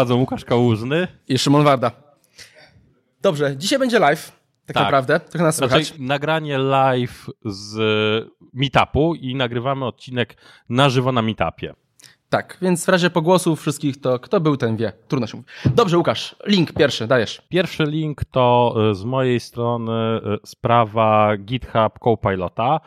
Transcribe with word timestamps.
Prowadzą 0.00 0.20
Łukasz 0.20 0.44
Kałużny 0.44 1.08
i 1.28 1.38
Szymon 1.38 1.64
Warda. 1.64 1.90
Dobrze, 3.22 3.56
dzisiaj 3.56 3.78
będzie 3.78 3.98
live, 3.98 4.32
tak, 4.66 4.74
tak. 4.74 4.84
naprawdę, 4.84 5.20
trochę 5.20 5.44
nas 5.44 5.56
słychać. 5.56 5.86
Znaczy, 5.86 6.02
nagranie 6.02 6.58
live 6.58 7.26
z 7.44 7.78
meetupu 8.52 9.14
i 9.14 9.34
nagrywamy 9.34 9.86
odcinek 9.86 10.36
na 10.68 10.88
żywo 10.88 11.12
na 11.12 11.22
meetupie. 11.22 11.74
Tak, 12.28 12.58
więc 12.62 12.84
w 12.84 12.88
razie 12.88 13.10
pogłosów 13.10 13.60
wszystkich 13.60 14.00
to 14.00 14.18
kto 14.18 14.40
był, 14.40 14.56
ten 14.56 14.76
wie. 14.76 14.92
Trudno 15.08 15.26
się 15.26 15.36
mówi. 15.36 15.48
Dobrze, 15.74 15.98
Łukasz, 15.98 16.36
link 16.46 16.72
pierwszy, 16.72 17.06
dajesz. 17.06 17.42
Pierwszy 17.48 17.84
link 17.84 18.24
to 18.24 18.74
e, 18.90 18.94
z 18.94 19.04
mojej 19.04 19.40
strony 19.40 19.92
e, 19.92 20.20
sprawa 20.44 21.36
GitHub 21.36 21.98
Copilota. 21.98 22.80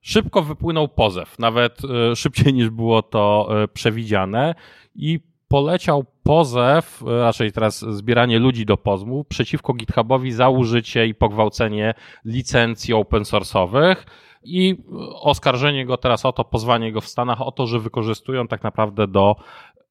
Szybko 0.00 0.42
wypłynął 0.42 0.88
pozew, 0.88 1.38
nawet 1.38 1.78
e, 1.84 2.16
szybciej 2.16 2.54
niż 2.54 2.70
było 2.70 3.02
to 3.02 3.48
przewidziane 3.72 4.54
i 4.94 5.28
poleciał 5.48 6.04
pozew, 6.22 7.02
raczej 7.06 7.52
teraz 7.52 7.80
zbieranie 7.80 8.38
ludzi 8.38 8.66
do 8.66 8.76
pozwu 8.76 9.24
przeciwko 9.24 9.74
GitHubowi 9.74 10.32
za 10.32 10.48
użycie 10.48 11.06
i 11.06 11.14
pogwałcenie 11.14 11.94
licencji 12.24 12.94
open 12.94 13.22
source'owych 13.22 13.96
i 14.44 14.76
oskarżenie 15.14 15.86
go 15.86 15.96
teraz 15.96 16.24
o 16.24 16.32
to, 16.32 16.44
pozwanie 16.44 16.92
go 16.92 17.00
w 17.00 17.08
Stanach 17.08 17.42
o 17.42 17.52
to, 17.52 17.66
że 17.66 17.78
wykorzystują 17.78 18.48
tak 18.48 18.62
naprawdę 18.62 19.06
do 19.06 19.36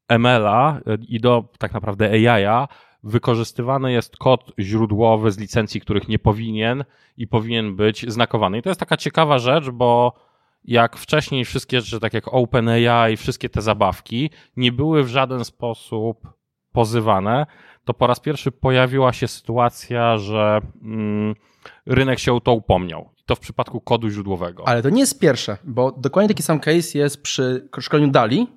ML-a 0.10 0.80
i 1.08 1.20
do 1.20 1.44
tak 1.60 1.74
naprawdę 1.74 2.10
AI-a 2.10 2.68
wykorzystywany 3.04 3.92
jest 3.92 4.18
kod 4.18 4.52
źródłowy 4.60 5.32
z 5.32 5.38
licencji, 5.38 5.82
których 5.82 6.08
nie 6.08 6.20
powinien 6.20 6.84
i 7.18 7.28
powinien 7.28 7.76
być 7.76 8.12
znakowany. 8.12 8.58
I 8.58 8.62
to 8.62 8.70
jest 8.70 8.80
taka 8.80 8.98
ciekawa 8.98 9.40
rzecz, 9.40 9.70
bo 9.70 10.14
jak 10.68 10.98
wcześniej 10.98 11.46
wszystkie 11.46 11.82
rzeczy, 11.82 12.00
tak 12.00 12.14
jak 12.14 12.28
OpenAI, 12.28 13.18
wszystkie 13.18 13.50
te 13.50 13.62
zabawki, 13.62 14.30
nie 14.58 14.72
były 14.72 15.04
w 15.04 15.08
żaden 15.08 15.46
sposób 15.46 16.28
pozywane, 16.72 17.46
to 17.86 17.94
po 17.94 18.08
raz 18.08 18.20
pierwszy 18.20 18.52
pojawiła 18.52 19.14
się 19.14 19.28
sytuacja, 19.28 20.18
że 20.18 20.62
mm, 20.82 21.36
rynek 21.86 22.20
się 22.20 22.34
o 22.34 22.40
to 22.40 22.54
upomniał. 22.54 23.10
I 23.20 23.24
to 23.26 23.36
w 23.36 23.40
przypadku 23.40 23.82
kodu 23.82 24.10
źródłowego. 24.10 24.68
Ale 24.68 24.84
to 24.84 24.90
nie 24.90 25.00
jest 25.00 25.20
pierwsze, 25.20 25.58
bo 25.64 25.92
dokładnie 25.92 26.28
taki 26.28 26.44
sam 26.44 26.60
case 26.60 26.98
jest 26.98 27.22
przy 27.22 27.70
szkoleniu 27.80 28.12
DALI 28.12 28.48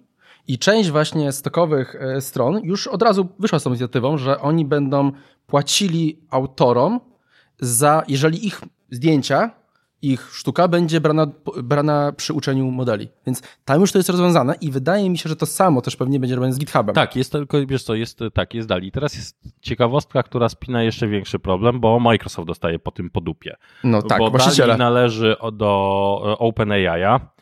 i 0.49 0.59
część 0.59 0.91
właśnie 0.91 1.33
stokowych 1.33 1.95
e, 1.95 2.21
stron 2.21 2.61
już 2.65 2.87
od 2.87 3.03
razu 3.03 3.29
wyszła 3.39 3.59
z 3.59 3.63
tą 3.63 3.71
inicjatywą, 3.71 4.19
że 4.19 4.41
oni 4.41 4.65
będą 4.65 5.13
płacili 5.47 6.21
autorom 6.31 7.01
za, 7.61 8.03
jeżeli 8.09 8.47
ich 8.47 8.61
zdjęcia 8.91 9.60
ich 10.03 10.31
sztuka 10.33 10.69
będzie 10.69 11.01
brana, 11.01 11.27
brana 11.63 12.13
przy 12.17 12.33
uczeniu 12.33 12.71
modeli. 12.71 13.09
Więc 13.27 13.43
tam 13.65 13.81
już 13.81 13.93
to 13.93 13.99
jest 13.99 14.09
rozwiązane 14.09 14.55
i 14.61 14.71
wydaje 14.71 15.11
mi 15.11 15.19
się, 15.19 15.29
że 15.29 15.37
to 15.37 15.47
samo 15.47 15.83
też 15.83 15.97
pewnie 15.97 16.21
będzie 16.21 16.35
robione 16.35 16.53
z 16.53 16.59
GitHubem. 16.59 16.95
Tak, 16.95 17.17
jest 17.17 17.33
tylko, 17.33 17.67
wiesz 17.67 17.83
co, 17.83 17.95
jest, 17.95 18.21
tak, 18.35 18.55
jest 18.55 18.69
dali. 18.69 18.93
Teraz 18.93 19.15
jest 19.15 19.37
ciekawostka, 19.61 20.23
która 20.23 20.49
spina 20.49 20.83
jeszcze 20.83 21.09
większy 21.09 21.39
problem, 21.39 21.81
bo 21.81 22.01
Microsoft 22.01 22.49
dostaje 22.49 22.79
po 22.79 22.91
tym 22.91 23.11
po 23.11 23.21
dupie. 23.21 23.57
No 23.85 24.03
tak, 24.03 24.19
bo 24.19 24.31
Dali 24.31 24.79
należy 24.79 25.37
do 25.53 26.37
OpenAI'a, 26.41 27.21
E, 27.21 27.40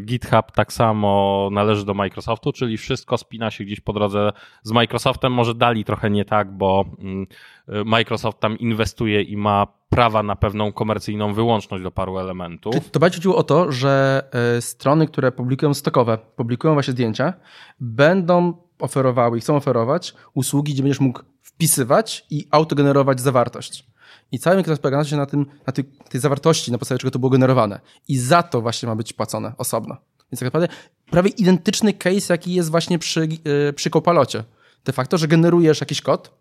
GitHub 0.00 0.52
tak 0.54 0.72
samo 0.72 1.48
należy 1.52 1.84
do 1.84 1.94
Microsoftu, 1.94 2.52
czyli 2.52 2.76
wszystko 2.76 3.18
spina 3.18 3.50
się 3.50 3.64
gdzieś 3.64 3.80
po 3.80 3.92
drodze 3.92 4.32
z 4.62 4.72
Microsoftem. 4.72 5.32
Może 5.32 5.54
dali 5.54 5.84
trochę 5.84 6.10
nie 6.10 6.24
tak, 6.24 6.56
bo 6.56 6.84
mm, 6.98 7.26
e, 7.68 7.84
Microsoft 7.84 8.40
tam 8.40 8.58
inwestuje 8.58 9.22
i 9.22 9.36
ma 9.36 9.66
prawa 9.88 10.22
na 10.22 10.36
pewną 10.36 10.72
komercyjną 10.72 11.34
wyłączność 11.34 11.84
do 11.84 11.90
paru 11.90 12.18
elementów. 12.18 12.90
To 12.90 13.00
bardziej 13.00 13.18
chodziło 13.18 13.36
o 13.36 13.42
to, 13.42 13.72
że 13.72 14.24
e, 14.56 14.60
strony, 14.60 15.06
które 15.06 15.32
publikują 15.32 15.74
stokowe, 15.74 16.18
publikują 16.36 16.74
właśnie 16.74 16.92
zdjęcia, 16.92 17.32
będą 17.80 18.52
oferowały 18.78 19.38
i 19.38 19.40
chcą 19.40 19.56
oferować 19.56 20.14
usługi, 20.34 20.72
gdzie 20.72 20.82
będziesz 20.82 21.00
mógł 21.00 21.20
wpisywać 21.56 22.26
i 22.30 22.46
autogenerować 22.50 23.20
zawartość. 23.20 23.86
I 24.32 24.38
cały 24.38 24.56
Microsoft 24.56 24.82
polega 24.82 25.04
się 25.04 25.16
na, 25.16 25.26
tym, 25.26 25.46
na 25.66 25.72
tej, 25.72 25.84
tej 25.84 26.20
zawartości, 26.20 26.72
na 26.72 26.78
podstawie 26.78 26.98
czego 26.98 27.10
to 27.10 27.18
było 27.18 27.30
generowane. 27.30 27.80
I 28.08 28.18
za 28.18 28.42
to 28.42 28.60
właśnie 28.60 28.88
ma 28.88 28.96
być 28.96 29.12
płacone 29.12 29.52
osobno. 29.58 29.96
Więc 30.32 30.40
tak 30.40 30.46
naprawdę 30.46 30.68
prawie 31.10 31.30
identyczny 31.30 31.92
case, 31.92 32.34
jaki 32.34 32.54
jest 32.54 32.70
właśnie 32.70 32.98
przy, 32.98 33.28
yy, 33.44 33.72
przy 33.72 33.90
Copalocie. 33.90 34.44
De 34.84 34.92
facto, 34.92 35.18
że 35.18 35.28
generujesz 35.28 35.80
jakiś 35.80 36.00
kod, 36.00 36.34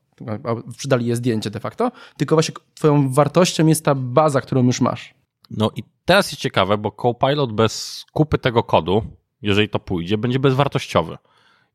przydali 0.77 1.05
je 1.05 1.15
zdjęcie 1.15 1.49
de 1.49 1.59
facto, 1.59 1.91
tylko 2.17 2.35
właśnie 2.35 2.55
twoją 2.73 3.13
wartością 3.13 3.67
jest 3.67 3.85
ta 3.85 3.95
baza, 3.95 4.41
którą 4.41 4.63
już 4.63 4.81
masz. 4.81 5.13
No 5.51 5.71
i 5.75 5.83
teraz 6.05 6.31
jest 6.31 6.41
ciekawe, 6.41 6.77
bo 6.77 6.91
Copilot 6.91 7.53
bez 7.53 8.05
kupy 8.13 8.37
tego 8.37 8.63
kodu, 8.63 9.03
jeżeli 9.41 9.69
to 9.69 9.79
pójdzie, 9.79 10.17
będzie 10.17 10.39
bezwartościowy. 10.39 11.17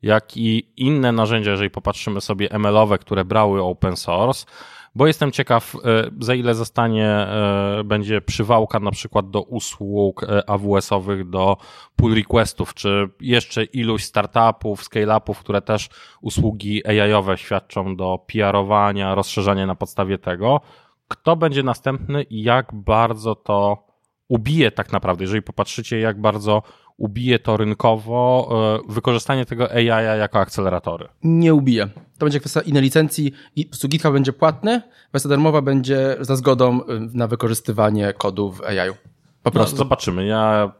Jak 0.03 0.37
i 0.37 0.73
inne 0.77 1.13
narzędzia, 1.13 1.51
jeżeli 1.51 1.71
popatrzymy 1.71 2.21
sobie 2.21 2.49
ML-owe, 2.51 2.99
które 2.99 3.25
brały 3.25 3.63
open 3.63 3.97
source, 3.97 4.47
bo 4.95 5.07
jestem 5.07 5.33
ciekaw, 5.33 5.75
e, 5.75 5.79
za 6.21 6.35
ile 6.35 6.55
zostanie, 6.55 7.07
e, 7.07 7.85
będzie 7.85 8.21
przywałka 8.21 8.81
na 8.81 8.91
przykład 8.91 9.31
do 9.31 9.43
usług 9.43 10.25
e, 10.25 10.51
AWS-owych, 10.51 11.31
do 11.31 11.57
pull 11.97 12.15
requestów, 12.15 12.75
czy 12.75 13.09
jeszcze 13.21 13.65
iluś 13.65 14.05
startupów, 14.05 14.83
scale-upów, 14.83 15.39
które 15.39 15.63
też 15.63 15.89
usługi 16.21 16.87
AI-owe 16.87 17.39
świadczą 17.39 17.97
do 17.97 18.19
PR-owania, 18.27 19.15
rozszerzania 19.15 19.67
na 19.67 19.75
podstawie 19.75 20.19
tego. 20.19 20.61
Kto 21.09 21.37
będzie 21.37 21.63
następny 21.63 22.23
i 22.23 22.43
jak 22.43 22.75
bardzo 22.75 23.35
to 23.35 23.87
ubije 24.29 24.71
tak 24.71 24.93
naprawdę, 24.93 25.25
jeżeli 25.25 25.43
popatrzycie, 25.43 26.01
jak 26.01 26.21
bardzo 26.21 26.63
ubije 27.01 27.39
to 27.39 27.57
rynkowo 27.57 28.49
e, 28.89 28.93
wykorzystanie 28.93 29.47
tego 29.47 29.71
AI 29.71 30.19
jako 30.19 30.41
akceleratory? 30.41 31.09
Nie 31.23 31.55
ubije. 31.55 31.89
To 32.19 32.27
będzie 32.27 32.41
kwestia 32.41 32.61
innej 32.61 32.83
licencji 32.83 33.33
i 33.57 33.67
po 33.67 33.89
GitHub 33.89 34.13
będzie 34.13 34.33
płatny, 34.33 34.83
wersja 35.13 35.31
darmowa 35.31 35.63
będzie 35.63 36.17
za 36.21 36.37
zgodą 36.37 36.81
e, 36.81 36.85
na 37.15 37.27
wykorzystywanie 37.27 38.13
kodów 38.13 38.59
w 38.59 38.63
AI. 38.63 38.91
Po 38.91 38.97
no, 39.45 39.51
prostu. 39.51 39.77
No, 39.77 39.79
zobaczymy. 39.79 40.27
Ja 40.27 40.73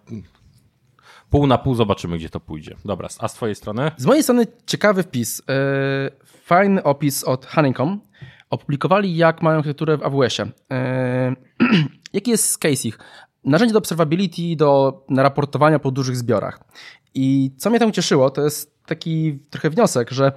pół 1.31 1.47
na 1.47 1.59
pół 1.59 1.75
zobaczymy, 1.75 2.19
gdzie 2.19 2.31
to 2.31 2.41
pójdzie. 2.41 2.77
Dobra, 2.85 3.09
a 3.19 3.29
z 3.29 3.35
twojej 3.35 3.55
strony? 3.55 3.91
Z 3.97 4.07
mojej 4.07 4.23
strony 4.23 4.47
ciekawy 4.67 5.03
wpis. 5.03 5.43
E, 5.49 6.11
fajny 6.27 6.83
opis 6.83 7.25
od 7.25 7.47
Honeycomb. 7.47 8.05
Opublikowali, 8.51 9.17
jak 9.17 9.43
mają 9.43 9.57
architekturę 9.57 9.97
w 9.97 10.03
AWS-ie. 10.03 10.53
Jaki 12.13 12.31
jest 12.31 12.59
case 12.59 12.89
ich? 12.89 12.99
Narzędzie 13.45 13.73
do 13.73 13.79
observability, 13.79 14.57
do 14.57 15.03
raportowania 15.17 15.79
po 15.79 15.91
dużych 15.91 16.17
zbiorach. 16.17 16.61
I 17.15 17.51
co 17.59 17.71
mnie 17.71 17.79
tam 17.79 17.89
ucieszyło, 17.89 18.31
to 18.31 18.45
jest 18.45 18.85
taki 18.87 19.39
trochę 19.51 19.71
wniosek, 19.71 20.11
że 20.11 20.33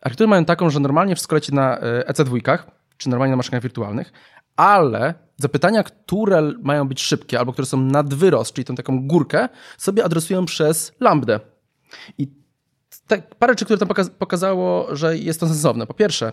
architektury 0.00 0.28
mają 0.28 0.44
taką, 0.44 0.70
że 0.70 0.80
normalnie 0.80 1.14
wszystko 1.14 1.34
leci 1.34 1.54
na 1.54 1.78
EC2, 2.08 2.54
e 2.54 2.58
czy 2.96 3.08
normalnie 3.08 3.30
na 3.30 3.36
maszynach 3.36 3.62
wirtualnych, 3.62 4.12
ale 4.56 5.14
zapytania, 5.36 5.82
które 5.82 6.52
mają 6.62 6.88
być 6.88 7.02
szybkie 7.02 7.38
albo 7.38 7.52
które 7.52 7.66
są 7.66 7.80
nad 7.80 8.14
wyrost, 8.14 8.52
czyli 8.52 8.64
tą 8.64 8.74
taką 8.74 9.06
górkę, 9.06 9.48
sobie 9.78 10.04
adresują 10.04 10.44
przez 10.44 10.92
lambdę. 11.00 11.40
I 12.18 12.28
te 13.06 13.22
parę 13.38 13.52
rzeczy, 13.52 13.64
które 13.64 13.78
tam 13.78 13.88
pokazało, 14.18 14.96
że 14.96 15.18
jest 15.18 15.40
to 15.40 15.46
sensowne. 15.46 15.86
Po 15.86 15.94
pierwsze, 15.94 16.32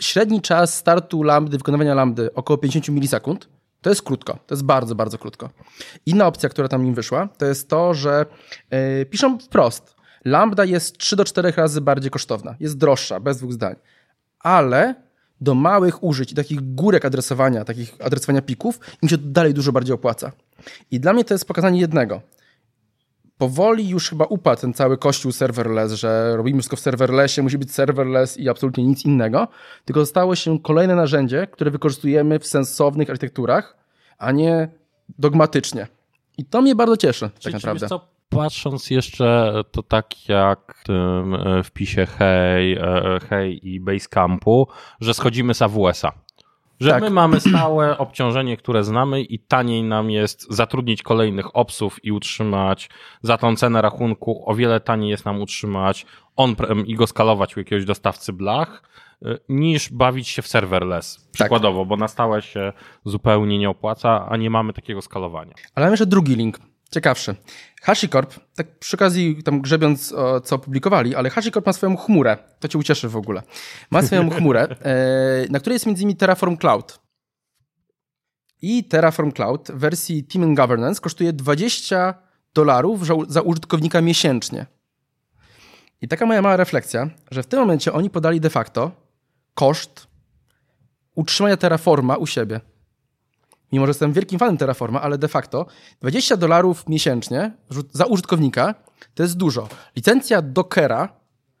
średni 0.00 0.42
czas 0.42 0.74
startu 0.74 1.22
lambdy, 1.22 1.58
wykonywania 1.58 1.94
lambdy 1.94 2.34
około 2.34 2.58
50 2.58 2.88
milisekund, 2.88 3.48
to 3.86 3.90
jest 3.90 4.02
krótko, 4.02 4.38
to 4.46 4.54
jest 4.54 4.64
bardzo, 4.64 4.94
bardzo 4.94 5.18
krótko. 5.18 5.50
Inna 6.06 6.26
opcja, 6.26 6.48
która 6.48 6.68
tam 6.68 6.86
im 6.86 6.94
wyszła, 6.94 7.28
to 7.38 7.46
jest 7.46 7.68
to, 7.68 7.94
że 7.94 8.26
yy, 8.70 9.06
piszą 9.06 9.38
wprost. 9.38 9.96
Lambda 10.24 10.64
jest 10.64 10.98
3 10.98 11.16
do 11.16 11.24
4 11.24 11.52
razy 11.56 11.80
bardziej 11.80 12.10
kosztowna, 12.10 12.54
jest 12.60 12.78
droższa, 12.78 13.20
bez 13.20 13.38
dwóch 13.38 13.52
zdań. 13.52 13.74
Ale 14.40 14.94
do 15.40 15.54
małych 15.54 16.04
użyć 16.04 16.32
i 16.32 16.34
takich 16.34 16.74
górek 16.74 17.04
adresowania, 17.04 17.64
takich 17.64 17.94
adresowania 18.00 18.42
pików, 18.42 18.80
im 19.02 19.08
się 19.08 19.18
dalej 19.18 19.54
dużo 19.54 19.72
bardziej 19.72 19.94
opłaca. 19.94 20.32
I 20.90 21.00
dla 21.00 21.12
mnie 21.12 21.24
to 21.24 21.34
jest 21.34 21.44
pokazanie 21.44 21.80
jednego. 21.80 22.20
Powoli 23.38 23.88
już 23.88 24.08
chyba 24.10 24.24
upadł 24.24 24.60
ten 24.60 24.74
cały 24.74 24.98
kościół 24.98 25.32
serverless, 25.32 25.92
że 25.92 26.36
robimy 26.36 26.58
wszystko 26.58 26.76
w 26.76 26.80
serverlessie, 26.80 27.42
musi 27.42 27.58
być 27.58 27.72
serverless 27.72 28.38
i 28.38 28.48
absolutnie 28.48 28.84
nic 28.84 29.04
innego, 29.04 29.48
tylko 29.84 30.00
zostało 30.00 30.36
się 30.36 30.58
kolejne 30.60 30.94
narzędzie, 30.94 31.46
które 31.46 31.70
wykorzystujemy 31.70 32.38
w 32.38 32.46
sensownych 32.46 33.10
architekturach, 33.10 33.85
a 34.18 34.32
nie 34.32 34.68
dogmatycznie. 35.18 35.86
I 36.38 36.44
to 36.44 36.62
mnie 36.62 36.74
bardzo 36.74 36.96
cieszy, 36.96 37.30
tak 37.42 37.52
naprawdę. 37.52 37.88
Co, 37.88 38.08
patrząc 38.28 38.90
jeszcze, 38.90 39.52
to 39.70 39.82
tak 39.82 40.28
jak 40.28 40.74
w 40.80 40.84
tym 40.84 41.34
e, 41.34 41.62
wpisie 41.62 42.06
Hej, 42.06 42.72
e, 42.72 42.80
e, 42.80 43.20
Hej 43.20 43.68
i 43.68 43.80
Basecampu, 43.80 44.68
że 45.00 45.14
schodzimy 45.14 45.54
z 45.54 45.62
AWS-a. 45.62 46.12
Że 46.80 46.90
tak. 46.90 47.02
my 47.02 47.10
mamy 47.10 47.40
stałe 47.40 47.98
obciążenie, 47.98 48.56
które 48.56 48.84
znamy 48.84 49.22
i 49.22 49.38
taniej 49.38 49.82
nam 49.82 50.10
jest 50.10 50.46
zatrudnić 50.50 51.02
kolejnych 51.02 51.56
obsów 51.56 52.04
i 52.04 52.12
utrzymać 52.12 52.90
za 53.22 53.38
tą 53.38 53.56
cenę 53.56 53.82
rachunku. 53.82 54.42
O 54.46 54.54
wiele 54.54 54.80
taniej 54.80 55.10
jest 55.10 55.24
nam 55.24 55.40
utrzymać 55.40 56.06
on-prem 56.36 56.86
i 56.86 56.94
go 56.94 57.06
skalować 57.06 57.56
u 57.56 57.60
jakiegoś 57.60 57.84
dostawcy 57.84 58.32
blach, 58.32 58.82
niż 59.48 59.92
bawić 59.92 60.28
się 60.28 60.42
w 60.42 60.46
serverless. 60.46 61.16
Tak. 61.16 61.32
Przykładowo, 61.32 61.80
tak. 61.80 61.88
bo 61.88 61.96
na 61.96 62.08
stałe 62.08 62.42
się 62.42 62.72
zupełnie 63.04 63.58
nie 63.58 63.70
opłaca, 63.70 64.26
a 64.28 64.36
nie 64.36 64.50
mamy 64.50 64.72
takiego 64.72 65.02
skalowania. 65.02 65.54
Ale 65.74 65.86
mam 65.86 65.92
jeszcze 65.92 66.06
drugi 66.06 66.36
link. 66.36 66.58
ciekawsze. 66.90 67.34
HashiCorp, 67.82 68.34
tak 68.54 68.78
przy 68.78 68.96
okazji 68.96 69.42
tam 69.42 69.60
grzebiąc 69.60 70.12
o, 70.12 70.40
co 70.40 70.56
opublikowali, 70.56 71.14
ale 71.14 71.30
HashiCorp 71.30 71.66
ma 71.66 71.72
swoją 71.72 71.96
chmurę, 71.96 72.38
to 72.60 72.68
cię 72.68 72.78
ucieszy 72.78 73.08
w 73.08 73.16
ogóle. 73.16 73.42
Ma 73.90 74.02
swoją 74.02 74.30
chmurę, 74.36 74.68
e, 74.82 75.46
na 75.50 75.60
której 75.60 75.74
jest 75.74 75.86
między 75.86 76.02
innymi 76.02 76.16
Terraform 76.16 76.56
Cloud. 76.56 76.98
I 78.62 78.84
Terraform 78.84 79.32
Cloud 79.32 79.70
w 79.70 79.78
wersji 79.78 80.24
Team 80.24 80.44
and 80.44 80.56
Governance 80.56 81.00
kosztuje 81.00 81.32
20 81.32 82.14
dolarów 82.54 83.00
za 83.28 83.42
użytkownika 83.42 84.00
miesięcznie. 84.00 84.66
I 86.00 86.08
taka 86.08 86.26
moja 86.26 86.42
mała 86.42 86.56
refleksja, 86.56 87.10
że 87.30 87.42
w 87.42 87.46
tym 87.46 87.60
momencie 87.60 87.92
oni 87.92 88.10
podali 88.10 88.40
de 88.40 88.50
facto 88.50 89.05
koszt 89.56 90.06
utrzymania 91.14 91.56
Terraforma 91.56 92.16
u 92.16 92.26
siebie. 92.26 92.60
Mimo, 93.72 93.86
że 93.86 93.90
jestem 93.90 94.12
wielkim 94.12 94.38
fanem 94.38 94.56
Terraforma, 94.56 95.02
ale 95.02 95.18
de 95.18 95.28
facto 95.28 95.66
20 96.00 96.36
dolarów 96.36 96.88
miesięcznie 96.88 97.52
za 97.92 98.04
użytkownika 98.04 98.74
to 99.14 99.22
jest 99.22 99.36
dużo. 99.36 99.68
Licencja 99.96 100.42
Dockera 100.42 101.08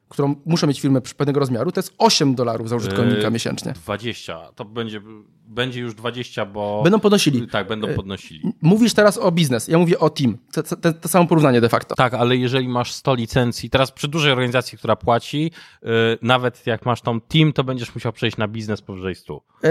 którą 0.08 0.34
muszę 0.44 0.66
mieć 0.66 0.80
firmę 0.80 1.00
pewnego 1.00 1.40
rozmiaru, 1.40 1.72
to 1.72 1.78
jest 1.78 1.94
8 1.98 2.34
dolarów 2.34 2.68
za 2.68 2.76
użytkownika 2.76 3.22
yy, 3.22 3.30
miesięcznie. 3.30 3.72
20. 3.72 4.52
To 4.54 4.64
będzie, 4.64 5.00
będzie 5.48 5.80
już 5.80 5.94
20, 5.94 6.46
bo. 6.46 6.80
Będą 6.82 7.00
podnosili. 7.00 7.48
Tak, 7.48 7.68
będą 7.68 7.94
podnosili. 7.94 8.52
Mówisz 8.62 8.94
teraz 8.94 9.18
o 9.18 9.32
biznes, 9.32 9.68
ja 9.68 9.78
mówię 9.78 9.98
o 9.98 10.10
team. 10.10 10.38
To, 10.52 10.62
to, 10.62 10.92
to, 10.92 11.08
samo 11.08 11.26
porównanie 11.26 11.60
de 11.60 11.68
facto. 11.68 11.94
Tak, 11.94 12.14
ale 12.14 12.36
jeżeli 12.36 12.68
masz 12.68 12.92
100 12.92 13.14
licencji, 13.14 13.70
teraz 13.70 13.92
przy 13.92 14.08
dużej 14.08 14.32
organizacji, 14.32 14.78
która 14.78 14.96
płaci, 14.96 15.50
yy, 15.82 15.90
nawet 16.22 16.66
jak 16.66 16.86
masz 16.86 17.00
tą 17.00 17.20
team, 17.20 17.52
to 17.52 17.64
będziesz 17.64 17.94
musiał 17.94 18.12
przejść 18.12 18.36
na 18.36 18.48
biznes 18.48 18.82
powyżej 18.82 19.14
100. 19.14 19.34
Yy, 19.62 19.70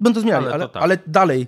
będą 0.00 0.20
zmieniali, 0.20 0.44
ale, 0.44 0.54
ale, 0.54 0.68
tak. 0.68 0.82
ale 0.82 0.98
dalej. 1.06 1.46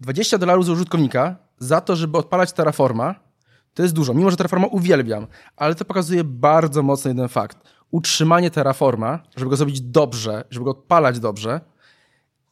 20 0.00 0.38
dolarów 0.38 0.66
za 0.66 0.72
użytkownika 0.72 1.36
za 1.58 1.80
to, 1.80 1.96
żeby 1.96 2.18
odpalać 2.18 2.52
Terraforma, 2.52 3.29
to 3.74 3.82
jest 3.82 3.94
dużo. 3.94 4.14
Mimo, 4.14 4.30
że 4.30 4.36
Terraforma 4.36 4.66
uwielbiam, 4.66 5.26
ale 5.56 5.74
to 5.74 5.84
pokazuje 5.84 6.24
bardzo 6.24 6.82
mocno 6.82 7.08
jeden 7.08 7.28
fakt. 7.28 7.58
Utrzymanie 7.90 8.50
Terraforma, 8.50 9.22
żeby 9.36 9.50
go 9.50 9.56
zrobić 9.56 9.80
dobrze, 9.80 10.44
żeby 10.50 10.64
go 10.64 10.70
odpalać 10.70 11.20
dobrze, 11.20 11.60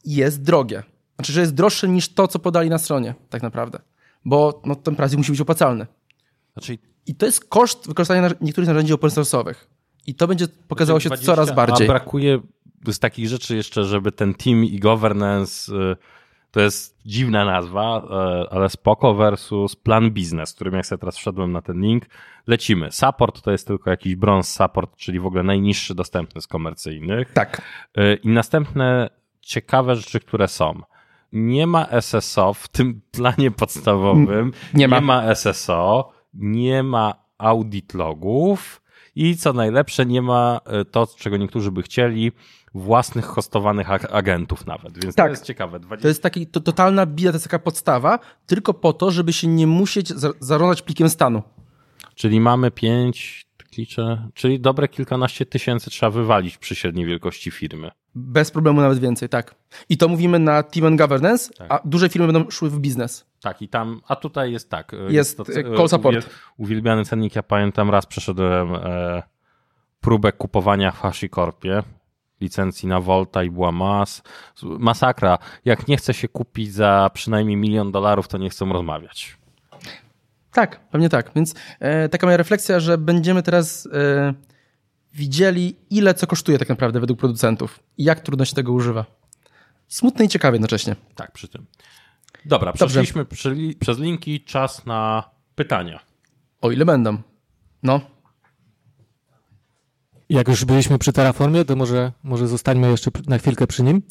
jest 0.05 0.43
drogie. 0.43 0.82
Znaczy, 1.15 1.32
że 1.32 1.41
jest 1.41 1.55
droższe 1.55 1.88
niż 1.88 2.15
to, 2.15 2.29
co 2.29 2.38
podali 2.38 2.70
na 2.70 2.79
stronie, 2.79 3.15
tak 3.31 3.43
naprawdę. 3.43 3.79
Bo 4.25 4.62
no, 4.65 4.75
ten 4.75 4.97
pricing 4.97 5.19
musi 5.19 5.32
być 5.32 5.41
opłacalny. 5.41 5.87
Znaczy... 6.53 6.79
I 7.06 7.15
to 7.15 7.26
jest 7.26 7.44
koszt 7.44 7.88
wykorzystania 7.88 8.31
niektórych 8.41 8.69
narzędzi 8.69 8.93
open 8.93 9.11
source'owych. 9.11 9.55
I 10.06 10.15
to 10.15 10.29
będzie 10.29 10.49
pokazało 10.49 11.00
się 11.00 11.09
20, 11.09 11.26
coraz 11.26 11.55
bardziej. 11.55 11.87
A 11.87 11.91
brakuje 11.91 12.41
z 12.87 12.99
takich 12.99 13.29
rzeczy 13.29 13.56
jeszcze, 13.56 13.85
żeby 13.85 14.12
ten 14.12 14.35
team 14.35 14.65
i 14.65 14.79
governance 14.79 15.73
y, 15.73 15.97
to 16.50 16.60
jest 16.60 16.98
dziwna 17.06 17.44
nazwa, 17.44 18.02
e, 18.10 18.52
ale 18.52 18.68
spoko 18.68 19.14
versus 19.14 19.76
plan 19.76 20.10
biznes, 20.10 20.54
którym 20.54 20.74
jak 20.74 20.86
sobie 20.86 21.00
teraz 21.00 21.16
wszedłem 21.16 21.52
na 21.52 21.62
ten 21.62 21.80
link, 21.80 22.04
lecimy. 22.46 22.92
Support 22.92 23.42
to 23.42 23.50
jest 23.50 23.66
tylko 23.66 23.90
jakiś 23.90 24.16
bronze 24.16 24.50
support, 24.50 24.96
czyli 24.96 25.20
w 25.20 25.26
ogóle 25.26 25.42
najniższy 25.42 25.94
dostępny 25.94 26.40
z 26.40 26.46
komercyjnych. 26.46 27.32
Tak. 27.32 27.62
E, 27.96 28.14
I 28.14 28.28
następne 28.28 29.10
ciekawe 29.40 29.96
rzeczy, 29.96 30.20
które 30.20 30.48
są. 30.48 30.80
Nie 31.32 31.66
ma 31.66 31.86
SSO 32.00 32.54
w 32.54 32.68
tym 32.68 33.00
planie 33.10 33.50
podstawowym. 33.50 34.52
Nie 34.74 34.88
ma, 34.88 34.96
nie 34.96 35.06
ma 35.06 35.34
SSO, 35.34 36.12
nie 36.34 36.82
ma 36.82 37.14
audit 37.38 37.94
logów 37.94 38.82
i 39.19 39.37
co 39.37 39.53
najlepsze, 39.53 40.06
nie 40.06 40.23
ma 40.23 40.61
e, 40.67 40.85
to, 40.85 41.09
czego 41.19 41.37
niektórzy 41.37 41.73
by 41.73 41.82
chcieli, 41.82 42.32
własnych 42.75 43.25
hostowanych 43.25 44.15
agentów 44.15 44.67
nawet, 44.67 45.05
więc 45.05 45.15
tak. 45.15 45.26
to 45.26 45.31
jest 45.31 45.44
ciekawe. 45.44 45.81
20... 45.81 46.03
To 46.03 46.09
jest 46.09 46.23
taki 46.23 46.47
to, 46.47 46.61
totalna 46.61 47.06
bida, 47.06 47.31
to 47.31 47.37
jest 47.37 47.44
taka 47.44 47.59
podstawa, 47.59 48.19
tylko 48.47 48.75
po 48.75 48.93
to, 48.93 49.11
żeby 49.11 49.32
się 49.32 49.47
nie 49.47 49.67
musieć 49.67 50.12
zarządzać 50.41 50.82
plikiem 50.82 51.09
stanu. 51.09 51.43
Czyli 52.15 52.41
mamy 52.41 52.70
pięć, 52.70 53.47
liczę, 53.79 54.29
czyli 54.35 54.61
dobre 54.61 54.88
kilkanaście 54.88 55.47
tysięcy 55.47 55.91
trzeba 55.91 56.11
wywalić 56.11 56.59
przy 56.59 56.75
średniej 56.75 57.06
wielkości 57.06 57.50
firmy. 57.50 57.91
Bez 58.15 58.50
problemu 58.50 58.81
nawet 58.81 58.99
więcej, 58.99 59.29
tak. 59.29 59.55
I 59.88 59.97
to 59.97 60.09
mówimy 60.09 60.38
na 60.38 60.62
Team 60.62 60.87
and 60.87 60.99
Governance, 60.99 61.55
tak. 61.55 61.73
a 61.73 61.81
duże 61.85 62.09
firmy 62.09 62.32
będą 62.32 62.50
szły 62.50 62.70
w 62.70 62.79
biznes. 62.79 63.27
Tak, 63.40 63.62
i 63.62 63.69
tam, 63.69 64.00
a 64.08 64.17
tutaj 64.17 64.52
jest 64.52 64.70
tak. 64.70 64.93
Jest, 64.93 65.38
jest 65.38 65.55
to, 65.64 65.76
call 65.76 65.88
support. 65.88 66.31
Uwielbiany 66.56 67.05
cennik, 67.05 67.37
ja 67.37 67.43
pamiętam, 67.43 67.90
raz 67.90 68.06
przeszedłem 68.06 68.75
e, 68.75 69.23
próbę 70.00 70.32
kupowania 70.32 70.90
w 70.90 70.99
HashiCorpie 70.99 71.82
licencji 72.40 72.88
na 72.88 73.00
Volta 73.00 73.43
i 73.43 73.50
była 73.50 73.73
mas, 73.73 74.23
masakra. 74.62 75.38
Jak 75.64 75.88
nie 75.88 75.96
chce 75.96 76.14
się 76.14 76.29
kupić 76.29 76.73
za 76.73 77.11
przynajmniej 77.14 77.56
milion 77.56 77.93
dolarów, 77.93 78.29
to 78.29 78.38
nie 78.38 78.50
chcą 78.50 78.73
rozmawiać. 78.73 79.38
Tak, 80.52 80.81
pewnie 80.91 81.08
tak. 81.08 81.31
Więc 81.37 81.55
e, 81.81 82.08
taka 82.08 82.26
moja 82.26 82.37
refleksja, 82.37 82.81
że 82.81 82.99
będziemy 82.99 83.43
teraz 83.43 83.88
e, 83.93 84.34
widzieli, 85.14 85.76
ile 85.91 86.14
co 86.14 86.26
kosztuje 86.26 86.58
tak 86.58 86.69
naprawdę 86.69 87.00
według 87.00 87.19
producentów 87.19 87.81
i 87.99 88.05
jak 88.05 88.20
trudno 88.20 88.44
się 88.44 88.55
tego 88.55 88.73
używa. 88.73 89.05
Smutne 89.88 90.25
i 90.25 90.29
ciekawe 90.29 90.55
jednocześnie. 90.55 90.96
Tak, 91.14 91.32
przy 91.32 91.49
tym. 91.49 91.67
Dobra, 92.44 92.73
przeszliśmy 92.73 93.25
przy, 93.25 93.56
przez 93.81 93.99
linki, 93.99 94.44
czas 94.44 94.87
na 94.87 95.31
pytania. 95.55 96.00
O 96.61 96.70
ile 96.70 96.85
będą. 96.85 97.19
No. 97.82 98.00
Jak 100.29 100.49
już 100.49 100.64
byliśmy 100.64 100.99
przy 100.99 101.12
Terraformie, 101.12 101.64
to 101.64 101.76
może, 101.76 102.12
może 102.23 102.49
zostańmy 102.49 102.90
jeszcze 102.90 103.11
na 103.26 103.38
chwilkę 103.38 103.67
przy 103.67 103.82
nim. 103.82 104.02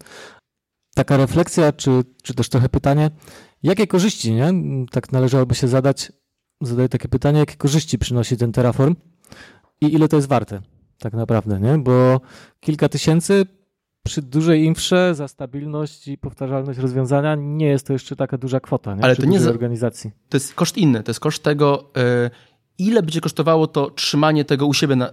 Taka 0.96 1.18
refleksja, 1.18 1.72
czy, 1.72 2.04
czy 2.24 2.34
też 2.34 2.50
trochę 2.50 2.70
pytanie, 2.70 3.12
jakie 3.64 3.88
korzyści, 3.88 4.34
nie? 4.34 4.54
Tak 4.92 5.12
należałoby 5.12 5.56
się 5.56 5.68
zadać, 5.68 6.12
zadaję 6.62 6.90
takie 6.90 7.08
pytanie, 7.08 7.40
jakie 7.40 7.56
korzyści 7.56 7.98
przynosi 7.98 8.38
ten 8.38 8.52
Terraform 8.52 8.96
i 9.82 9.94
ile 9.94 10.08
to 10.08 10.16
jest 10.16 10.28
warte, 10.28 10.62
tak 11.00 11.14
naprawdę, 11.14 11.60
nie? 11.60 11.78
Bo 11.78 12.22
kilka 12.60 12.90
tysięcy 12.90 13.46
przy 14.08 14.22
dużej 14.22 14.64
infrze 14.64 15.16
za 15.16 15.28
stabilność 15.28 16.08
i 16.08 16.18
powtarzalność 16.18 16.80
rozwiązania 16.80 17.36
nie 17.36 17.66
jest 17.66 17.88
to 17.88 17.94
jeszcze 17.94 18.16
taka 18.16 18.38
duża 18.38 18.60
kwota, 18.60 18.96
nie? 18.96 19.04
Ale 19.04 19.14
przy 19.14 19.22
to 19.22 19.28
nie 19.28 19.40
za... 19.40 19.50
organizacji. 19.50 20.12
To 20.30 20.38
jest 20.38 20.54
koszt 20.54 20.78
inny, 20.78 21.04
to 21.04 21.10
jest 21.10 21.20
koszt 21.20 21.44
tego, 21.44 21.92
yy 21.96 22.30
ile 22.78 23.04
będzie 23.04 23.22
kosztowało 23.22 23.68
to 23.68 23.92
trzymanie 23.92 24.46
tego 24.46 24.66
u 24.66 24.74
siebie 24.74 24.96
na, 24.96 25.12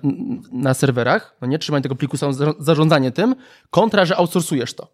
na 0.52 0.74
serwerach, 0.74 1.36
no 1.40 1.46
nie 1.46 1.58
trzymanie 1.58 1.82
tego 1.82 1.94
pliku, 1.94 2.16
zarządzanie 2.58 3.10
tym, 3.10 3.34
kontra, 3.70 4.04
że 4.04 4.16
outsourcujesz 4.16 4.74
to. 4.74 4.88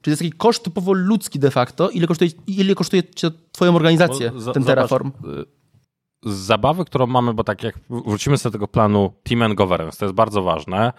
Czyli 0.00 0.12
jest 0.12 0.22
taki 0.22 0.32
koszt 0.32 0.64
typowo 0.64 0.92
ludzki 0.92 1.38
de 1.38 1.50
facto, 1.50 1.90
ile 1.90 2.06
kosztuje, 2.06 2.30
ile 2.46 2.74
kosztuje 2.74 3.04
cię 3.04 3.30
twoją 3.52 3.76
organizację 3.76 4.32
za, 4.36 4.52
ten 4.52 4.64
Terraform. 4.64 5.08
Y, 5.08 6.32
z 6.32 6.34
zabawy, 6.34 6.84
którą 6.84 7.06
mamy, 7.06 7.34
bo 7.34 7.44
tak 7.44 7.62
jak 7.62 7.78
wrócimy 7.88 8.38
sobie 8.38 8.50
do 8.50 8.52
tego 8.52 8.68
planu 8.68 9.12
Team 9.22 9.42
and 9.42 9.54
Governance, 9.54 9.98
to 9.98 10.04
jest 10.04 10.14
bardzo 10.14 10.42
ważne, 10.42 10.86
e, 10.86 10.92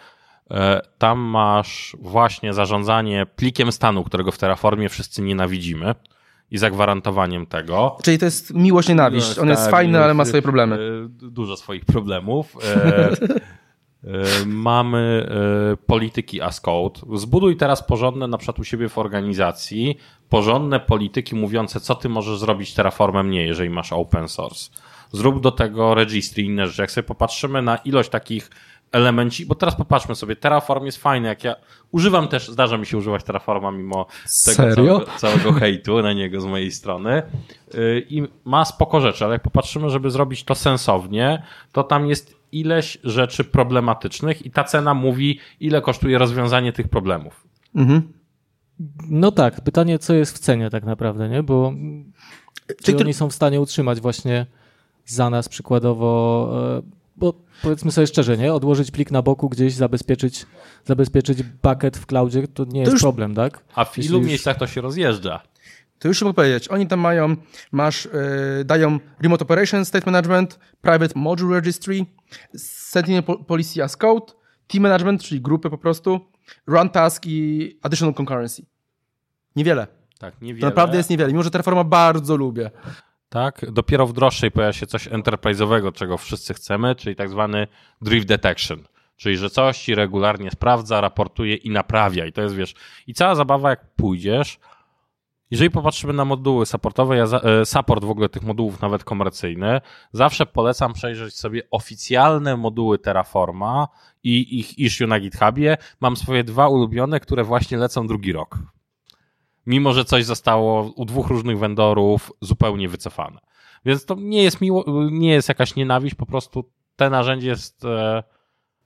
tam 0.98 1.20
masz 1.20 1.98
właśnie 2.00 2.54
zarządzanie 2.54 3.25
plikiem 3.36 3.72
stanu, 3.72 4.04
którego 4.04 4.32
w 4.32 4.38
Terraformie 4.38 4.89
wszyscy 4.89 5.22
nienawidzimy 5.22 5.96
i 6.51 6.58
zagwarantowaniem 6.58 7.46
tego. 7.46 7.98
Czyli 8.04 8.18
to 8.18 8.25
jest 8.25 8.54
miłość, 8.54 8.89
nienawiść. 8.89 9.30
On 9.30 9.48
tak, 9.48 9.50
jest 9.50 9.72
fajny, 9.72 10.04
ale 10.04 10.13
ma 10.13 10.25
swoje 10.25 10.42
problemy. 10.42 10.75
E, 10.75 11.30
dużo 11.30 11.58
swoich 11.58 11.86
problemów. 11.86 12.58
E, 12.63 13.10
e, 14.04 14.46
mamy 14.46 15.30
polityki 15.88 16.42
as 16.42 16.62
code. 16.62 17.00
Zbuduj 17.13 17.58
teraz 17.58 17.84
porządne, 17.84 18.27
na 18.27 18.38
przykład 18.38 18.60
u 18.60 18.63
siebie 18.63 18.89
w 18.89 18.98
organizacji, 18.98 19.98
porządne 20.30 20.80
polityki 20.80 21.36
mówiące, 21.36 21.80
co 21.80 21.96
ty 21.96 22.10
możesz 22.10 22.39
zrobić 22.39 22.74
Terraformem 22.74 23.32
nie, 23.32 23.46
jeżeli 23.46 23.70
masz 23.70 23.94
open 23.94 24.27
source. 24.27 24.70
Zrób 25.12 25.42
do 25.42 25.51
tego 25.51 25.96
registry 25.96 26.44
inne 26.44 26.68
rzeczy. 26.68 26.82
Jak 26.82 26.92
sobie 26.92 27.08
popatrzymy 27.08 27.62
na 27.62 27.77
ilość 27.77 28.10
takich 28.10 28.50
elemenci, 28.91 29.46
bo 29.46 29.56
teraz 29.56 29.75
popatrzmy 29.75 30.15
sobie, 30.15 30.36
Terraform 30.36 30.86
jest 30.86 30.98
fajny, 30.98 31.27
jak 31.27 31.44
ja 31.44 31.56
używam 31.91 32.27
też, 32.27 32.50
zdarza 32.50 32.77
mi 32.77 32.86
się 32.86 32.98
używać 32.98 33.24
Terraforma 33.24 33.72
mimo 33.72 34.06
tego 34.46 34.75
całego, 34.75 35.06
całego 35.17 35.53
hejtu 35.53 36.01
na 36.01 36.13
niego 36.13 36.41
z 36.41 36.46
mojej 36.46 36.72
strony 36.72 37.24
y, 37.75 38.06
i 38.10 38.24
ma 38.46 38.65
spoko 38.65 39.01
rzeczy, 39.01 39.25
ale 39.25 39.34
jak 39.34 39.44
popatrzymy, 39.44 39.89
żeby 39.89 40.12
zrobić 40.12 40.44
to 40.44 40.56
sensownie, 40.56 41.44
to 41.72 41.84
tam 41.84 42.08
jest 42.08 42.38
ileś 42.51 42.98
rzeczy 43.03 43.44
problematycznych 43.44 44.46
i 44.46 44.51
ta 44.51 44.63
cena 44.63 44.94
mówi, 44.94 45.39
ile 45.60 45.82
kosztuje 45.82 46.17
rozwiązanie 46.17 46.74
tych 46.74 46.88
problemów. 46.88 47.48
Mhm. 47.75 48.13
No 49.10 49.32
tak, 49.32 49.62
pytanie, 49.62 50.00
co 50.00 50.13
jest 50.13 50.36
w 50.36 50.39
cenie 50.39 50.70
tak 50.70 50.84
naprawdę, 50.84 51.29
nie? 51.29 51.44
Bo 51.44 51.74
czy 52.84 52.98
oni 52.98 53.13
są 53.13 53.29
w 53.29 53.34
stanie 53.34 53.62
utrzymać 53.62 54.01
właśnie 54.01 54.46
za 55.06 55.29
nas 55.29 55.50
przykładowo 55.50 56.50
e, 56.77 56.82
bo 57.17 57.33
powiedzmy 57.62 57.91
sobie 57.91 58.07
szczerze, 58.07 58.38
nie? 58.38 58.53
Odłożyć 58.53 58.91
plik 58.91 59.12
na 59.12 59.21
boku 59.21 59.50
gdzieś, 59.50 59.74
zabezpieczyć, 59.74 60.45
zabezpieczyć 60.86 61.43
bucket 61.43 61.97
w 61.97 62.05
cloudzie, 62.05 62.47
to 62.47 62.63
nie 62.63 62.71
to 62.71 62.77
jest 62.79 62.91
już... 62.91 63.01
problem, 63.01 63.36
tak? 63.36 63.63
A 63.75 63.86
w 63.86 63.97
ilu 63.97 64.17
już... 64.17 64.27
miejscach 64.27 64.57
to 64.57 64.67
się 64.67 64.81
rozjeżdża? 64.81 65.41
To 66.00 66.07
już 66.07 66.21
mogę 66.21 66.33
powiedzieć. 66.33 66.67
Oni 66.67 66.88
tam 66.88 67.00
mają, 67.00 67.36
masz, 67.71 68.05
yy, 68.05 68.65
dają 68.65 69.00
Remote 69.19 69.45
Operation 69.45 69.86
State 69.86 70.12
Management, 70.12 70.59
Private 70.81 71.19
Module 71.19 71.55
Registry, 71.55 72.05
Sentinel 72.55 73.24
Policy 73.24 73.83
as 73.83 73.97
Code, 73.97 74.33
Team 74.67 74.83
Management, 74.83 75.24
czyli 75.24 75.41
grupy 75.41 75.69
po 75.69 75.77
prostu, 75.77 76.19
Run 76.67 76.89
Task 76.89 77.24
i 77.25 77.79
Additional 77.81 78.13
Concurrency. 78.13 78.65
Niewiele. 79.55 79.88
Tak, 80.19 80.41
niewiele. 80.41 80.62
To 80.62 80.67
naprawdę 80.67 80.97
jest 80.97 81.09
niewiele, 81.09 81.31
mimo 81.31 81.43
że 81.43 81.51
Terraforma 81.51 81.83
bardzo 81.83 82.38
lubię. 82.38 82.71
Tak? 83.29 83.72
Dopiero 83.72 84.07
w 84.07 84.13
droższej 84.13 84.51
pojawia 84.51 84.74
się 84.74 84.88
coś 84.88 85.07
enterprise'owego, 85.07 85.93
czego 85.93 86.17
wszyscy 86.17 86.53
chcemy, 86.53 86.96
czyli 86.96 87.15
tak 87.15 87.29
zwany 87.29 87.67
drift 88.01 88.27
detection. 88.27 88.84
Czyli, 89.15 89.38
że 89.38 89.50
coś 89.50 89.79
ci 89.79 89.96
regularnie 89.96 90.51
sprawdza, 90.51 91.01
raportuje 91.01 91.55
i 91.55 91.69
naprawia. 91.69 92.25
I 92.25 92.31
to 92.31 92.41
jest, 92.41 92.55
wiesz, 92.55 92.74
i 93.07 93.13
cała 93.13 93.36
zabawa, 93.36 93.69
jak 93.69 93.96
pójdziesz, 93.96 94.60
jeżeli 95.51 95.72
popatrzymy 95.72 96.13
na 96.13 96.25
moduły 96.25 96.65
supportowe, 96.65 97.17
ja 97.17 97.24
e, 97.24 97.65
support 97.65 98.03
w 98.03 98.10
ogóle 98.10 98.29
tych 98.29 98.43
modułów, 98.43 98.81
nawet 98.81 99.03
komercyjny, 99.03 99.81
zawsze 100.12 100.46
polecam 100.46 100.93
przejrzeć 100.93 101.36
sobie 101.36 101.62
oficjalne 101.72 102.57
moduły 102.57 103.00
Terraforma 103.00 103.88
i 104.24 104.60
ich 104.60 104.79
issue 104.79 105.07
na 105.07 105.19
GitHubie. 105.19 105.77
Mam 106.01 106.17
swoje 106.17 106.43
dwa 106.43 106.67
ulubione, 106.67 107.19
które 107.19 107.43
właśnie 107.43 107.77
lecą 107.77 108.07
drugi 108.07 108.34
rok. 108.34 108.57
Mimo, 109.67 109.93
że 109.93 110.05
coś 110.05 110.25
zostało 110.25 110.91
u 110.95 111.05
dwóch 111.05 111.27
różnych 111.27 111.59
vendorów 111.59 112.31
zupełnie 112.41 112.89
wycofane. 112.89 113.39
Więc 113.86 114.05
to 114.05 114.15
nie 114.19 114.43
jest 114.43 114.62
miło, 114.62 114.86
nie 115.12 115.31
jest 115.31 115.50
jakaś 115.50 115.75
nienawiść, 115.75 116.15
po 116.15 116.25
prostu 116.25 116.71
te 116.95 117.09
narzędzie 117.09 117.47
jest 117.47 117.86
e, 117.86 118.24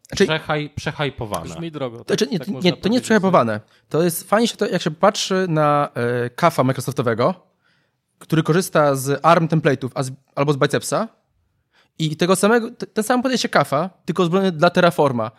Znaczy- 0.08 0.26
przehaj, 0.26 0.70
przehajpowane. 0.76 1.46
Brzmi 1.46 1.72
drogo. 1.72 1.98
To, 1.98 2.04
Tak, 2.04 2.18
znaczy, 2.18 2.32
nie, 2.34 2.40
tak 2.40 2.64
nie, 2.64 2.74
to 2.74 2.90
nie 2.90 2.96
jest 2.96 3.06
przehypowane. 3.06 3.60
To 3.90 4.04
jest 4.04 4.30
fajnie, 4.30 4.48
się 4.48 4.58
to, 4.58 4.68
jak 4.68 4.82
się 4.82 4.92
patrzy 4.92 5.46
na 5.50 5.90
e, 5.94 6.30
kafa 6.30 6.64
Microsoftowego, 6.64 7.34
który 8.20 8.44
korzysta 8.44 8.96
z 8.96 9.20
ARM 9.26 9.48
template'ów 9.48 10.14
albo 10.36 10.54
z 10.54 10.58
Bicepsa 10.58 11.08
i 12.00 12.18
tego 12.18 12.36
samego, 12.36 12.72
te- 12.72 12.88
ten 12.88 13.04
sam 13.04 13.22
podejście 13.22 13.50
kafa, 13.50 13.90
tylko 14.06 14.30
dla 14.52 14.70
Terraforma. 14.70 15.32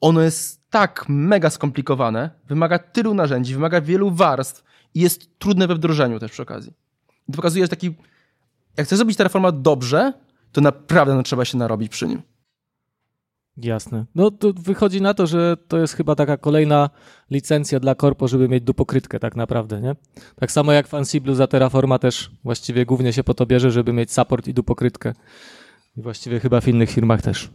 Ono 0.00 0.20
jest 0.20 0.70
tak 0.70 1.04
mega 1.08 1.50
skomplikowane, 1.50 2.30
wymaga 2.46 2.78
tylu 2.78 3.14
narzędzi, 3.14 3.54
wymaga 3.54 3.80
wielu 3.80 4.10
warstw 4.10 4.64
i 4.94 5.00
jest 5.00 5.38
trudne 5.38 5.66
we 5.66 5.74
wdrożeniu 5.74 6.18
też 6.18 6.32
przy 6.32 6.42
okazji. 6.42 6.72
I 7.28 7.32
pokazuje, 7.32 7.64
że 7.64 7.68
taki, 7.68 7.94
jak 8.76 8.86
chcesz 8.86 8.98
zrobić 8.98 9.16
Terraforma 9.16 9.52
dobrze, 9.52 10.12
to 10.52 10.60
naprawdę 10.60 11.14
no, 11.14 11.22
trzeba 11.22 11.44
się 11.44 11.58
narobić 11.58 11.92
przy 11.92 12.08
nim. 12.08 12.22
Jasne. 13.56 14.06
No 14.14 14.30
to 14.30 14.52
wychodzi 14.52 15.02
na 15.02 15.14
to, 15.14 15.26
że 15.26 15.56
to 15.68 15.78
jest 15.78 15.94
chyba 15.94 16.14
taka 16.14 16.36
kolejna 16.36 16.90
licencja 17.30 17.80
dla 17.80 17.94
korpo, 17.94 18.28
żeby 18.28 18.48
mieć 18.48 18.64
dupokrytkę 18.64 19.20
tak 19.20 19.36
naprawdę, 19.36 19.80
nie? 19.80 19.96
Tak 20.36 20.52
samo 20.52 20.72
jak 20.72 20.88
w 20.88 20.94
Ansible 20.94 21.34
za 21.34 21.46
Terraforma 21.46 21.98
też 21.98 22.30
właściwie 22.44 22.86
głównie 22.86 23.12
się 23.12 23.24
po 23.24 23.34
to 23.34 23.46
bierze, 23.46 23.70
żeby 23.70 23.92
mieć 23.92 24.12
support 24.12 24.48
i 24.48 24.54
dupokrytkę. 24.54 25.12
I 25.96 26.02
właściwie 26.02 26.40
chyba 26.40 26.60
w 26.60 26.68
innych 26.68 26.90
firmach 26.90 27.22
też. 27.22 27.50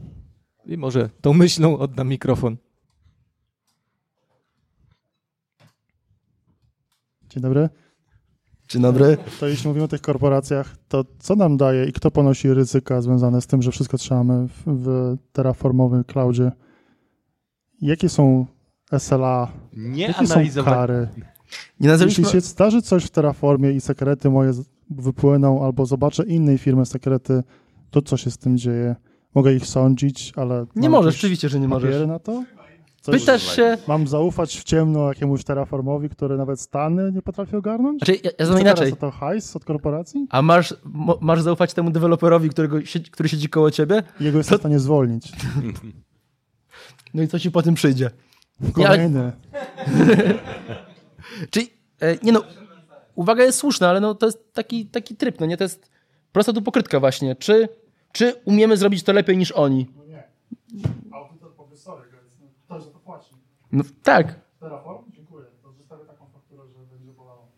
I 0.65 0.77
może 0.77 1.10
tą 1.22 1.34
myślą 1.34 1.77
oddam 1.77 2.08
mikrofon. 2.08 2.58
Dzień 7.36 7.42
dobry. 7.42 7.70
Dzień 8.70 8.82
dobry. 8.82 9.18
To 9.39 9.48
jeśli 9.48 9.68
mówimy 9.68 9.86
o 9.86 9.88
tych 9.88 10.01
korporacjach, 10.01 10.75
to 10.88 11.06
co 11.20 11.36
nam 11.36 11.58
daje 11.58 11.86
i 11.86 11.94
kto 11.94 12.12
ponosi 12.12 12.54
ryzyka 12.54 13.01
związane 13.01 13.42
z 13.42 13.48
tym, 13.48 13.62
że 13.62 13.72
wszystko 13.72 13.98
trzymamy 13.98 14.48
w, 14.48 14.63
w 14.65 15.18
terraformowym 15.34 16.04
cloudzie? 16.04 16.51
Jakie 17.82 18.10
są 18.10 18.46
SLA? 18.98 19.51
Nie 19.74 20.08
Jakie 20.08 20.27
są 20.27 20.63
kary? 20.63 21.08
Nie 21.80 21.88
nazwaliśmy... 21.88 22.24
Jeśli 22.24 22.42
się 22.42 22.48
zdarzy 22.48 22.82
coś 22.82 23.06
w 23.06 23.10
Terraformie 23.10 23.72
i 23.72 23.82
sekrety 23.82 24.30
moje 24.30 24.51
wypłyną, 24.89 25.65
albo 25.65 25.86
zobaczę 25.86 26.24
innej 26.24 26.58
firmy 26.58 26.86
sekrety, 26.86 27.44
to 27.89 28.01
co 28.01 28.18
się 28.18 28.32
z 28.32 28.38
tym 28.38 28.58
dzieje? 28.58 28.96
Mogę 29.36 29.54
ich 29.54 29.65
sądzić, 29.65 30.34
ale... 30.36 30.65
Nie 30.75 30.89
możesz, 30.89 31.15
oczywiście, 31.15 31.50
że 31.50 31.60
nie 31.60 31.68
możesz. 31.68 32.08
na 32.08 32.20
to? 32.20 32.44
Coś- 33.05 33.19
Pytasz 33.19 33.55
się... 33.55 33.77
Mam 33.88 34.07
zaufać 34.07 34.57
w 34.59 34.63
ciemno 34.63 35.07
jakiemuś 35.07 35.43
Terraformowi, 35.43 36.09
który 36.09 36.38
nawet 36.38 36.62
Stany 36.62 37.12
nie 37.12 37.21
potrafi 37.21 37.55
ogarnąć? 37.55 38.00
Znaczy, 38.00 38.19
ja, 38.24 38.31
ja 38.39 38.45
znam 38.45 38.62
inaczej. 38.62 38.89
To 38.89 38.95
to 38.95 39.12
hajs 39.12 39.55
od 39.55 39.65
korporacji? 39.65 40.27
A 40.29 40.41
masz, 40.41 40.74
mo, 40.83 41.17
masz 41.21 41.41
zaufać 41.41 41.74
temu 41.74 41.91
deweloperowi, 41.91 42.50
którego, 42.50 42.77
który 43.12 43.29
siedzi 43.29 43.50
koło 43.50 43.71
ciebie? 43.71 44.03
Jego 44.19 44.38
jest 44.38 44.51
w 44.51 44.57
stanie 44.57 44.79
zwolnić. 44.79 45.31
No 47.13 47.24
i 47.24 47.27
co 47.27 47.39
ci 47.39 47.51
po 47.51 47.62
tym 47.62 47.75
przyjdzie? 47.75 48.09
Nie, 48.77 48.89
ale, 48.89 49.09
czyli, 51.51 51.69
e, 52.01 52.17
nie 52.24 52.31
no, 52.31 52.43
uwaga 53.15 53.43
jest 53.43 53.57
słuszna, 53.57 53.89
ale 53.89 54.00
no 54.00 54.15
to 54.15 54.25
jest 54.25 54.53
taki, 54.53 54.85
taki 54.85 55.15
tryb, 55.15 55.39
no 55.39 55.45
nie? 55.45 55.57
To 55.57 55.63
jest 55.63 55.91
prosta 56.31 56.53
tu 56.53 56.62
pokrytka 56.62 57.00
właśnie. 57.00 57.35
Czy, 57.35 57.69
czy 58.12 58.33
umiemy 58.45 58.77
zrobić 58.77 59.03
to 59.03 59.13
lepiej 59.13 59.38
niż 59.38 59.51
oni? 59.51 59.88
Audytor 61.12 61.53
powie, 61.55 61.77
sorry, 61.77 62.03
ktoś 62.65 62.83
za 62.83 62.89
to 62.89 63.00
płaci. 63.00 63.29
No 63.75 63.84
tak. 64.03 64.39
Terraform? 64.60 65.12
Dziękuję. 65.12 65.46
To 65.63 65.72
zostawię 65.74 66.05
taką 66.05 66.25
fakturę, 66.34 66.63
że 66.67 66.96
będzie 66.98 67.13
bolało. 67.13 67.51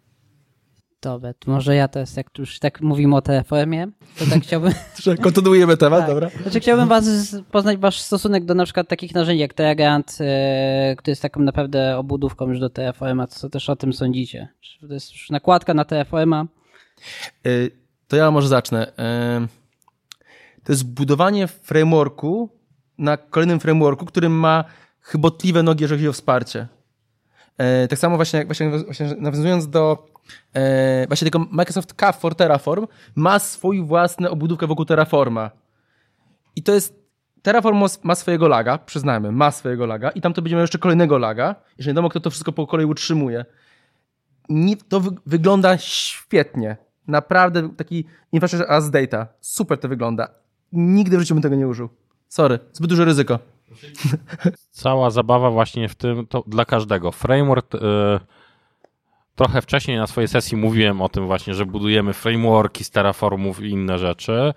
Dobra, 1.01 1.33
to 1.33 1.51
może 1.51 1.75
ja 1.75 1.87
teraz, 1.87 2.17
jak 2.17 2.29
tu 2.29 2.41
już 2.41 2.59
tak 2.59 2.81
mówimy 2.81 3.15
o 3.15 3.21
TFM-ie, 3.21 3.87
to 4.19 4.25
tak 4.29 4.41
chciałbym, 4.43 4.73
Kontynuujemy 5.23 5.77
temat, 5.77 5.99
Tak. 5.99 6.09
dobra? 6.09 6.29
znaczy 6.41 6.59
chciałbym 6.59 6.87
was 6.87 7.35
poznać 7.51 7.77
wasz 7.77 7.99
stosunek 8.01 8.45
do 8.45 8.53
na 8.55 8.63
przykład 8.65 8.87
takich 8.87 9.15
narzędzi 9.15 9.41
jak 9.41 9.53
Terragant, 9.53 10.17
e, 10.21 10.95
który 10.97 11.11
jest 11.11 11.21
taką 11.21 11.39
naprawdę 11.41 11.97
obudówką 11.97 12.49
już 12.49 12.59
do 12.59 12.69
TFM-a, 12.69 13.27
co 13.27 13.49
też 13.49 13.69
o 13.69 13.75
tym 13.75 13.93
sądzicie? 13.93 14.47
Czy 14.61 14.87
to 14.87 14.93
jest 14.93 15.11
już 15.11 15.29
nakładka 15.29 15.73
na 15.73 15.85
TFM-a? 15.85 16.45
Y, 17.47 17.71
To 18.07 18.15
ja 18.15 18.31
może 18.31 18.47
zacznę. 18.47 18.87
Y, 18.87 20.63
To 20.63 20.71
jest 20.73 20.93
budowanie 20.93 21.47
frameworku 21.47 22.49
na 22.97 23.17
kolejnym 23.17 23.59
frameworku, 23.59 24.05
który 24.05 24.29
ma 24.29 24.63
chybotliwe 25.07 25.63
nogi, 25.63 25.83
jeżeli 25.83 25.99
chodzi 25.99 26.09
o 26.09 26.13
wsparcie. 26.13 26.67
Y, 27.83 27.87
Tak 27.87 27.99
samo 27.99 28.15
właśnie, 28.15 28.45
właśnie, 28.45 28.71
nawiązując 29.17 29.69
do 29.69 30.07
y, 31.03 31.07
właśnie 31.07 31.25
tego 31.25 31.39
Microsoft 31.51 31.93
CAF 31.93 32.19
for 32.19 32.35
Terraform, 32.35 32.87
ma 33.15 33.39
swój 33.39 33.83
własny 33.83 34.29
obudówkę 34.29 34.67
wokół 34.67 34.85
Terraforma. 34.85 35.51
I 36.55 36.63
to 36.63 36.73
jest 36.73 37.07
Terraform 37.41 37.83
ma- 38.03 38.15
swojego 38.15 38.47
laga, 38.47 38.77
przyznajmy, 38.77 39.31
ma 39.31 39.51
swojego 39.51 39.85
laga 39.85 40.09
i 40.09 40.21
tam 40.21 40.33
to 40.33 40.41
będzie 40.41 40.57
jeszcze 40.57 40.77
kolejnego 40.79 41.17
laga. 41.17 41.55
Nie 41.79 41.85
wiadomo, 41.85 42.09
kto 42.09 42.19
to 42.19 42.29
wszystko 42.29 42.51
po 42.51 42.67
kolei 42.67 42.85
utrzymuje 42.85 43.45
nie, 44.49 44.77
to 44.77 44.99
wy, 44.99 45.09
wygląda 45.25 45.77
świetnie. 45.77 46.77
Naprawdę 47.07 47.69
taki 47.77 48.05
infrastructure 48.31 48.71
as 48.71 48.91
data. 48.91 49.27
Super 49.41 49.77
to 49.77 49.87
wygląda. 49.87 50.29
Nigdy 50.71 51.17
w 51.17 51.19
życiu 51.19 51.33
bym 51.35 51.41
tego 51.43 51.55
nie 51.55 51.67
użył. 51.67 51.89
Sorry, 52.27 52.59
zbyt 52.73 52.89
duże 52.89 53.05
ryzyko. 53.05 53.39
cała 54.71 55.09
zabawa 55.09 55.51
właśnie 55.51 55.89
w 55.89 55.95
tym, 55.95 56.27
to 56.27 56.43
dla 56.47 56.65
każdego. 56.65 57.11
Framework, 57.11 57.75
e, 57.75 57.79
trochę 59.35 59.61
wcześniej 59.61 59.97
na 59.97 60.07
swojej 60.07 60.27
sesji 60.27 60.57
mówiłem 60.57 61.01
o 61.01 61.09
tym 61.09 61.25
właśnie, 61.27 61.53
że 61.53 61.65
budujemy 61.65 62.13
frameworki 62.13 62.83
z 62.83 62.89
Terraformów 62.91 63.61
i 63.61 63.69
inne 63.69 63.97
rzeczy. 63.97 64.53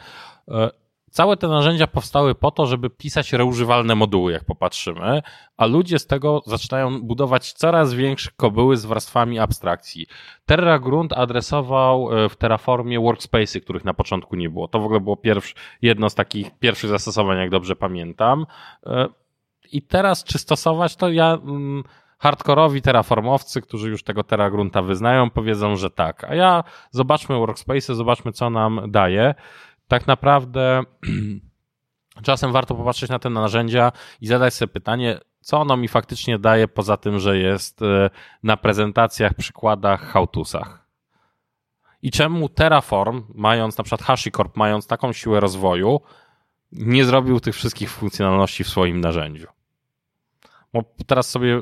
Całe 1.11 1.37
te 1.37 1.49
narzędzia 1.49 1.87
powstały 1.87 2.35
po 2.35 2.51
to, 2.51 2.67
żeby 2.67 2.91
pisać 2.91 3.33
reużywalne 3.33 3.95
moduły, 3.95 4.33
jak 4.33 4.45
popatrzymy, 4.45 5.23
a 5.57 5.67
ludzie 5.67 5.99
z 5.99 6.07
tego 6.07 6.43
zaczynają 6.47 7.03
budować 7.03 7.53
coraz 7.53 7.95
większe 7.95 8.31
kobyły 8.37 8.77
z 8.77 8.85
warstwami 8.85 9.39
abstrakcji. 9.39 10.07
Terra 10.47 10.79
Grunt 10.79 11.13
adresował 11.13 12.25
e, 12.25 12.29
w 12.29 12.37
Terraformie 12.37 13.01
workspace'y, 13.01 13.61
których 13.61 13.85
na 13.85 13.95
początku 13.95 14.37
nie 14.37 14.51
było. 14.51 14.69
To 14.69 14.81
w 14.81 14.85
ogóle 14.85 15.01
było 15.01 15.17
pierwszy, 15.17 15.55
jedno 15.83 16.11
z 16.11 16.15
takich 16.15 16.59
pierwszych 16.59 16.91
zastosowań, 16.91 17.39
jak 17.39 17.51
dobrze 17.51 17.77
pamiętam. 17.77 18.47
E, 18.87 19.09
i 19.73 19.83
teraz 19.83 20.25
czy 20.25 20.39
stosować 20.39 20.97
to 20.97 21.09
ja 21.09 21.39
mm, 21.43 21.85
hardkorowi 22.19 22.83
terraformowcy, 22.83 23.61
którzy 23.61 23.91
już 23.91 24.03
tego 24.03 24.25
Terra 24.25 24.51
Grunta 24.51 24.83
wyznają, 24.83 25.31
powiedzą, 25.31 25.77
że 25.77 25.91
tak. 25.91 26.25
A 26.25 26.35
ja 26.35 26.65
zobaczmy 26.91 27.37
workspace, 27.37 27.95
zobaczmy 27.95 28.33
co 28.33 28.51
nam 28.51 28.81
daje. 28.89 29.35
Tak 29.91 30.07
naprawdę 30.07 30.83
czasem 32.27 32.53
warto 32.53 32.75
popatrzeć 32.75 33.11
na 33.11 33.19
te 33.19 33.31
narzędzia 33.31 33.93
i 34.21 34.27
zadać 34.27 34.55
sobie 34.55 34.73
pytanie, 34.73 35.19
co 35.41 35.61
ono 35.61 35.77
mi 35.77 35.89
faktycznie 35.89 36.39
daje, 36.39 36.69
poza 36.69 36.97
tym, 36.97 37.19
że 37.19 37.39
jest 37.39 37.83
e, 37.83 38.11
na 38.43 38.57
prezentacjach, 38.57 39.35
przykładach, 39.35 40.03
hałtusach. 40.03 40.87
I 42.03 42.11
czemu 42.11 42.49
Terraform, 42.49 43.25
mając 43.35 43.79
na 43.79 43.85
przykład 43.85 44.03
HashiCorp, 44.03 44.57
mając 44.57 44.87
taką 44.87 45.13
siłę 45.13 45.41
rozwoju, 45.41 46.01
nie 46.73 47.05
zrobił 47.05 47.41
tych 47.41 47.55
wszystkich 47.55 47.91
funkcjonalności 47.91 48.65
w 48.65 48.69
swoim 48.69 49.01
narzędziu. 49.01 49.47
Bo 50.73 50.83
teraz 51.07 51.31
sobie 51.31 51.57
y, 51.57 51.61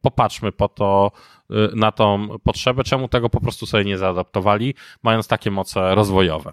popatrzmy 0.00 0.52
po 0.52 0.68
to, 0.68 1.12
y, 1.50 1.54
na 1.76 1.92
tą 1.92 2.28
potrzebę, 2.44 2.84
czemu 2.84 3.08
tego 3.08 3.30
po 3.30 3.40
prostu 3.40 3.66
sobie 3.66 3.84
nie 3.84 3.98
zaadaptowali, 3.98 4.74
mając 5.02 5.28
takie 5.28 5.50
moce 5.50 5.94
rozwojowe. 5.94 6.52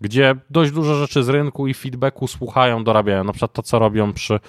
Gdzie 0.00 0.36
dość 0.50 0.72
dużo 0.72 0.94
rzeczy 0.94 1.22
z 1.22 1.28
rynku 1.28 1.66
i 1.66 1.74
feedbacku 1.74 2.26
słuchają, 2.26 2.84
dorabiają. 2.84 3.24
Na 3.24 3.32
przykład 3.32 3.52
to, 3.52 3.62
co 3.62 3.78
robią 3.78 4.12
przy 4.12 4.40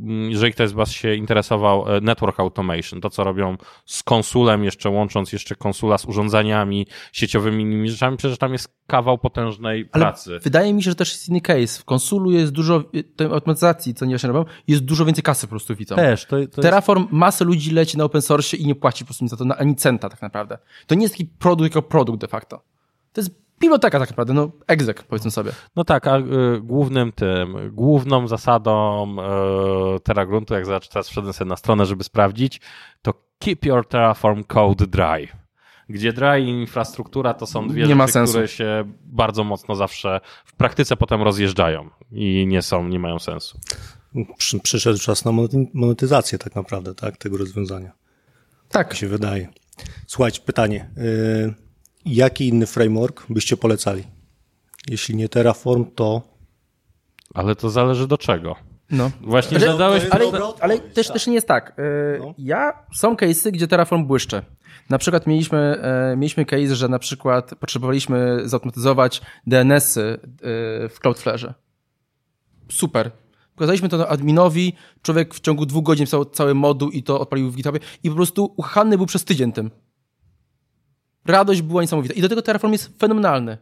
mm, 0.00 0.30
jeżeli 0.30 0.52
ktoś 0.52 0.68
z 0.68 0.72
Was 0.72 0.90
się 0.90 1.14
interesował 1.14 1.96
e, 1.96 2.00
Network 2.00 2.40
Automation, 2.40 3.00
to 3.00 3.10
co 3.10 3.24
robią 3.24 3.56
z 3.86 4.02
konsulem, 4.02 4.64
jeszcze 4.64 4.90
łącząc 4.90 5.32
jeszcze 5.32 5.54
konsula 5.54 5.98
z 5.98 6.04
urządzeniami 6.04 6.86
sieciowymi, 7.12 7.62
innymi 7.62 7.90
rzeczami, 7.90 8.16
przecież 8.16 8.38
tam 8.38 8.52
jest 8.52 8.68
kawał 8.86 9.18
potężnej 9.18 9.88
Ale 9.92 10.04
pracy. 10.04 10.38
wydaje 10.42 10.74
mi 10.74 10.82
się, 10.82 10.90
że 10.90 10.94
też 10.94 11.12
jest 11.12 11.28
inny 11.28 11.40
case. 11.40 11.80
W 11.80 11.84
konsulu 11.84 12.30
jest 12.30 12.52
dużo, 12.52 12.84
tej 13.16 13.26
automatyzacji, 13.26 13.94
co 13.94 14.04
nie 14.04 14.14
właśnie 14.14 14.32
robią, 14.32 14.44
jest 14.68 14.84
dużo 14.84 15.04
więcej 15.04 15.22
kasy 15.22 15.46
po 15.46 15.50
prostu 15.50 15.76
widzą. 15.76 15.96
Też, 15.96 16.24
to, 16.24 16.30
to 16.30 16.38
jest... 16.38 16.54
Terraform, 16.54 17.06
masę 17.10 17.44
ludzi 17.44 17.70
leci 17.70 17.98
na 17.98 18.04
open 18.04 18.22
source 18.22 18.56
i 18.56 18.66
nie 18.66 18.74
płaci 18.74 19.04
po 19.04 19.06
prostu 19.06 19.24
nic 19.24 19.30
za 19.30 19.36
to, 19.36 19.58
ani 19.58 19.76
centa 19.76 20.08
tak 20.08 20.22
naprawdę. 20.22 20.58
To 20.86 20.94
nie 20.94 21.02
jest 21.02 21.14
taki 21.14 21.26
produkt 21.26 21.74
jako 21.74 21.88
produkt 21.88 22.20
de 22.20 22.28
facto. 22.28 22.62
To 23.12 23.20
jest 23.20 23.42
biblioteka 23.62 23.98
tak 23.98 24.10
naprawdę, 24.10 24.34
no 24.34 24.50
exec 24.66 25.02
powiedzmy 25.02 25.30
sobie. 25.30 25.52
No 25.76 25.84
tak, 25.84 26.06
a 26.06 26.18
y, 26.18 26.22
głównym 26.62 27.12
tym, 27.12 27.56
główną 27.72 28.28
zasadą 28.28 29.06
y, 29.96 30.00
TerraGruntu, 30.00 30.54
jak 30.54 30.64
teraz 30.88 31.08
wszedłem 31.08 31.32
sobie 31.32 31.48
na 31.48 31.56
stronę, 31.56 31.86
żeby 31.86 32.04
sprawdzić, 32.04 32.60
to 33.02 33.14
keep 33.38 33.64
your 33.64 33.88
Terraform 33.88 34.44
code 34.44 34.86
dry. 34.86 35.28
Gdzie 35.88 36.12
dry 36.12 36.40
i 36.40 36.48
infrastruktura 36.48 37.34
to 37.34 37.46
są 37.46 37.68
dwie 37.68 37.86
rzeczy, 37.86 38.12
sensu. 38.12 38.32
które 38.32 38.48
się 38.48 38.84
bardzo 39.04 39.44
mocno 39.44 39.74
zawsze 39.74 40.20
w 40.44 40.56
praktyce 40.56 40.96
potem 40.96 41.22
rozjeżdżają 41.22 41.90
i 42.12 42.46
nie 42.48 42.62
są, 42.62 42.88
nie 42.88 42.98
mają 42.98 43.18
sensu. 43.18 43.58
Przy, 44.38 44.60
przyszedł 44.60 44.98
czas 44.98 45.24
na 45.24 45.30
monety- 45.30 45.66
monetyzację 45.74 46.38
tak 46.38 46.54
naprawdę, 46.54 46.94
tak, 46.94 47.16
tego 47.16 47.36
rozwiązania. 47.36 47.92
Tak. 48.68 48.88
Tak 48.88 48.94
się 48.96 49.08
wydaje. 49.08 49.48
Słuchajcie, 50.06 50.40
pytanie. 50.46 50.90
y, 50.98 51.61
jaki 52.04 52.48
inny 52.48 52.66
framework 52.66 53.26
byście 53.28 53.56
polecali? 53.56 54.04
Jeśli 54.88 55.16
nie 55.16 55.28
Terraform, 55.28 55.84
to 55.94 56.22
Ale 57.34 57.56
to 57.56 57.70
zależy 57.70 58.06
do 58.06 58.18
czego. 58.18 58.56
No. 58.90 59.10
Właśnie 59.20 59.56
Ale- 59.56 59.66
zadałeś... 59.66 60.02
Ale, 60.10 60.24
ale 60.28 60.44
odpowiedź, 60.44 60.94
też, 60.94 61.06
tak. 61.06 61.14
też 61.14 61.26
nie 61.26 61.34
jest 61.34 61.48
tak. 61.48 61.74
E, 61.78 62.18
No. 62.18 62.34
Ja, 62.38 62.72
są 62.94 63.14
case'y, 63.14 63.50
gdzie 63.50 63.68
Terraform 63.68 64.04
błyszczy. 64.04 64.42
Na 64.90 64.98
przykład 64.98 65.26
mieliśmy, 65.26 65.58
e, 65.82 66.16
mieliśmy 66.16 66.44
case, 66.44 66.76
że 66.76 66.88
na 66.88 66.98
przykład 66.98 67.54
potrzebowaliśmy 67.60 68.40
zautomatyzować 68.44 69.20
DNS-y 69.46 70.00
e, 70.02 70.18
w 70.88 71.00
Cloudflareze. 71.00 71.54
Super. 72.70 73.10
Pokazaliśmy 73.54 73.88
to 73.88 74.08
adminowi, 74.08 74.72
człowiek 75.02 75.34
w 75.34 75.40
ciągu 75.40 75.66
dwóch 75.66 75.84
godzin 75.84 76.06
pisał 76.06 76.24
cały 76.24 76.54
moduł 76.54 76.90
i 76.90 77.02
to 77.02 77.20
odpalił 77.20 77.50
w 77.50 77.56
GitHubie 77.56 77.80
i 78.02 78.08
po 78.10 78.16
prostu 78.16 78.54
uchany 78.56 78.96
był 78.96 79.06
przez 79.06 79.24
tydzień 79.24 79.52
tym. 79.52 79.70
Radość 81.26 81.62
była 81.62 81.82
niesamowita. 81.82 82.14
I 82.14 82.20
do 82.20 82.28
tego 82.28 82.42
Terraform 82.42 82.72
jest 82.72 82.98
fenomenalny. 82.98 83.58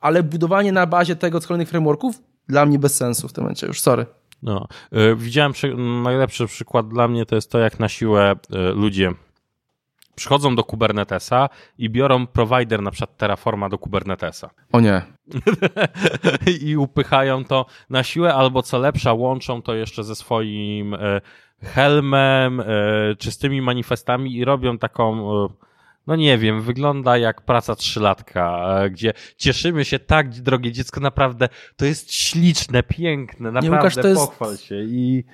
Ale 0.00 0.22
budowanie 0.22 0.72
na 0.72 0.86
bazie 0.86 1.16
tego 1.16 1.40
z 1.40 1.46
kolejnych 1.46 1.68
frameworków 1.68 2.22
dla 2.48 2.66
mnie 2.66 2.78
bez 2.78 2.96
sensu 2.96 3.28
w 3.28 3.32
tym 3.32 3.44
momencie 3.44 3.66
już, 3.66 3.80
sorry. 3.80 4.06
No. 4.42 4.68
Y, 4.92 5.16
Widziałem 5.16 5.52
najlepszy 6.02 6.46
przykład 6.46 6.88
dla 6.88 7.08
mnie 7.08 7.26
to 7.26 7.34
jest 7.34 7.50
to, 7.50 7.58
jak 7.58 7.80
na 7.80 7.88
siłę 7.88 8.32
y, 8.32 8.58
ludzie 8.74 9.12
przychodzą 10.14 10.56
do 10.56 10.64
Kubernetesa 10.64 11.48
i 11.78 11.90
biorą 11.90 12.26
provider 12.26 12.82
na 12.82 12.90
przykład 12.90 13.16
Terraforma 13.16 13.68
do 13.68 13.78
Kubernetesa 13.78 14.50
O 14.72 14.80
nie. 14.80 15.02
i 16.60 16.76
upychają 16.76 17.44
to 17.44 17.66
na 17.90 18.02
siłę, 18.02 18.34
albo 18.34 18.62
co 18.62 18.78
lepsza, 18.78 19.12
łączą 19.12 19.62
to 19.62 19.74
jeszcze 19.74 20.04
ze 20.04 20.14
swoim 20.14 20.94
e, 20.94 21.20
helmem, 21.62 22.62
czystymi 23.18 23.62
manifestami 23.62 24.36
i 24.36 24.44
robią 24.44 24.78
taką, 24.78 25.28
no 26.06 26.16
nie 26.16 26.38
wiem, 26.38 26.62
wygląda 26.62 27.18
jak 27.18 27.42
praca 27.42 27.76
trzylatka, 27.76 28.66
e, 28.80 28.90
gdzie 28.90 29.12
cieszymy 29.36 29.84
się 29.84 29.98
tak, 29.98 30.28
drogie 30.30 30.72
dziecko, 30.72 31.00
naprawdę 31.00 31.48
to 31.76 31.84
jest 31.84 32.14
śliczne, 32.14 32.82
piękne, 32.82 33.52
naprawdę 33.52 33.76
Łukasz, 33.76 33.94
to 33.94 34.08
jest- 34.08 34.20
pochwal 34.20 34.56
się 34.56 34.74
i 34.74 35.24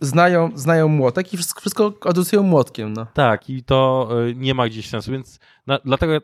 znają, 0.00 0.50
znają 0.54 0.88
młotek 0.88 1.34
i 1.34 1.36
wszystko, 1.36 1.60
wszystko 1.60 1.94
adresują 2.04 2.42
młotkiem. 2.42 2.92
No. 2.92 3.06
tak, 3.14 3.50
i 3.50 3.62
to 3.62 4.08
e, 4.28 4.34
nie 4.34 4.54
ma 4.54 4.68
gdzieś 4.68 4.88
sensu, 4.88 5.12
więc 5.12 5.40
na, 5.66 5.78
dlatego 5.84 6.20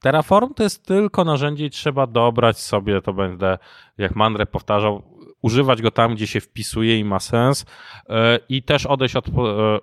Terraform 0.00 0.54
to 0.54 0.62
jest 0.62 0.86
tylko 0.86 1.24
narzędzie 1.24 1.66
i 1.66 1.70
trzeba 1.70 2.06
dobrać 2.06 2.58
sobie, 2.58 3.02
to 3.02 3.12
będę, 3.12 3.58
jak 3.98 4.16
Mandre 4.16 4.46
powtarzał, 4.46 5.02
używać 5.44 5.82
go 5.82 5.90
tam, 5.90 6.14
gdzie 6.14 6.26
się 6.26 6.40
wpisuje 6.40 6.98
i 6.98 7.04
ma 7.04 7.20
sens 7.20 7.66
e, 8.08 8.38
i 8.48 8.62
też 8.62 8.86
odejść 8.86 9.16
od 9.16 9.28
e, 9.28 9.32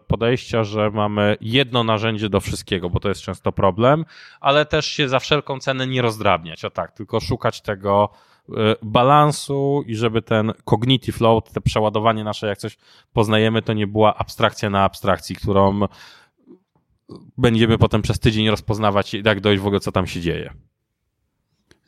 podejścia, 0.07 0.63
że 0.63 0.91
mamy 0.91 1.37
jedno 1.41 1.83
narzędzie 1.83 2.29
do 2.29 2.39
wszystkiego, 2.39 2.89
bo 2.89 2.99
to 2.99 3.09
jest 3.09 3.21
często 3.21 3.51
problem, 3.51 4.05
ale 4.39 4.65
też 4.65 4.85
się 4.85 5.09
za 5.09 5.19
wszelką 5.19 5.59
cenę 5.59 5.87
nie 5.87 6.01
rozdrabniać, 6.01 6.65
o 6.65 6.69
tak, 6.69 6.91
tylko 6.91 7.19
szukać 7.19 7.61
tego 7.61 8.09
e, 8.49 8.53
balansu 8.81 9.83
i 9.87 9.95
żeby 9.95 10.21
ten 10.21 10.53
cognitive 10.65 11.21
load, 11.21 11.51
te 11.51 11.61
przeładowanie 11.61 12.23
nasze, 12.23 12.47
jak 12.47 12.57
coś 12.57 12.77
poznajemy, 13.13 13.61
to 13.61 13.73
nie 13.73 13.87
była 13.87 14.15
abstrakcja 14.15 14.69
na 14.69 14.83
abstrakcji, 14.83 15.35
którą 15.35 15.79
będziemy 17.37 17.77
potem 17.77 18.01
przez 18.01 18.19
tydzień 18.19 18.49
rozpoznawać, 18.49 19.13
jak 19.13 19.39
dojść 19.41 19.63
w 19.63 19.67
ogóle, 19.67 19.79
co 19.79 19.91
tam 19.91 20.07
się 20.07 20.21
dzieje. 20.21 20.53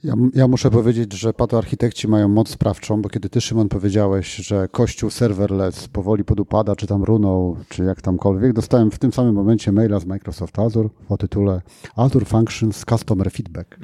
Ja, 0.04 0.14
ja 0.34 0.48
muszę 0.48 0.72
powiedzieć, 0.72 1.14
że 1.14 1.34
patoarchitekci 1.34 2.08
mają 2.08 2.28
moc 2.28 2.50
sprawczą, 2.50 3.02
bo 3.02 3.10
kiedy 3.10 3.30
ty, 3.30 3.42
Szymon, 3.42 3.70
powiedziałeś, 3.70 4.36
że 4.36 4.68
kościół 4.68 5.10
serverless 5.10 5.88
powoli 5.88 6.24
podupada, 6.24 6.76
czy 6.76 6.88
tam 6.88 7.04
runął, 7.04 7.58
czy 7.70 7.84
jak 7.84 8.02
tamkolwiek, 8.02 8.54
dostałem 8.54 8.92
w 8.92 9.00
tym 9.00 9.14
samym 9.14 9.36
momencie 9.36 9.72
maila 9.72 10.00
z 10.00 10.06
Microsoft 10.06 10.60
Azure 10.60 10.90
o 11.10 11.18
tytule 11.18 11.62
Azure 11.96 12.26
Functions 12.26 12.86
Customer 12.90 13.32
Feedback. 13.32 13.78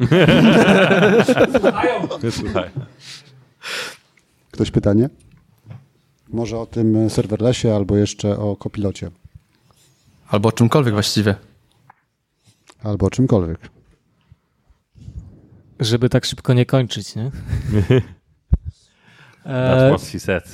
Ktoś 4.51 4.71
pytanie? 4.71 5.09
Może 6.29 6.59
o 6.59 6.65
tym 6.65 7.09
serverlessie, 7.09 7.67
albo 7.67 7.97
jeszcze 7.97 8.39
o 8.39 8.55
kopilocie, 8.55 9.11
Albo 10.29 10.49
o 10.49 10.51
czymkolwiek 10.51 10.93
właściwie. 10.93 11.35
albo 12.83 13.05
o 13.05 13.09
czymkolwiek. 13.09 13.59
Żeby 15.79 16.09
tak 16.09 16.25
szybko 16.25 16.53
nie 16.53 16.65
kończyć, 16.65 17.15
nie? 17.15 17.31
That's 19.45 19.81
E, 19.81 19.89
what 19.89 20.01
she 20.01 20.19
said. 20.19 20.43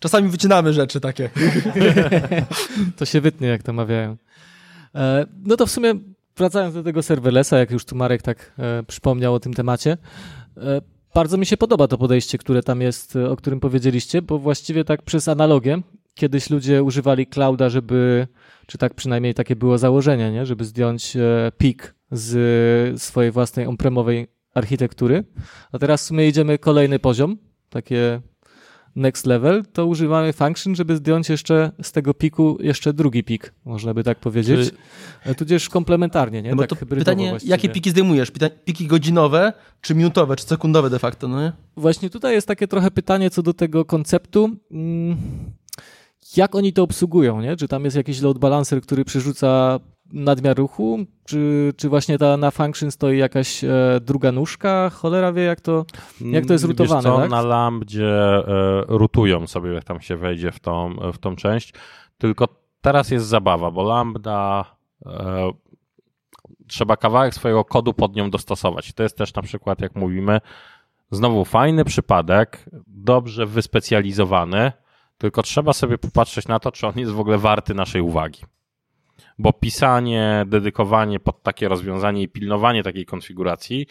Czasami 0.00 0.28
wycinamy 0.28 0.72
rzeczy 0.72 1.00
takie. 1.00 1.30
to 2.96 3.04
się 3.04 3.20
wytnie, 3.20 3.48
jak 3.48 3.62
to 3.62 3.72
mawiają. 3.72 4.16
E, 4.94 5.26
no 5.44 5.56
to 5.56 5.66
w 5.66 5.70
sumie 5.70 5.94
wracając 6.36 6.74
do 6.74 6.82
tego 6.82 7.02
serverlessa, 7.02 7.58
jak 7.58 7.70
już 7.70 7.84
tu 7.84 7.96
Marek 7.96 8.22
tak 8.22 8.52
e, 8.58 8.82
przypomniał 8.82 9.34
o 9.34 9.40
tym 9.40 9.54
temacie, 9.54 9.96
bardzo 11.14 11.36
mi 11.36 11.46
się 11.46 11.56
podoba 11.56 11.88
to 11.88 11.98
podejście, 11.98 12.38
które 12.38 12.62
tam 12.62 12.80
jest, 12.80 13.16
o 13.16 13.36
którym 13.36 13.60
powiedzieliście, 13.60 14.22
bo 14.22 14.38
właściwie 14.38 14.84
tak 14.84 15.02
przez 15.02 15.28
analogię, 15.28 15.82
kiedyś 16.18 16.50
ludzie 16.50 16.82
używali 16.82 17.26
clouda, 17.26 17.68
żeby, 17.68 18.26
czy 18.66 18.78
tak 18.78 18.94
przynajmniej 18.94 19.34
takie 19.34 19.56
było 19.56 19.78
założenie, 19.78 20.32
nie? 20.32 20.46
żeby 20.46 20.64
zdjąć 20.64 21.16
e, 21.16 21.52
pik 21.58 21.94
z 22.10 23.02
swojej 23.02 23.30
własnej 23.30 23.66
on-premowej 23.66 24.26
architektury, 24.54 25.24
a 25.72 25.78
teraz 25.78 26.02
w 26.02 26.06
sumie 26.06 26.28
idziemy 26.28 26.58
kolejny 26.58 26.98
poziom, 26.98 27.36
takie 27.70 28.20
next 28.96 29.26
level, 29.26 29.64
to 29.72 29.86
używamy 29.86 30.32
function, 30.32 30.74
żeby 30.74 30.96
zdjąć 30.96 31.28
jeszcze 31.28 31.72
z 31.82 31.92
tego 31.92 32.14
piku 32.14 32.58
jeszcze 32.60 32.92
drugi 32.92 33.24
pik, 33.24 33.54
można 33.64 33.94
by 33.94 34.04
tak 34.04 34.18
powiedzieć. 34.18 34.70
E, 35.24 35.34
Tudzież 35.34 35.68
komplementarnie, 35.68 36.42
nie? 36.42 36.54
No 36.54 36.66
tak 36.66 36.78
to 36.78 36.86
pytanie, 36.86 37.30
właściwie. 37.30 37.50
jakie 37.50 37.68
piki 37.68 37.90
zdejmujesz? 37.90 38.32
Piki 38.64 38.86
godzinowe, 38.86 39.52
czy 39.80 39.94
minutowe, 39.94 40.36
czy 40.36 40.44
sekundowe 40.44 40.90
de 40.90 40.98
facto, 40.98 41.28
no 41.28 41.42
nie? 41.42 41.52
Właśnie 41.76 42.10
tutaj 42.10 42.34
jest 42.34 42.48
takie 42.48 42.68
trochę 42.68 42.90
pytanie 42.90 43.30
co 43.30 43.42
do 43.42 43.54
tego 43.54 43.84
konceptu. 43.84 44.56
Mm, 46.28 46.34
Jak 46.36 46.54
oni 46.54 46.72
to 46.72 46.82
obsługują, 46.82 47.40
nie? 47.40 47.56
Czy 47.56 47.68
tam 47.68 47.84
jest 47.84 47.96
jakiś 47.96 48.22
load 48.22 48.38
balancer, 48.38 48.82
który 48.82 49.04
przerzuca 49.04 49.78
nadmiar 50.12 50.56
ruchu, 50.56 50.98
czy, 51.24 51.72
czy 51.76 51.88
właśnie 51.88 52.18
ta 52.18 52.36
na 52.36 52.50
function 52.50 52.90
stoi 52.90 53.18
jakaś 53.18 53.64
e, 53.64 54.00
druga 54.02 54.32
nóżka? 54.32 54.90
Cholera 54.90 55.32
wie, 55.32 55.42
jak 55.42 55.60
to, 55.60 55.84
jak 56.20 56.46
to 56.46 56.52
jest 56.52 56.64
Wiesz 56.64 56.78
rutowane, 56.78 57.02
co, 57.02 57.16
tak? 57.16 57.30
Na 57.30 57.42
lambdzie 57.42 58.08
e, 58.08 58.44
rutują 58.88 59.46
sobie, 59.46 59.72
jak 59.72 59.84
tam 59.84 60.00
się 60.00 60.16
wejdzie 60.16 60.52
w 60.52 60.60
tą, 60.60 60.94
w 61.12 61.18
tą 61.18 61.36
część. 61.36 61.74
Tylko 62.18 62.48
teraz 62.80 63.10
jest 63.10 63.26
zabawa, 63.26 63.70
bo 63.70 63.82
lambda 63.82 64.64
e, 65.06 65.50
trzeba 66.66 66.96
kawałek 66.96 67.34
swojego 67.34 67.64
kodu 67.64 67.94
pod 67.94 68.16
nią 68.16 68.30
dostosować. 68.30 68.92
To 68.92 69.02
jest 69.02 69.18
też 69.18 69.34
na 69.34 69.42
przykład, 69.42 69.80
jak 69.80 69.96
mówimy, 69.96 70.40
znowu 71.10 71.44
fajny 71.44 71.84
przypadek, 71.84 72.64
dobrze 72.86 73.46
wyspecjalizowany, 73.46 74.72
tylko 75.18 75.42
trzeba 75.42 75.72
sobie 75.72 75.98
popatrzeć 75.98 76.48
na 76.48 76.60
to, 76.60 76.72
czy 76.72 76.86
on 76.86 76.92
jest 76.98 77.12
w 77.12 77.20
ogóle 77.20 77.38
warty 77.38 77.74
naszej 77.74 78.02
uwagi. 78.02 78.40
Bo 79.38 79.52
pisanie, 79.52 80.44
dedykowanie 80.46 81.20
pod 81.20 81.42
takie 81.42 81.68
rozwiązanie 81.68 82.22
i 82.22 82.28
pilnowanie 82.28 82.82
takiej 82.82 83.06
konfiguracji 83.06 83.86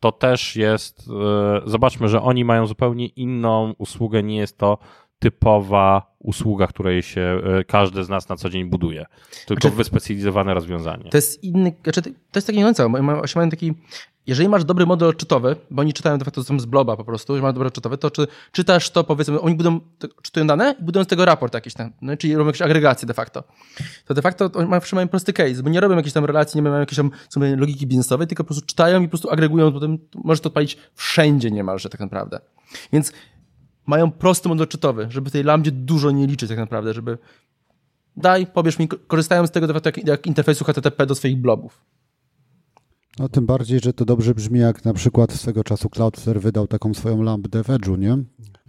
to 0.00 0.12
też 0.12 0.56
jest. 0.56 1.08
e, 1.08 1.60
Zobaczmy, 1.70 2.08
że 2.08 2.22
oni 2.22 2.44
mają 2.44 2.66
zupełnie 2.66 3.06
inną 3.06 3.74
usługę. 3.78 4.22
Nie 4.22 4.36
jest 4.36 4.58
to 4.58 4.78
typowa 5.18 6.16
usługa, 6.18 6.66
której 6.66 7.02
się 7.02 7.40
e, 7.60 7.64
każdy 7.64 8.04
z 8.04 8.08
nas 8.08 8.28
na 8.28 8.36
co 8.36 8.50
dzień 8.50 8.64
buduje, 8.64 9.06
tylko 9.46 9.60
Znaczy- 9.60 9.76
wyspecjalizowane 9.76 10.54
rozwiązanie. 10.54 11.10
To 11.10 11.18
jest 11.18 11.44
inny, 11.44 11.72
znaczy 11.84 12.02
to 12.02 12.10
jest 12.34 12.46
takie 12.46 12.58
nie 12.58 12.64
do 12.64 12.68
końca, 12.68 12.88
bo 12.88 13.02
mają- 13.02 13.18
właśnie 13.18 13.38
mają 13.38 13.50
taki 13.50 13.72
jeżeli 14.26 14.48
masz 14.48 14.64
dobry 14.64 14.86
model 14.86 15.08
odczytowy, 15.08 15.56
bo 15.70 15.80
oni 15.80 15.92
czytają 15.92 16.18
de 16.18 16.24
facto 16.24 16.44
są 16.44 16.60
z 16.60 16.66
bloba 16.66 16.96
po 16.96 17.04
prostu, 17.04 17.32
jeżeli 17.32 17.42
masz 17.42 17.54
dobry 17.54 17.68
odczytowy, 17.68 17.98
to 17.98 18.10
czy, 18.10 18.26
czytasz 18.52 18.90
to 18.90 19.04
powiedzmy, 19.04 19.40
oni 19.40 19.54
budują, 19.54 19.80
czytają 20.22 20.46
dane 20.46 20.74
i 20.80 20.84
budują 20.84 21.04
z 21.04 21.06
tego 21.06 21.24
raport 21.24 21.54
jakiś 21.54 21.74
tam, 21.74 21.92
no, 22.02 22.16
czyli 22.16 22.34
robią 22.34 22.46
jakieś 22.46 22.62
agregacje 22.62 23.06
de 23.06 23.14
facto. 23.14 23.44
To 24.04 24.14
de 24.14 24.22
facto 24.22 24.50
oni 24.54 24.68
mają, 24.68 24.82
mają 24.92 25.08
prosty 25.08 25.32
case, 25.32 25.62
bo 25.62 25.70
nie 25.70 25.80
robią 25.80 25.96
jakiejś 25.96 26.12
tam 26.12 26.24
relacji, 26.24 26.58
nie 26.58 26.62
mają 26.62 26.80
jakiejś 26.80 26.96
tam 26.96 27.10
sobie 27.28 27.56
logiki 27.56 27.86
biznesowej, 27.86 28.26
tylko 28.26 28.44
po 28.44 28.48
prostu 28.48 28.66
czytają 28.66 29.00
i 29.00 29.04
po 29.04 29.10
prostu 29.10 29.30
agregują, 29.30 29.72
potem 29.72 29.98
możesz 30.14 30.40
to 30.40 30.48
odpalić 30.48 30.78
wszędzie 30.94 31.50
niemalże 31.50 31.88
tak 31.88 32.00
naprawdę. 32.00 32.40
Więc 32.92 33.12
mają 33.86 34.10
prosty 34.10 34.48
model 34.48 34.62
odczytowy, 34.62 35.06
żeby 35.10 35.30
tej 35.30 35.44
lambdzie 35.44 35.70
dużo 35.70 36.10
nie 36.10 36.26
liczyć 36.26 36.48
tak 36.48 36.58
naprawdę, 36.58 36.94
żeby 36.94 37.18
daj, 38.16 38.46
powiesz 38.46 38.78
mi, 38.78 38.88
korzystają 38.88 39.46
z 39.46 39.50
tego 39.50 39.66
de 39.66 39.74
facto 39.74 39.88
jak, 39.88 40.06
jak 40.06 40.26
interfejsu 40.26 40.64
HTTP 40.64 41.06
do 41.06 41.14
swoich 41.14 41.36
blobów. 41.36 41.84
No 43.18 43.28
tym 43.28 43.46
bardziej, 43.46 43.80
że 43.80 43.92
to 43.92 44.04
dobrze 44.04 44.34
brzmi, 44.34 44.60
jak 44.60 44.84
na 44.84 44.94
przykład 44.94 45.32
swego 45.32 45.64
czasu 45.64 45.90
Cloudflare 45.90 46.40
wydał 46.40 46.66
taką 46.66 46.94
swoją 46.94 47.22
lambdę 47.22 47.64
w 47.64 47.66
Edge'u, 47.66 47.98
nie? 47.98 48.18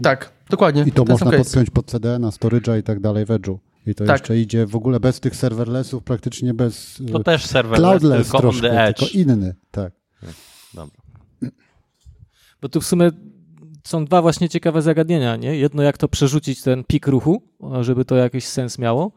Tak, 0.03 0.31
dokładnie. 0.49 0.83
I 0.87 0.91
to 0.91 1.03
Ten 1.05 1.11
można 1.13 1.31
podpiąć 1.31 1.69
pod 1.69 1.85
CD, 1.85 2.19
na 2.19 2.29
storage'a 2.29 2.79
i 2.79 2.83
tak 2.83 2.99
dalej 2.99 3.25
w 3.25 3.29
Edge'u. 3.29 3.57
I 3.87 3.95
to 3.95 4.05
Tak. 4.05 4.19
jeszcze 4.19 4.37
idzie 4.37 4.65
w 4.65 4.75
ogóle 4.75 4.99
bez 4.99 5.19
tych 5.19 5.35
serverlessów, 5.35 6.03
praktycznie 6.03 6.53
bez 6.53 7.01
To 7.11 7.19
e, 7.19 7.23
też 7.23 7.45
serwer 7.45 7.77
cloudless 7.79 8.21
tylko 8.23 8.37
on 8.37 8.41
troszkę, 8.41 8.69
the 8.69 8.83
edge. 8.83 8.99
tylko 8.99 9.13
inny, 9.17 9.55
tak. 9.71 9.93
Dobra. 10.73 10.97
Bo 12.61 12.69
tu 12.69 12.81
w 12.81 12.85
sumie 12.85 13.11
są 13.83 14.05
dwa 14.05 14.21
właśnie 14.21 14.49
ciekawe 14.49 14.81
zagadnienia, 14.81 15.35
nie? 15.35 15.55
Jedno, 15.57 15.83
jak 15.83 15.97
to 15.97 16.07
przerzucić 16.07 16.61
ten 16.61 16.83
pik 16.83 17.07
ruchu, 17.07 17.41
żeby 17.81 18.05
to 18.05 18.15
jakiś 18.15 18.45
sens 18.45 18.79
miało, 18.79 19.11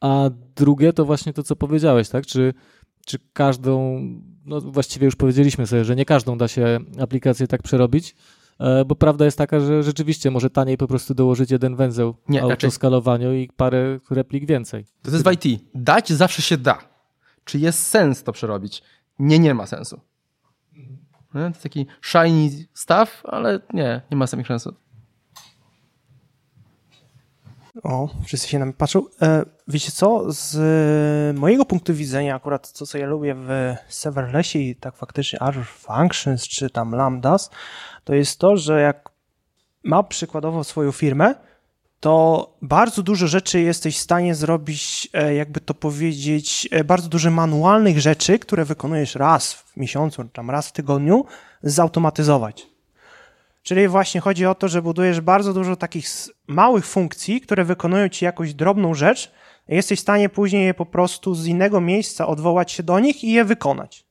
a 0.00 0.30
drugie 0.56 0.92
to 0.92 1.04
właśnie 1.04 1.32
to, 1.32 1.42
co 1.42 1.56
powiedziałeś, 1.56 2.08
tak? 2.08 2.26
Czy, 2.26 2.54
czy 3.08 3.18
każdą, 3.32 4.00
no 4.44 4.60
właściwie 4.60 5.04
już 5.04 5.16
powiedzieliśmy 5.16 5.66
sobie, 5.66 5.84
że 5.84 5.96
nie 5.96 6.04
każdą 6.04 6.38
da 6.38 6.48
się 6.48 6.78
aplikację 7.00 7.46
tak 7.46 7.62
przerobić, 7.62 8.14
e, 8.60 8.84
bo 8.84 8.94
prawda 8.94 9.24
jest 9.24 9.38
taka, 9.38 9.60
że 9.60 9.82
rzeczywiście 9.82 10.30
może 10.30 10.50
taniej 10.50 10.76
po 10.76 10.86
prostu 10.86 11.14
dołożyć 11.14 11.50
jeden 11.50 11.76
węzeł 11.76 12.14
Nie, 12.28 12.38
w 12.38 12.42
raczej- 12.42 12.50
autoskalowaniu 12.50 13.34
i 13.34 13.48
parę 13.56 14.00
replik 14.10 14.46
więcej. 14.46 14.84
To 15.02 15.10
jest 15.10 15.24
w 15.28 15.32
IT. 15.32 15.60
Dać 15.74 16.12
zawsze 16.12 16.42
się 16.42 16.56
da. 16.56 16.78
Czy 17.44 17.58
jest 17.58 17.82
sens 17.86 18.22
to 18.22 18.32
przerobić? 18.32 18.82
Nie, 19.18 19.38
nie 19.38 19.54
ma 19.54 19.66
sensu. 19.66 20.00
To 21.32 21.38
jest 21.38 21.62
taki 21.62 21.86
shiny 22.02 22.50
stuff, 22.74 23.22
ale 23.24 23.60
nie, 23.74 24.00
nie 24.10 24.16
ma 24.16 24.26
samych 24.26 24.46
sensu. 24.46 24.74
O, 27.82 28.08
wszyscy 28.24 28.48
się 28.48 28.58
na 28.58 28.64
mnie 28.64 28.74
patrzą. 28.74 29.04
E, 29.22 29.44
wiecie 29.68 29.92
co, 29.92 30.24
z 30.32 31.38
mojego 31.38 31.64
punktu 31.64 31.94
widzenia, 31.94 32.36
akurat 32.36 32.72
to, 32.72 32.86
co 32.86 32.98
ja 32.98 33.06
lubię 33.06 33.34
w 33.34 33.74
serverlessie 33.88 34.70
i 34.70 34.76
tak 34.76 34.96
faktycznie 34.96 35.42
Azure 35.42 35.64
Functions 35.64 36.48
czy 36.48 36.70
tam 36.70 36.94
Lambdas, 36.94 37.50
to 38.04 38.14
jest 38.14 38.38
to, 38.38 38.56
że 38.56 38.80
jak 38.80 39.10
ma 39.84 40.02
przykładowo 40.02 40.64
swoją 40.64 40.92
firmę, 40.92 41.34
to 42.00 42.46
bardzo 42.62 43.02
dużo 43.02 43.26
rzeczy 43.26 43.60
jesteś 43.60 43.96
w 43.98 44.00
stanie 44.00 44.34
zrobić, 44.34 45.08
e, 45.12 45.34
jakby 45.34 45.60
to 45.60 45.74
powiedzieć, 45.74 46.68
e, 46.70 46.84
bardzo 46.84 47.08
dużo 47.08 47.30
manualnych 47.30 48.00
rzeczy, 48.00 48.38
które 48.38 48.64
wykonujesz 48.64 49.14
raz 49.14 49.52
w 49.52 49.76
miesiącu, 49.76 50.24
czy 50.24 50.30
tam 50.30 50.50
raz 50.50 50.68
w 50.68 50.72
tygodniu, 50.72 51.24
zautomatyzować. 51.62 52.67
Czyli 53.68 53.88
właśnie 53.88 54.20
chodzi 54.20 54.46
o 54.46 54.54
to, 54.54 54.68
że 54.68 54.82
budujesz 54.82 55.20
bardzo 55.20 55.52
dużo 55.54 55.76
takich 55.76 56.06
małych 56.46 56.86
funkcji, 56.86 57.40
które 57.40 57.64
wykonują 57.64 58.08
ci 58.08 58.24
jakąś 58.24 58.54
drobną 58.54 58.94
rzecz, 58.94 59.32
i 59.68 59.74
jesteś 59.74 59.98
w 59.98 60.02
stanie 60.02 60.28
później 60.28 60.66
je 60.66 60.74
po 60.74 60.86
prostu 60.86 61.34
z 61.34 61.46
innego 61.46 61.80
miejsca 61.80 62.26
odwołać 62.26 62.72
się 62.72 62.82
do 62.82 62.98
nich 62.98 63.24
i 63.24 63.32
je 63.32 63.44
wykonać. 63.44 64.04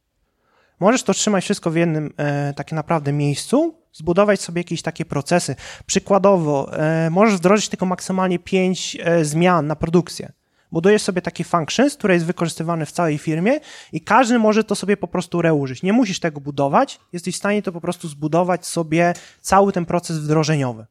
Możesz 0.79 1.03
to 1.03 1.13
trzymać 1.13 1.43
wszystko 1.43 1.71
w 1.71 1.75
jednym 1.75 2.13
e, 2.17 2.53
tak 2.53 2.71
naprawdę 2.71 3.13
miejscu, 3.13 3.75
zbudować 3.93 4.41
sobie 4.41 4.59
jakieś 4.59 4.81
takie 4.81 5.05
procesy. 5.05 5.55
Przykładowo, 5.85 6.79
e, 6.79 7.09
możesz 7.09 7.35
wdrożyć 7.35 7.69
tylko 7.69 7.85
maksymalnie 7.85 8.39
5 8.39 8.97
e, 8.99 9.25
zmian 9.25 9.67
na 9.67 9.75
produkcję. 9.75 10.31
Budujesz 10.71 11.01
sobie 11.01 11.21
taki 11.21 11.43
functions, 11.43 11.95
który 11.95 12.13
jest 12.13 12.25
wykorzystywany 12.25 12.85
w 12.85 12.91
całej 12.91 13.17
firmie 13.17 13.59
i 13.91 14.01
każdy 14.01 14.39
może 14.39 14.63
to 14.63 14.75
sobie 14.75 14.97
po 14.97 15.07
prostu 15.07 15.41
reużyć. 15.41 15.83
Nie 15.83 15.93
musisz 15.93 16.19
tego 16.19 16.41
budować, 16.41 16.99
jesteś 17.13 17.35
w 17.35 17.37
stanie 17.37 17.61
to 17.61 17.71
po 17.71 17.81
prostu 17.81 18.07
zbudować 18.07 18.65
sobie 18.65 19.13
cały 19.41 19.71
ten 19.71 19.85
proces 19.85 20.19
wdrożeniowy. 20.19 20.85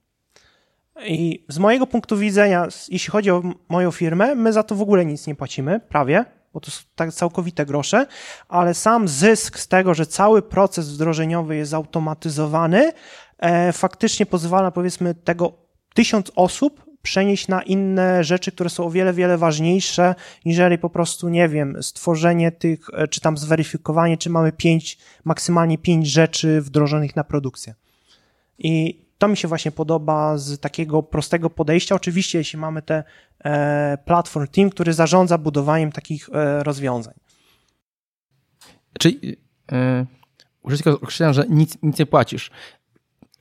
I 1.04 1.44
z 1.48 1.58
mojego 1.58 1.86
punktu 1.86 2.16
widzenia, 2.16 2.68
jeśli 2.88 3.10
chodzi 3.10 3.30
o 3.30 3.42
moją 3.68 3.90
firmę, 3.90 4.34
my 4.34 4.52
za 4.52 4.62
to 4.62 4.74
w 4.74 4.82
ogóle 4.82 5.04
nic 5.06 5.26
nie 5.26 5.34
płacimy, 5.34 5.80
prawie, 5.80 6.24
bo 6.52 6.60
to 6.60 6.70
są 6.70 6.82
tak 6.94 7.12
całkowite 7.12 7.66
grosze, 7.66 8.06
ale 8.48 8.74
sam 8.74 9.08
zysk 9.08 9.58
z 9.58 9.68
tego, 9.68 9.94
że 9.94 10.06
cały 10.06 10.42
proces 10.42 10.90
wdrożeniowy 10.92 11.56
jest 11.56 11.70
zautomatyzowany, 11.70 12.92
e, 13.38 13.72
faktycznie 13.72 14.26
pozwala 14.26 14.70
powiedzmy 14.70 15.14
tego 15.14 15.52
tysiąc 15.94 16.32
osób 16.36 16.85
przenieść 17.06 17.48
na 17.48 17.62
inne 17.62 18.24
rzeczy, 18.24 18.52
które 18.52 18.70
są 18.70 18.84
o 18.84 18.90
wiele, 18.90 19.12
wiele 19.12 19.38
ważniejsze, 19.38 20.14
niżeli 20.44 20.78
po 20.78 20.90
prostu, 20.90 21.28
nie 21.28 21.48
wiem, 21.48 21.82
stworzenie 21.82 22.52
tych, 22.52 22.80
e, 22.92 23.08
czy 23.08 23.20
tam 23.20 23.36
zweryfikowanie, 23.36 24.16
czy 24.18 24.30
mamy 24.30 24.52
pięć, 24.52 24.98
maksymalnie 25.24 25.78
pięć 25.78 26.06
rzeczy 26.06 26.60
wdrożonych 26.60 27.16
na 27.16 27.24
produkcję. 27.24 27.74
I 28.58 29.00
to 29.18 29.28
mi 29.28 29.36
się 29.36 29.48
właśnie 29.48 29.72
podoba 29.72 30.38
z 30.38 30.60
takiego 30.60 31.02
prostego 31.02 31.50
podejścia. 31.50 31.94
Oczywiście, 31.94 32.38
jeśli 32.38 32.58
mamy 32.58 32.82
te 32.82 33.04
e, 33.44 33.98
platform 34.04 34.46
team, 34.46 34.70
który 34.70 34.92
zarządza 34.92 35.38
budowaniem 35.38 35.92
takich 35.92 36.28
e, 36.32 36.62
rozwiązań. 36.62 37.14
Czyli 38.98 39.36
yy, 39.72 40.06
użytkownik 40.62 41.02
określają, 41.02 41.32
że 41.32 41.44
nic, 41.48 41.78
nic 41.82 41.98
nie 41.98 42.06
płacisz. 42.06 42.50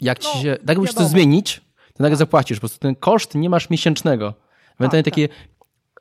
Jak 0.02 0.20
ci 0.20 0.30
No, 0.36 0.42
się, 0.42 0.58
tak 0.66 0.78
musisz 0.78 0.96
to 0.96 1.08
zmienić, 1.08 1.62
to 1.98 2.04
nagle 2.04 2.18
zapłacisz. 2.18 2.58
Po 2.58 2.62
prostu 2.62 2.80
ten 2.80 2.96
koszt 2.96 3.36
nie 3.36 3.50
masz 3.50 3.70
miesięcznego. 3.70 4.34
Ewentualnie 4.80 5.04
Tak, 5.04 5.14
takie. 5.14 5.30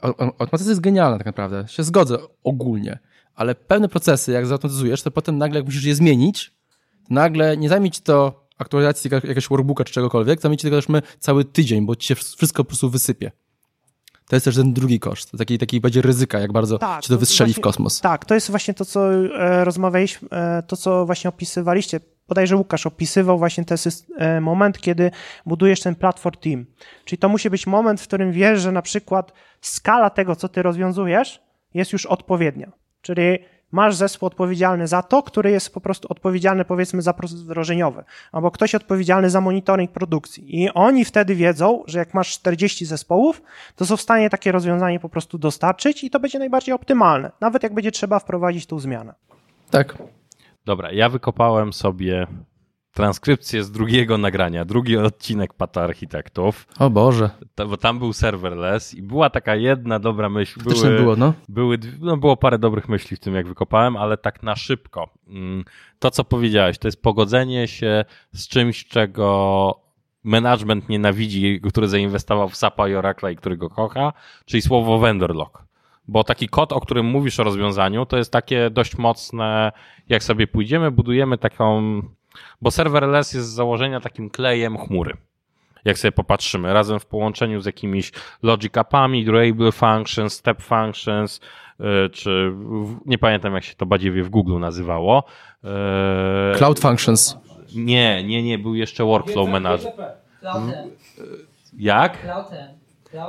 o- 0.02 0.08
o- 0.16 0.24
Automatyzacja 0.24 0.70
jest 0.70 0.80
genialna 0.80 1.16
tak 1.18 1.26
naprawdę. 1.26 1.64
Się 1.68 1.82
zgodzę 1.82 2.18
ogólnie. 2.44 2.98
Ale 3.34 3.54
pewne 3.54 3.88
procesy, 3.88 4.32
jak 4.32 4.46
zautomatyzujesz, 4.46 5.02
to 5.02 5.10
potem 5.10 5.38
nagle 5.38 5.58
jak 5.58 5.64
musisz 5.66 5.84
je 5.84 5.94
zmienić, 5.94 6.54
nagle 7.10 7.56
nie 7.56 7.68
zajmie 7.68 7.90
ci 7.90 8.02
to 8.02 8.44
aktualizacji 8.58 9.10
jak- 9.12 9.24
jakiegoś 9.24 9.48
workbooka 9.48 9.84
czy 9.84 9.92
czegokolwiek, 9.92 10.40
zajmie 10.40 10.56
ci 10.56 10.62
tego 10.62 10.76
już 10.76 10.88
my 10.88 11.02
cały 11.18 11.44
tydzień, 11.44 11.86
bo 11.86 11.96
ci 11.96 12.08
się 12.08 12.14
wszystko 12.14 12.64
po 12.64 12.68
prostu 12.68 12.90
wysypie. 12.90 13.32
To 14.28 14.36
jest 14.36 14.44
też 14.44 14.56
ten 14.56 14.72
drugi 14.72 15.00
koszt. 15.00 15.30
Taki, 15.38 15.58
taki 15.58 15.80
będzie 15.80 16.02
ryzyka, 16.02 16.40
jak 16.40 16.52
bardzo 16.52 16.78
Tak, 16.78 17.02
ci 17.02 17.08
to 17.08 17.14
to 17.14 17.18
wystrzeli 17.20 17.50
właśnie- 17.52 17.60
w 17.60 17.64
kosmos. 17.64 18.00
Tak, 18.00 18.24
to 18.24 18.34
jest 18.34 18.50
właśnie 18.50 18.74
to, 18.74 18.84
co 18.84 19.14
e, 19.14 19.64
rozmawialiśmy, 19.64 20.28
e, 20.30 20.62
to, 20.62 20.76
co 20.76 21.06
właśnie 21.06 21.28
opisywaliście. 21.28 22.00
Bodajże 22.28 22.56
Łukasz 22.56 22.86
opisywał 22.86 23.38
właśnie 23.38 23.64
ten 23.64 23.78
e, 24.18 24.40
moment, 24.40 24.80
kiedy 24.80 25.10
budujesz 25.46 25.80
ten 25.80 25.94
platform 25.94 26.36
team. 26.40 26.66
Czyli 27.04 27.18
to 27.18 27.28
musi 27.28 27.50
być 27.50 27.66
moment, 27.66 28.00
w 28.00 28.06
którym 28.06 28.32
wiesz, 28.32 28.60
że 28.60 28.72
na 28.72 28.82
przykład 28.82 29.32
skala 29.60 30.10
tego, 30.10 30.36
co 30.36 30.48
ty 30.48 30.62
rozwiązujesz, 30.62 31.42
jest 31.74 31.92
już 31.92 32.06
odpowiednia. 32.06 32.72
Czyli 33.02 33.38
masz 33.72 33.94
zespół 33.94 34.26
odpowiedzialny 34.26 34.86
za 34.86 35.02
to, 35.02 35.22
który 35.22 35.50
jest 35.50 35.74
po 35.74 35.80
prostu 35.80 36.08
odpowiedzialny 36.10 36.64
powiedzmy 36.64 37.02
za 37.02 37.12
proces 37.12 37.42
wdrożeniowy, 37.42 38.04
albo 38.32 38.50
ktoś 38.50 38.74
odpowiedzialny 38.74 39.30
za 39.30 39.40
monitoring 39.40 39.92
produkcji. 39.92 40.62
I 40.62 40.70
oni 40.70 41.04
wtedy 41.04 41.34
wiedzą, 41.34 41.82
że 41.86 41.98
jak 41.98 42.14
masz 42.14 42.32
40 42.32 42.86
zespołów, 42.86 43.42
to 43.76 43.86
są 43.86 43.96
w 43.96 44.00
stanie 44.00 44.30
takie 44.30 44.52
rozwiązanie 44.52 45.00
po 45.00 45.08
prostu 45.08 45.38
dostarczyć 45.38 46.04
i 46.04 46.10
to 46.10 46.20
będzie 46.20 46.38
najbardziej 46.38 46.74
optymalne, 46.74 47.30
nawet 47.40 47.62
jak 47.62 47.74
będzie 47.74 47.92
trzeba 47.92 48.18
wprowadzić 48.18 48.66
tą 48.66 48.78
zmianę. 48.78 49.14
Tak. 49.70 49.98
Dobra, 50.64 50.92
ja 50.92 51.08
wykopałem 51.08 51.72
sobie 51.72 52.26
transkrypcję 52.92 53.64
z 53.64 53.70
drugiego 53.70 54.18
nagrania, 54.18 54.64
drugi 54.64 54.96
odcinek 54.96 55.54
Pata 55.54 55.82
Architektów, 55.82 56.66
O 56.78 56.90
Boże. 56.90 57.30
to, 57.54 57.66
bo 57.68 57.76
tam 57.76 57.98
był 57.98 58.12
serverless 58.12 58.94
i 58.94 59.02
była 59.02 59.30
taka 59.30 59.54
jedna 59.56 59.98
dobra 59.98 60.28
myśl. 60.28 60.60
Faktycznie 60.60 60.90
było, 60.90 61.16
no. 61.16 61.34
Były, 61.48 61.78
no 62.00 62.16
było 62.16 62.36
parę 62.36 62.58
dobrych 62.58 62.88
myśli 62.88 63.16
w 63.16 63.20
tym, 63.20 63.34
jak 63.34 63.48
wykopałem, 63.48 63.96
ale 63.96 64.16
tak 64.16 64.42
na 64.42 64.56
szybko. 64.56 65.08
Mm, 65.28 65.64
To, 65.98 66.10
co 66.10 66.24
powiedziałeś, 66.24 66.78
to 66.78 66.88
jest 66.88 67.02
pogodzenie 67.02 67.68
się 67.68 68.04
z 68.32 68.48
czymś, 68.48 68.84
czego 68.88 69.80
management 70.24 70.88
nienawidzi, 70.88 71.60
który 71.70 71.88
zainwestował 71.88 72.48
w 72.48 72.56
SAPa 72.56 72.88
i 72.88 72.94
Oracle 72.94 73.32
i 73.32 73.36
którego 73.36 73.70
kocha, 73.70 74.12
czyli 74.44 74.62
słowo 74.62 74.98
vendor 74.98 75.34
lock. 75.34 75.64
Bo 76.08 76.24
taki 76.24 76.48
kod, 76.48 76.72
o 76.72 76.80
którym 76.80 77.06
mówisz 77.06 77.40
o 77.40 77.44
rozwiązaniu, 77.44 78.06
to 78.06 78.16
jest 78.16 78.32
takie 78.32 78.70
dość 78.70 78.98
mocne, 78.98 79.72
jak 80.08 80.22
sobie 80.24 80.46
pójdziemy, 80.46 80.90
budujemy 80.90 81.38
taką, 81.38 81.82
bo 82.62 82.70
serverless 82.70 83.32
jest 83.32 83.46
z 83.48 83.54
założenia 83.54 84.00
takim 84.00 84.30
klejem 84.30 84.78
chmury 84.78 85.16
jak 85.84 85.98
sobie 85.98 86.12
popatrzymy, 86.12 86.72
razem 86.72 87.00
w 87.00 87.06
połączeniu 87.06 87.60
z 87.60 87.66
jakimiś 87.66 88.12
logic 88.42 88.76
appami, 88.76 89.24
durable 89.24 89.72
functions, 89.72 90.32
step 90.32 90.62
functions, 90.62 91.40
yy, 91.78 92.10
czy 92.12 92.50
w- 92.50 93.00
nie 93.06 93.18
pamiętam 93.18 93.54
jak 93.54 93.64
się 93.64 93.74
to 93.74 93.86
badziewie 93.86 94.22
w 94.22 94.28
Google 94.30 94.58
nazywało. 94.58 95.24
Yy, 95.62 95.70
Cloud 96.56 96.80
Functions. 96.80 97.36
Nie, 97.76 98.24
nie, 98.24 98.42
nie, 98.42 98.58
był 98.58 98.74
jeszcze 98.74 99.04
workflow 99.04 99.48
manager. 99.48 99.92
Jak? 101.78 102.18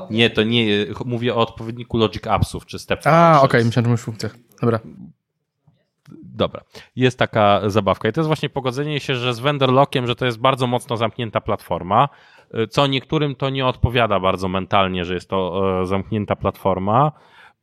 Nie, 0.09 0.29
to 0.29 0.43
nie, 0.43 0.65
mówię 1.05 1.35
o 1.35 1.37
odpowiedniku 1.37 1.97
logic 1.97 2.27
appsów, 2.27 2.65
czy 2.65 2.79
step 2.79 3.01
A, 3.07 3.31
okej, 3.37 3.41
functions. 3.41 3.65
myślałem, 3.65 3.85
że 3.85 3.89
mówisz 3.89 4.03
funkcjach. 4.03 4.35
Dobra. 4.61 4.79
Dobra, 6.23 6.61
jest 6.95 7.19
taka 7.19 7.61
zabawka 7.69 8.09
i 8.09 8.13
to 8.13 8.21
jest 8.21 8.27
właśnie 8.27 8.49
pogodzenie 8.49 8.99
się, 8.99 9.15
że 9.15 9.33
z 9.33 9.39
vendor 9.39 9.71
lockiem, 9.73 10.07
że 10.07 10.15
to 10.15 10.25
jest 10.25 10.39
bardzo 10.39 10.67
mocno 10.67 10.97
zamknięta 10.97 11.41
platforma, 11.41 12.09
co 12.69 12.87
niektórym 12.87 13.35
to 13.35 13.49
nie 13.49 13.65
odpowiada 13.65 14.19
bardzo 14.19 14.47
mentalnie, 14.47 15.05
że 15.05 15.13
jest 15.13 15.29
to 15.29 15.61
e, 15.81 15.85
zamknięta 15.85 16.35
platforma. 16.35 17.11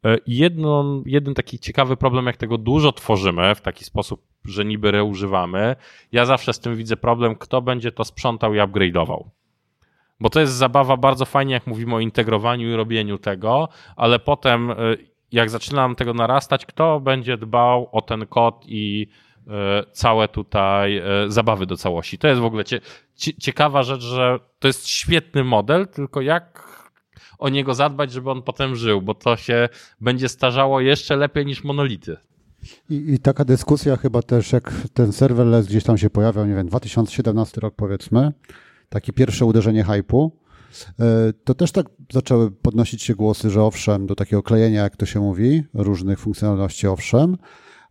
E, 0.05 0.17
Jedno, 0.27 1.03
jeden 1.07 1.35
taki 1.35 1.59
ciekawy 1.59 1.97
problem, 1.97 2.27
jak 2.27 2.37
tego 2.37 2.59
dużo 2.59 2.93
tworzymy 2.93 3.55
w 3.55 3.61
taki 3.61 3.85
sposób, 3.85 4.23
że 4.45 4.65
niby 4.65 4.91
reużywamy, 4.91 5.77
ja 6.13 6.25
zawsze 6.25 6.53
z 6.53 6.61
tym 6.61 6.77
widzę 6.77 6.97
problem, 6.97 7.35
kto 7.37 7.63
będzie 7.63 7.93
to 7.93 8.05
sprzątał 8.05 8.55
i 8.55 8.59
upgrade'ował. 8.59 9.25
Bo 10.23 10.31
to 10.31 10.41
jest 10.41 10.53
zabawa 10.53 10.97
bardzo 10.97 11.25
fajnie, 11.25 11.55
jak 11.55 11.67
mówimy 11.67 11.95
o 11.95 12.01
integrowaniu 12.01 12.71
i 12.71 12.75
robieniu 12.75 13.19
tego, 13.19 13.69
ale 13.97 14.19
potem, 14.19 14.71
y, 14.71 14.75
jak 15.33 15.51
zaczynam 15.51 15.95
tego 15.95 16.15
narastać, 16.15 16.67
kto 16.67 17.01
będzie 17.01 17.37
dbał 17.37 17.89
o 17.93 18.03
ten 18.03 18.27
kod 18.27 18.65
i 18.67 19.07
y, 19.39 19.51
całe 19.93 20.29
tutaj 20.29 20.99
y, 20.99 21.31
zabawy 21.33 21.67
do 21.67 21.77
całości. 21.77 22.19
To 22.19 22.29
jest 22.29 22.41
w 22.41 22.45
ogóle 22.45 22.65
cie, 22.65 22.81
cie, 23.15 23.35
ciekawa 23.35 23.83
rzecz, 23.83 24.03
że 24.03 24.39
to 24.59 24.69
jest 24.69 24.89
świetny 24.89 25.45
model, 25.45 25.89
tylko 25.89 26.21
jak 26.21 26.73
o 27.39 27.49
niego 27.49 27.75
zadbać, 27.75 28.13
żeby 28.13 28.31
on 28.31 28.43
potem 28.43 28.77
żył, 28.77 29.03
bo 29.03 29.15
to 29.15 29.37
się 29.37 29.69
będzie 30.01 30.29
starzało 30.29 30.81
jeszcze 30.81 31.17
lepiej 31.17 31.47
niż 31.47 31.65
monolity. 31.65 32.17
I, 32.91 33.15
I 33.15 33.19
taka 33.19 33.45
dyskusja 33.45 33.97
chyba 33.97 34.23
też, 34.23 34.53
jak 34.53 34.73
ten 34.95 35.13
serverless 35.13 35.67
gdzieś 35.67 35.85
tam 35.85 35.99
się 35.99 36.11
pojawiał, 36.11 36.47
nie 36.47 36.55
wiem, 36.55 36.67
2017 36.67 37.61
rok 37.61 37.75
powiedzmy, 37.77 38.33
takie 38.93 39.13
pierwsze 39.13 39.47
uderzenie 39.47 39.85
hypu, 39.85 40.33
e, 41.01 41.33
to 41.45 41.55
też 41.55 41.73
tak 41.73 41.87
zaczęły 42.13 42.51
podnosić 42.51 43.03
się 43.03 43.15
głosy, 43.15 43.51
że 43.51 43.63
owszem, 43.63 44.07
do 44.07 44.15
takiego 44.15 44.43
klejenia, 44.43 44.83
jak 44.83 44.97
to 44.97 45.07
się 45.07 45.21
mówi, 45.21 45.63
różnych 45.75 46.19
funkcjonalności 46.19 46.87
owszem, 46.87 47.37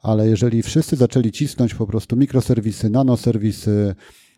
ale 0.01 0.27
jeżeli 0.27 0.63
wszyscy 0.63 0.95
zaczęli 0.95 1.31
cisnąć 1.31 1.75
po 1.75 1.87
prostu 1.87 2.15
mikroserwisy, 2.15 2.89
nanoserwisy, 2.89 3.95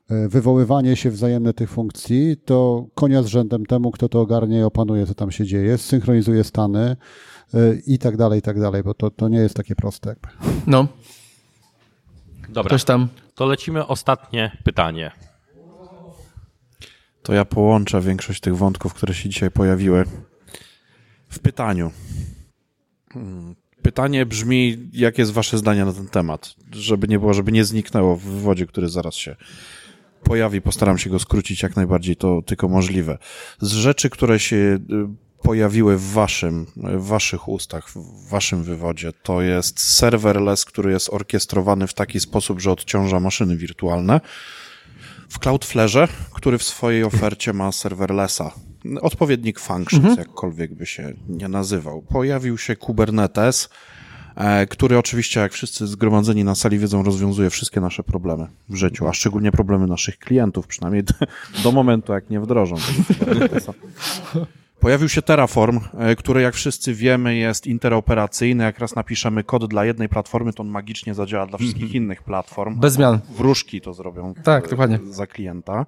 e, 0.09 0.27
wywoływanie 0.27 0.95
się 0.95 1.11
wzajemne 1.11 1.53
tych 1.53 1.69
funkcji, 1.69 2.37
to 2.45 2.85
konia 2.95 3.23
z 3.23 3.25
rzędem 3.25 3.65
temu, 3.65 3.91
kto 3.91 4.09
to 4.09 4.21
ogarnie 4.21 4.59
i 4.59 4.63
opanuje, 4.63 5.05
co 5.05 5.13
tam 5.13 5.31
się 5.31 5.45
dzieje, 5.45 5.77
synchronizuje 5.77 6.43
stany 6.43 6.95
e, 7.53 7.75
i 7.87 7.99
tak 7.99 8.17
dalej, 8.17 8.39
i 8.39 8.41
tak 8.41 8.59
dalej, 8.59 8.83
bo 8.83 8.93
to, 8.93 9.11
to 9.11 9.29
nie 9.29 9.39
jest 9.39 9.55
takie 9.55 9.75
proste. 9.75 10.09
Jakby. 10.09 10.27
No, 10.67 10.87
Dobra, 12.49 12.69
ktoś 12.69 12.83
tam. 12.83 13.07
to 13.35 13.45
lecimy 13.45 13.87
ostatnie 13.87 14.57
pytanie. 14.63 15.11
To 17.23 17.33
ja 17.33 17.45
połączę 17.45 18.01
większość 18.01 18.39
tych 18.39 18.57
wątków, 18.57 18.93
które 18.93 19.13
się 19.13 19.29
dzisiaj 19.29 19.51
pojawiły 19.51 20.05
w 21.29 21.39
pytaniu. 21.39 21.91
Hmm. 23.13 23.55
Pytanie 23.81 24.25
brzmi, 24.25 24.89
jakie 24.93 25.21
jest 25.21 25.31
wasze 25.31 25.57
zdanie 25.57 25.85
na 25.85 25.93
ten 25.93 26.07
temat? 26.07 26.55
Żeby 26.71 27.07
nie 27.07 27.19
było, 27.19 27.33
żeby 27.33 27.51
nie 27.51 27.65
zniknęło 27.65 28.15
w 28.15 28.21
wywodzie, 28.21 28.65
który 28.65 28.89
zaraz 28.89 29.15
się 29.15 29.35
pojawi. 30.23 30.61
Postaram 30.61 30.97
się 30.97 31.09
go 31.09 31.19
skrócić 31.19 31.63
jak 31.63 31.75
najbardziej 31.75 32.15
to 32.15 32.41
tylko 32.41 32.67
możliwe. 32.67 33.17
Z 33.61 33.71
rzeczy, 33.71 34.09
które 34.09 34.39
się 34.39 34.55
y, 34.55 34.79
pojawiły 35.43 35.97
w 35.97 36.11
waszym, 36.11 36.65
w 36.75 37.07
waszych 37.07 37.47
ustach, 37.47 37.89
w 37.89 38.29
waszym 38.29 38.63
wywodzie, 38.63 39.13
to 39.23 39.41
jest 39.41 39.79
serverless, 39.79 40.65
który 40.65 40.91
jest 40.91 41.09
orkiestrowany 41.13 41.87
w 41.87 41.93
taki 41.93 42.19
sposób, 42.19 42.61
że 42.61 42.71
odciąża 42.71 43.19
maszyny 43.19 43.57
wirtualne. 43.57 44.21
W 45.33 45.39
Cloudflarze, 45.39 46.07
który 46.33 46.57
w 46.57 46.63
swojej 46.63 47.03
ofercie 47.03 47.53
ma 47.53 47.71
serverlessa, 47.71 48.51
odpowiednik 49.01 49.59
functions, 49.59 50.17
jakkolwiek 50.17 50.73
by 50.73 50.85
się 50.85 51.13
nie 51.29 51.47
nazywał. 51.47 52.01
Pojawił 52.01 52.57
się 52.57 52.75
Kubernetes, 52.75 53.69
e, 54.35 54.67
który 54.67 54.97
oczywiście, 54.97 55.39
jak 55.39 55.53
wszyscy 55.53 55.87
zgromadzeni 55.87 56.43
na 56.43 56.55
sali 56.55 56.79
wiedzą, 56.79 57.03
rozwiązuje 57.03 57.49
wszystkie 57.49 57.81
nasze 57.81 58.03
problemy 58.03 58.47
w 58.69 58.75
życiu, 58.75 59.07
a 59.07 59.13
szczególnie 59.13 59.51
problemy 59.51 59.87
naszych 59.87 60.17
klientów, 60.17 60.67
przynajmniej 60.67 61.03
do, 61.03 61.13
do 61.63 61.71
momentu, 61.71 62.13
jak 62.13 62.29
nie 62.29 62.39
wdrożą. 62.39 62.75
Pojawił 64.83 65.09
się 65.09 65.21
Terraform, 65.21 65.79
e, 65.97 66.15
który 66.15 66.41
jak 66.41 66.55
wszyscy 66.55 66.93
wiemy 66.93 67.35
jest 67.35 67.67
interoperacyjny. 67.67 68.63
Jak 68.63 68.79
raz 68.79 68.95
napiszemy 68.95 69.43
kod 69.43 69.65
dla 69.65 69.85
jednej 69.85 70.09
platformy, 70.09 70.53
to 70.53 70.63
on 70.63 70.69
magicznie 70.69 71.13
zadziała 71.13 71.45
dla 71.47 71.57
wszystkich 71.57 71.95
innych 71.95 72.23
platform. 72.23 72.79
Bez 72.79 72.93
zmian. 72.93 73.19
Wróżki 73.37 73.81
to 73.81 73.93
zrobią 73.93 74.33
Tak, 74.43 74.65
e, 74.65 74.69
dokładnie. 74.69 74.99
za 75.09 75.27
klienta. 75.27 75.85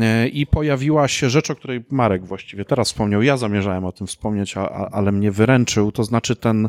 E, 0.00 0.28
I 0.28 0.46
pojawiła 0.46 1.08
się 1.08 1.30
rzecz, 1.30 1.50
o 1.50 1.54
której 1.54 1.84
Marek 1.90 2.26
właściwie 2.26 2.64
teraz 2.64 2.88
wspomniał. 2.88 3.22
Ja 3.22 3.36
zamierzałem 3.36 3.84
o 3.84 3.92
tym 3.92 4.06
wspomnieć, 4.06 4.56
a, 4.56 4.60
a, 4.60 4.88
ale 4.90 5.12
mnie 5.12 5.30
wyręczył. 5.30 5.92
To 5.92 6.04
znaczy 6.04 6.36
ten 6.36 6.68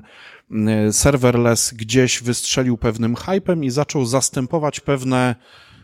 serverless 0.92 1.74
gdzieś 1.74 2.24
wystrzelił 2.24 2.78
pewnym 2.78 3.16
hypem 3.16 3.64
i 3.64 3.70
zaczął 3.70 4.06
zastępować 4.06 4.80
pewne 4.80 5.36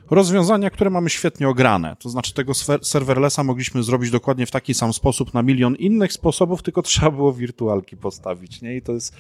rozwiązania, 0.10 0.70
które 0.70 0.90
mamy 0.90 1.10
świetnie 1.10 1.50
ograne. 1.50 1.96
To 2.00 2.10
znaczy 2.10 2.34
tego 2.34 2.54
serverlessa 2.82 3.44
mogliśmy 3.44 3.84
zrobić 3.84 4.12
dokładnie 4.12 4.46
w 4.46 4.52
taki 4.52 4.74
sam 4.74 4.94
sposób 4.94 5.34
na 5.34 5.42
milion 5.44 5.76
innych 5.76 6.14
sposobów, 6.14 6.64
tylko 6.64 6.82
trzeba 6.82 7.12
było 7.12 7.34
wirtualki 7.34 7.98
postawić, 7.98 8.62
nie? 8.62 8.76
I 8.76 8.82
to 8.82 8.92
jest 8.92 9.16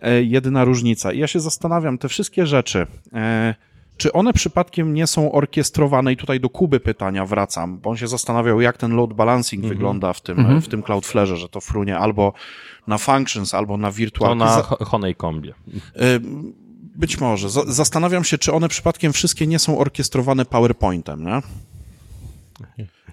e, 0.00 0.22
jedyna 0.22 0.64
różnica. 0.64 1.12
I 1.12 1.18
ja 1.18 1.26
się 1.26 1.40
zastanawiam, 1.40 1.98
te 1.98 2.08
wszystkie 2.08 2.46
rzeczy, 2.46 2.86
e, 3.12 3.54
czy 3.96 4.12
one 4.12 4.32
przypadkiem 4.32 4.94
nie 4.94 5.06
są 5.06 5.32
orkiestrowane? 5.32 6.12
I 6.12 6.16
tutaj 6.16 6.40
do 6.40 6.48
Kuby 6.48 6.80
pytania 6.80 7.26
wracam, 7.26 7.78
bo 7.78 7.90
on 7.90 7.96
się 7.96 8.08
zastanawiał, 8.08 8.60
jak 8.60 8.76
ten 8.76 8.92
load 8.96 9.12
balancing 9.12 9.64
wygląda 9.66 10.12
w 10.12 10.20
tym, 10.20 10.60
w 10.60 10.68
tym 10.68 10.82
Cloudflarze, 10.82 11.36
że 11.36 11.48
to 11.48 11.60
frunie 11.60 11.98
albo 11.98 12.32
na 12.86 12.98
functions, 12.98 13.54
albo 13.54 13.76
na 13.76 13.88
To 13.88 13.94
wirtualki. 13.94 14.38
na 14.38 14.62
Honeycombie. 14.62 15.50
Y, 15.50 16.20
Być 17.00 17.20
może. 17.20 17.50
Za- 17.50 17.64
Zastanawiam 17.72 18.24
się, 18.24 18.38
czy 18.38 18.52
one 18.52 18.68
przypadkiem 18.68 19.12
wszystkie 19.12 19.46
nie 19.46 19.58
są 19.58 19.78
orkiestrowane 19.78 20.44
PowerPointem, 20.44 21.24
nie? 21.24 21.42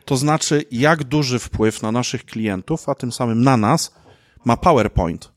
To 0.05 0.17
znaczy, 0.17 0.65
jak 0.71 1.03
duży 1.03 1.39
wpływ 1.39 1.81
na 1.81 1.91
naszych 1.91 2.25
klientów, 2.25 2.89
a 2.89 2.95
tym 2.95 3.11
samym 3.11 3.41
na 3.43 3.57
nas, 3.57 3.95
ma 4.45 4.57
PowerPoint, 4.57 5.31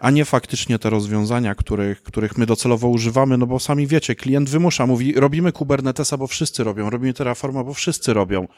a 0.00 0.10
nie 0.10 0.24
faktycznie 0.24 0.78
te 0.78 0.90
rozwiązania, 0.90 1.54
których, 1.54 2.02
których 2.02 2.38
my 2.38 2.46
docelowo 2.46 2.88
używamy, 2.88 3.38
no 3.38 3.46
bo 3.46 3.58
sami 3.60 3.86
wiecie, 3.86 4.14
klient 4.14 4.50
wymusza, 4.50 4.86
mówi, 4.86 5.12
robimy 5.14 5.52
Kubernetesa, 5.52 6.16
bo 6.16 6.26
wszyscy 6.26 6.64
robią, 6.64 6.90
robimy 6.90 7.14
Terraforma, 7.14 7.64
bo 7.64 7.74
wszyscy 7.74 8.14
robią. 8.14 8.48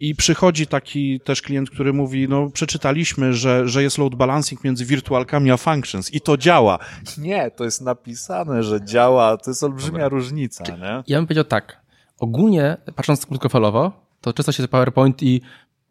I 0.00 0.14
przychodzi 0.14 0.66
taki 0.66 1.20
też 1.20 1.42
klient, 1.42 1.70
który 1.70 1.92
mówi, 1.92 2.28
no 2.28 2.50
przeczytaliśmy, 2.50 3.34
że, 3.34 3.68
że 3.68 3.82
jest 3.82 3.98
load 3.98 4.14
balancing 4.14 4.64
między 4.64 4.84
wirtualkami 4.84 5.50
a 5.50 5.56
functions 5.56 6.14
i 6.14 6.20
to 6.20 6.36
działa. 6.36 6.78
Nie, 7.18 7.50
to 7.50 7.64
jest 7.64 7.80
napisane, 7.80 8.62
że 8.62 8.84
działa, 8.84 9.36
to 9.36 9.50
jest 9.50 9.62
olbrzymia 9.62 10.08
różnica, 10.08 10.64
nie? 10.76 11.02
Ja 11.06 11.18
bym 11.18 11.26
powiedział 11.26 11.44
tak. 11.44 11.80
Ogólnie, 12.18 12.76
patrząc 12.96 13.26
krótkofalowo, 13.26 13.92
to 14.20 14.32
często 14.32 14.52
się 14.52 14.68
PowerPoint 14.68 15.22
i 15.22 15.40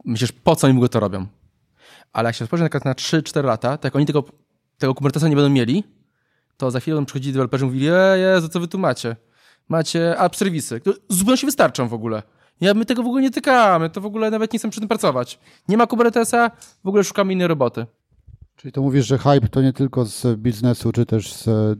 myślisz, 0.06 0.32
po 0.32 0.56
co 0.56 0.68
oni 0.68 0.74
w 0.74 0.78
ogóle 0.78 0.90
to 0.90 1.00
robią. 1.00 1.28
Ale 2.14 2.30
jak 2.30 2.36
się 2.36 2.46
spojrzy 2.46 2.64
na 2.64 2.80
na 2.86 2.94
3-4 2.94 3.44
lata, 3.44 3.78
to 3.78 3.88
jak 3.88 3.96
oni 3.96 4.06
tego, 4.06 4.24
tego 4.78 4.96
Kubernetesa 4.96 5.28
nie 5.28 5.36
będą 5.36 5.50
mieli, 5.50 5.84
to 6.58 6.72
za 6.72 6.80
chwilę 6.80 6.96
będą 6.96 7.06
przychodzili 7.06 7.34
deweloperzy 7.34 7.66
i 7.66 7.68
mówili, 7.68 7.88
e, 7.90 8.18
Jezu, 8.18 8.50
co 8.50 8.60
wy 8.60 8.68
tu 8.68 8.80
macie? 8.80 9.16
Macie 9.70 10.20
app 10.20 10.36
serwisy, 10.36 10.80
które 10.80 10.96
zupełnie 11.10 11.38
się 11.38 11.48
wystarczą 11.48 11.88
w 11.88 11.94
ogóle. 11.94 12.24
Ja, 12.62 12.74
my 12.74 12.86
tego 12.86 13.04
w 13.04 13.06
ogóle 13.06 13.22
nie 13.22 13.32
tykamy, 13.32 13.90
to 13.90 14.02
w 14.02 14.06
ogóle 14.06 14.32
nawet 14.32 14.54
nie 14.54 14.60
chcemy 14.60 14.72
przy 14.72 14.80
tym 14.82 14.90
pracować. 14.90 15.40
Nie 15.68 15.78
ma 15.78 15.88
Kubernetesa, 15.88 16.52
w 16.84 16.88
ogóle 16.88 17.04
szukamy 17.04 17.34
innej 17.34 17.48
roboty. 17.48 17.86
Czyli 18.56 18.72
to 18.72 18.82
mówisz, 18.82 19.06
że 19.06 19.18
hype 19.18 19.48
to 19.52 19.62
nie 19.62 19.74
tylko 19.74 20.06
z 20.06 20.38
biznesu, 20.40 20.92
czy 20.92 21.06
też 21.06 21.34
z 21.34 21.48
e, 21.48 21.76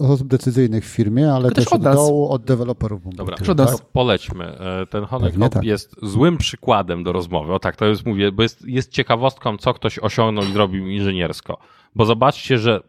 osób 0.00 0.28
decyzyjnych 0.28 0.84
w 0.84 0.88
firmie, 0.88 1.32
ale 1.32 1.48
też 1.48 1.64
też 1.64 1.66
od 1.66 1.72
od 1.72 1.82
nas. 1.82 1.94
dołu, 1.96 2.28
od 2.28 2.44
deweloperów. 2.44 3.02
Dobra, 3.14 3.36
tym, 3.36 3.44
Przed 3.44 3.58
nas. 3.58 3.76
tak? 3.76 3.86
polećmy. 3.92 4.44
E, 4.44 4.86
Ten 4.86 5.04
Honeycomb 5.04 5.52
tak. 5.52 5.64
jest 5.64 5.96
złym 6.02 6.38
przykładem 6.38 7.04
do 7.04 7.12
rozmowy. 7.12 7.52
O 7.54 7.58
tak, 7.58 7.76
to 7.76 7.84
jest 7.84 8.06
mówię, 8.06 8.32
bo 8.32 8.42
jest, 8.42 8.64
jest 8.64 8.90
ciekawostką, 8.90 9.58
co 9.58 9.74
ktoś 9.74 9.98
osiągnął 9.98 10.44
i 10.44 10.52
zrobił 10.52 10.88
inżyniersko. 10.88 11.58
Bo 11.94 12.04
zobaczcie, 12.04 12.58
że 12.58 12.80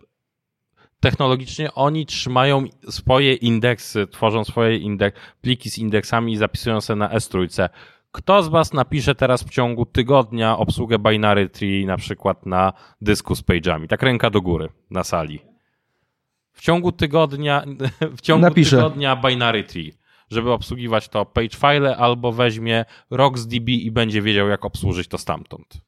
technologicznie 1.03 1.73
oni 1.73 2.05
trzymają 2.05 2.65
swoje 2.89 3.33
indeksy, 3.33 4.07
tworzą 4.07 4.43
swoje 4.43 4.77
indek, 4.77 5.15
pliki 5.41 5.69
z 5.69 5.77
indeksami 5.77 6.33
i 6.33 6.37
zapisują 6.37 6.81
sobie 6.81 6.97
na 6.97 7.09
S3. 7.09 7.69
Kto 8.11 8.43
z 8.43 8.47
Was 8.47 8.73
napisze 8.73 9.15
teraz 9.15 9.43
w 9.43 9.49
ciągu 9.49 9.85
tygodnia 9.85 10.57
obsługę 10.57 10.99
binary 10.99 11.49
tree 11.49 11.85
na 11.85 11.97
przykład 11.97 12.45
na 12.45 12.73
dysku 13.01 13.35
z 13.35 13.43
page'ami? 13.43 13.87
Tak 13.87 14.03
ręka 14.03 14.29
do 14.29 14.41
góry 14.41 14.69
na 14.89 15.03
sali. 15.03 15.39
W 16.53 16.61
ciągu 16.61 16.91
tygodnia, 16.91 17.63
w 18.17 18.21
ciągu 18.21 18.41
Napiszę. 18.41 18.77
tygodnia 18.77 19.15
binary 19.15 19.63
tree, 19.63 19.93
żeby 20.31 20.51
obsługiwać 20.51 21.09
to 21.09 21.25
page 21.25 21.57
file 21.57 21.97
albo 21.97 22.31
weźmie 22.31 22.85
RocksDB 23.09 23.69
i 23.69 23.91
będzie 23.91 24.21
wiedział 24.21 24.47
jak 24.47 24.65
obsłużyć 24.65 25.07
to 25.07 25.17
stamtąd. 25.17 25.81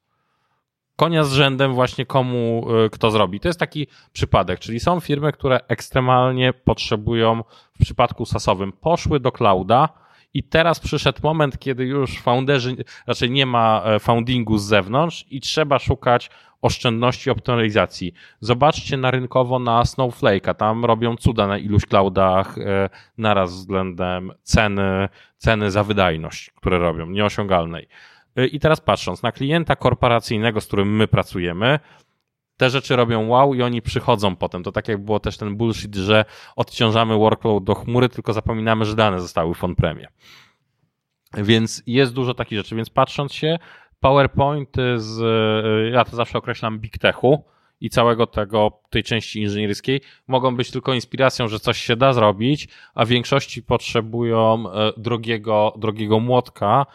Konia 0.95 1.23
z 1.23 1.33
rzędem 1.33 1.73
właśnie 1.73 2.05
komu 2.05 2.67
y, 2.85 2.89
kto 2.89 3.11
zrobi. 3.11 3.39
To 3.39 3.49
jest 3.49 3.59
taki 3.59 3.87
przypadek, 4.13 4.59
czyli 4.59 4.79
są 4.79 4.99
firmy, 4.99 5.31
które 5.31 5.59
ekstremalnie 5.67 6.53
potrzebują 6.53 7.43
w 7.75 7.81
przypadku 7.81 8.25
sasowym 8.25 8.71
poszły 8.71 9.19
do 9.19 9.31
clouda 9.31 9.89
i 10.33 10.43
teraz 10.43 10.79
przyszedł 10.79 11.19
moment, 11.23 11.59
kiedy 11.59 11.85
już 11.85 12.19
founderzy, 12.19 12.75
raczej 13.07 13.31
nie 13.31 13.45
ma 13.45 13.81
e, 13.85 13.99
foundingu 13.99 14.57
z 14.57 14.63
zewnątrz 14.63 15.25
i 15.29 15.41
trzeba 15.41 15.79
szukać 15.79 16.29
oszczędności, 16.61 17.29
optymalizacji. 17.29 18.13
Zobaczcie 18.39 18.97
na 18.97 19.11
rynkowo 19.11 19.59
na 19.59 19.83
Snowflake'a, 19.83 20.55
tam 20.55 20.85
robią 20.85 21.15
cuda 21.15 21.47
na 21.47 21.57
iluś 21.57 21.85
cloudach 21.85 22.57
e, 22.57 22.89
naraz 23.17 23.53
względem 23.53 24.31
ceny, 24.43 25.09
ceny 25.37 25.71
za 25.71 25.83
wydajność, 25.83 26.51
które 26.55 26.79
robią, 26.79 27.05
nieosiągalnej. 27.05 27.87
E, 28.35 28.45
I 28.45 28.59
teraz 28.59 28.81
patrząc 28.81 29.23
na 29.23 29.31
klienta 29.31 29.75
korporacyjnego, 29.75 30.61
z 30.61 30.67
którym 30.67 30.95
my 30.95 31.07
pracujemy, 31.07 31.79
te 32.57 32.69
rzeczy 32.69 32.95
robią 32.95 33.27
wow 33.27 33.53
i 33.53 33.61
oni 33.61 33.81
przychodzą 33.81 34.35
potem. 34.35 34.63
To 34.63 34.71
tak 34.71 34.87
jak 34.87 35.05
było 35.05 35.19
też 35.19 35.37
ten 35.37 35.55
bullshit, 35.55 35.95
że 35.95 36.25
odciążamy 36.55 37.17
workload 37.17 37.63
do 37.63 37.75
chmury, 37.75 38.09
tylko 38.09 38.33
zapominamy, 38.33 38.85
że 38.85 38.95
dane 38.95 39.21
zostały 39.21 39.53
w 39.53 39.63
on-premie. 39.63 40.07
Więc 41.37 41.83
jest 41.87 42.13
dużo 42.13 42.33
takich 42.33 42.57
rzeczy, 42.57 42.75
więc 42.75 42.89
patrząc 42.89 43.33
się, 43.33 43.57
PowerPointy 43.99 44.99
z, 44.99 45.21
e, 45.21 45.89
ja 45.91 46.05
to 46.05 46.15
zawsze 46.15 46.37
określam 46.37 46.79
Big 46.79 46.97
Techu 46.97 47.43
i 47.81 47.89
całego 47.89 48.27
tego, 48.27 48.79
tej 48.89 49.03
części 49.03 49.41
inżynierskiej 49.41 50.01
mogą 50.27 50.55
być 50.55 50.71
tylko 50.71 50.93
inspiracją, 50.93 51.47
że 51.47 51.59
coś 51.59 51.77
się 51.77 51.95
da 51.95 52.13
zrobić, 52.13 52.67
a 52.93 53.05
w 53.05 53.07
większości 53.07 53.63
potrzebują 53.63 54.71
e, 54.71 54.91
drogiego, 54.97 55.73
drogiego 55.77 56.19
młotka 56.19 56.85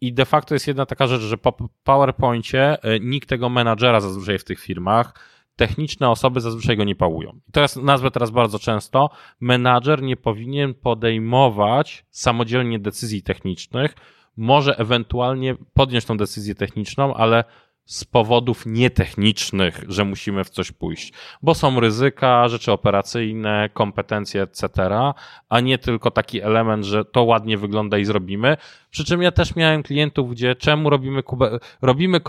i 0.00 0.12
de 0.12 0.24
facto 0.24 0.54
jest 0.54 0.66
jedna 0.66 0.86
taka 0.86 1.06
rzecz, 1.06 1.22
że 1.22 1.38
po 1.38 1.52
PowerPoincie 1.84 2.82
e, 2.82 3.00
nikt 3.00 3.28
tego 3.28 3.48
menadżera 3.48 4.00
zazwyczaj 4.00 4.38
w 4.38 4.44
tych 4.44 4.60
firmach, 4.60 5.14
techniczne 5.56 6.10
osoby 6.10 6.40
zazwyczaj 6.40 6.76
go 6.76 6.84
nie 6.84 6.96
pałują. 6.96 7.40
I 7.56 7.60
jest 7.60 7.76
nazwę 7.76 8.10
teraz 8.10 8.30
bardzo 8.30 8.58
często. 8.58 9.10
Menadżer 9.40 10.02
nie 10.02 10.16
powinien 10.16 10.74
podejmować 10.74 12.06
samodzielnie 12.10 12.78
decyzji 12.78 13.22
technicznych, 13.22 13.94
może 14.36 14.78
ewentualnie 14.78 15.56
podjąć 15.74 16.04
tą 16.04 16.16
decyzję 16.16 16.54
techniczną, 16.54 17.14
ale 17.14 17.44
z 17.90 18.04
powodów 18.04 18.66
nietechnicznych, 18.66 19.84
że 19.88 20.04
musimy 20.04 20.44
w 20.44 20.50
coś 20.50 20.72
pójść, 20.72 21.12
bo 21.42 21.54
są 21.54 21.80
ryzyka, 21.80 22.48
rzeczy 22.48 22.72
operacyjne, 22.72 23.70
kompetencje, 23.72 24.42
etc., 24.42 24.68
a 25.48 25.60
nie 25.60 25.78
tylko 25.78 26.10
taki 26.10 26.40
element, 26.40 26.84
że 26.84 27.04
to 27.04 27.24
ładnie 27.24 27.58
wygląda 27.58 27.98
i 27.98 28.04
zrobimy. 28.04 28.56
Przy 28.90 29.04
czym 29.04 29.22
ja 29.22 29.32
też 29.32 29.56
miałem 29.56 29.82
klientów, 29.82 30.30
gdzie 30.30 30.56
czemu 30.56 30.90
robimy, 30.90 31.22
kube... 31.22 31.58
robimy 31.82 32.20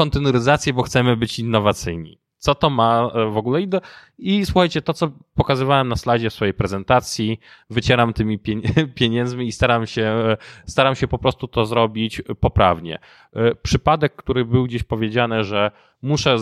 bo 0.74 0.84
chcemy 0.84 1.18
być 1.18 1.40
innowacyjni 1.40 2.31
co 2.42 2.56
to 2.56 2.70
ma 2.70 3.12
e, 3.14 3.26
w 3.26 3.38
ogóle. 3.38 3.62
I, 3.62 3.68
do, 3.68 3.82
I 4.18 4.46
słuchajcie, 4.46 4.82
to 4.82 4.94
co 4.94 5.12
pokazywałem 5.36 5.88
na 5.88 5.96
slajdzie 5.96 6.30
w 6.30 6.34
swojej 6.34 6.54
prezentacji, 6.54 7.40
wycieram 7.70 8.14
tymi 8.14 8.40
pieniędzmi 9.00 9.48
i 9.48 9.52
staram 9.52 9.88
się, 9.88 10.04
e, 10.04 10.38
staram 10.66 10.96
się 10.96 11.08
po 11.08 11.18
prostu 11.18 11.48
to 11.48 11.66
zrobić 11.66 12.22
poprawnie. 12.40 13.00
E, 13.34 13.56
przypadek, 13.56 14.16
który 14.16 14.46
był 14.46 14.64
gdzieś 14.64 14.84
powiedziane, 14.84 15.44
że 15.44 15.72
muszę 16.02 16.34
e, 16.34 16.38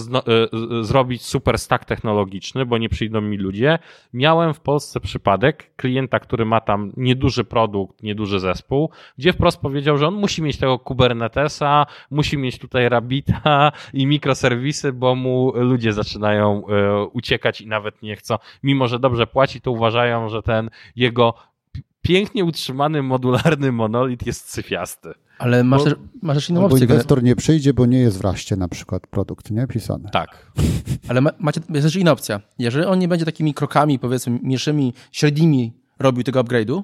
zrobić 0.84 1.22
super 1.22 1.60
stack 1.60 1.86
technologiczny, 1.86 2.65
bo 2.65 2.78
nie 2.78 2.89
przyjdą 2.89 3.22
mi 3.22 3.38
ludzie. 3.38 3.80
Miałem 4.13 4.54
w 4.54 4.60
Polsce 4.60 5.00
przypadek 5.00 5.76
klienta, 5.76 6.19
który 6.19 6.45
ma 6.45 6.62
tam 6.62 6.91
nieduży 6.98 7.43
produkt, 7.43 8.04
nieduży 8.04 8.39
zespół, 8.39 8.89
gdzie 9.17 9.34
wprost 9.34 9.62
powiedział, 9.62 9.98
że 9.98 10.08
on 10.08 10.13
musi 10.13 10.41
mieć 10.41 10.58
tego 10.58 10.80
Kubernetesa, 10.80 11.86
musi 12.12 12.38
mieć 12.38 12.60
tutaj 12.60 12.89
Rabbita 12.89 13.72
i 13.93 14.08
mikroserwisy, 14.08 14.93
bo 14.93 15.15
mu 15.15 15.52
ludzie 15.56 15.93
zaczynają 15.93 16.67
e, 16.67 17.04
uciekać 17.04 17.62
i 17.62 17.67
nawet 17.67 18.02
nie 18.02 18.15
chcą. 18.15 18.36
Mimo, 18.63 18.88
że 18.88 19.00
dobrze 19.00 19.28
płaci, 19.28 19.62
to 19.62 19.72
uważają, 19.72 20.30
że 20.30 20.41
ten 20.41 20.69
jego 20.95 21.34
pięknie 22.02 22.45
utrzymany 22.45 23.04
modularny 23.04 23.72
monolit 23.72 24.26
jest 24.26 24.52
cyfiasty. 24.52 25.13
Ale 25.39 25.63
masz, 25.63 25.84
bo, 25.84 25.89
też, 25.89 25.95
masz 26.21 26.38
też 26.38 26.49
inną 26.49 26.65
opcję. 26.65 26.80
inwestor 26.80 27.23
nie 27.23 27.36
przyjdzie, 27.36 27.73
bo 27.73 27.86
nie 27.86 27.99
jest 27.99 28.17
w 28.17 28.21
raście 28.21 28.56
na 28.56 28.67
przykład 28.67 29.08
produkt, 29.08 29.52
nie? 29.52 29.67
Pisany. 29.67 30.10
Tak. 30.12 30.52
Ale 31.10 31.21
ma, 31.21 31.30
macie, 31.39 31.62
jest 31.69 31.88
też 31.88 31.95
inna 31.95 32.12
opcja. 32.12 32.41
Jeżeli 32.60 32.86
on 32.86 32.99
nie 32.99 33.08
będzie 33.08 33.25
takimi 33.25 33.54
krokami, 33.54 33.99
powiedzmy, 33.99 34.39
mniejszymi, 34.43 34.93
średnimi 35.12 35.73
robił 35.99 36.23
tego 36.23 36.43
upgrade'u, 36.43 36.84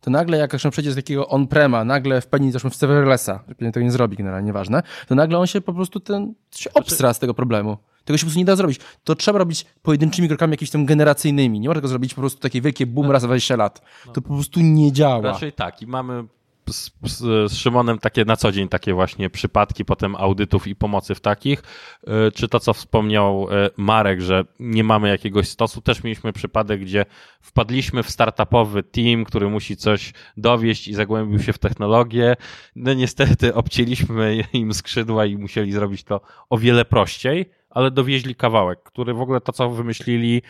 to 0.00 0.10
nagle 0.10 0.38
jak 0.38 0.54
on 0.64 0.70
przejdzie 0.70 0.92
z 0.92 0.96
takiego 0.96 1.28
on-prema, 1.28 1.84
nagle 1.84 2.20
w 2.20 2.26
pełni 2.26 2.50
zresztą 2.50 2.70
w 2.70 2.76
serverlessa, 2.76 3.38
pewnie 3.46 3.72
tego 3.72 3.84
nie 3.84 3.92
zrobi 3.92 4.16
generalnie, 4.16 4.46
nieważne, 4.46 4.82
to 5.08 5.14
nagle 5.14 5.38
on 5.38 5.46
się 5.46 5.60
po 5.60 5.72
prostu 5.72 6.00
ten, 6.00 6.34
się 6.50 6.72
obstra 6.74 7.14
z 7.14 7.18
tego 7.18 7.34
problemu. 7.34 7.76
Tego 8.04 8.18
się 8.18 8.22
po 8.22 8.26
prostu 8.26 8.38
nie 8.38 8.44
da 8.44 8.56
zrobić. 8.56 8.80
To 9.04 9.14
trzeba 9.14 9.38
robić 9.38 9.66
pojedynczymi 9.82 10.28
krokami 10.28 10.50
jakimiś 10.50 10.70
tam 10.70 10.86
generacyjnymi. 10.86 11.60
Nie 11.60 11.68
można 11.68 11.80
tego 11.80 11.88
zrobić 11.88 12.14
po 12.14 12.20
prostu 12.20 12.40
takie 12.40 12.60
wielkie 12.60 12.86
boom 12.86 13.10
raz 13.10 13.22
20 13.22 13.56
lat. 13.56 13.82
To 14.12 14.22
po 14.22 14.34
prostu 14.34 14.60
nie 14.60 14.92
działa. 14.92 15.20
Raczej 15.20 15.52
tak. 15.52 15.82
I 15.82 15.86
mamy 15.86 16.24
z, 16.70 16.90
z, 17.02 17.52
Szymonem 17.52 17.98
takie 17.98 18.24
na 18.24 18.36
co 18.36 18.52
dzień 18.52 18.68
takie 18.68 18.94
właśnie 18.94 19.30
przypadki 19.30 19.84
potem 19.84 20.16
audytów 20.16 20.66
i 20.66 20.76
pomocy 20.76 21.14
w 21.14 21.20
takich. 21.20 21.62
E, 22.06 22.32
czy 22.32 22.48
to, 22.48 22.60
co 22.60 22.72
wspomniał 22.72 23.48
e, 23.50 23.70
Marek, 23.76 24.20
że 24.20 24.44
nie 24.60 24.84
mamy 24.84 25.08
jakiegoś 25.08 25.48
stosu, 25.48 25.80
też 25.80 26.02
mieliśmy 26.02 26.32
przypadek, 26.32 26.80
gdzie 26.80 27.04
wpadliśmy 27.40 28.02
w 28.02 28.10
startupowy 28.10 28.82
team, 28.82 29.24
który 29.24 29.48
musi 29.48 29.76
coś 29.76 30.12
dowieść 30.36 30.88
i 30.88 30.94
zagłębił 30.94 31.38
się 31.38 31.52
w 31.52 31.58
technologię. 31.58 32.36
No 32.76 32.94
niestety 32.94 33.54
obcięliśmy 33.54 34.44
im 34.52 34.74
skrzydła 34.74 35.26
i 35.26 35.36
musieli 35.36 35.72
zrobić 35.72 36.04
to 36.04 36.20
o 36.50 36.58
wiele 36.58 36.84
prościej 36.84 37.50
ale 37.70 37.90
dowieźli 37.90 38.34
kawałek, 38.34 38.82
który 38.82 39.14
w 39.14 39.20
ogóle 39.20 39.40
to, 39.40 39.52
co 39.52 39.70
wymyślili, 39.70 40.42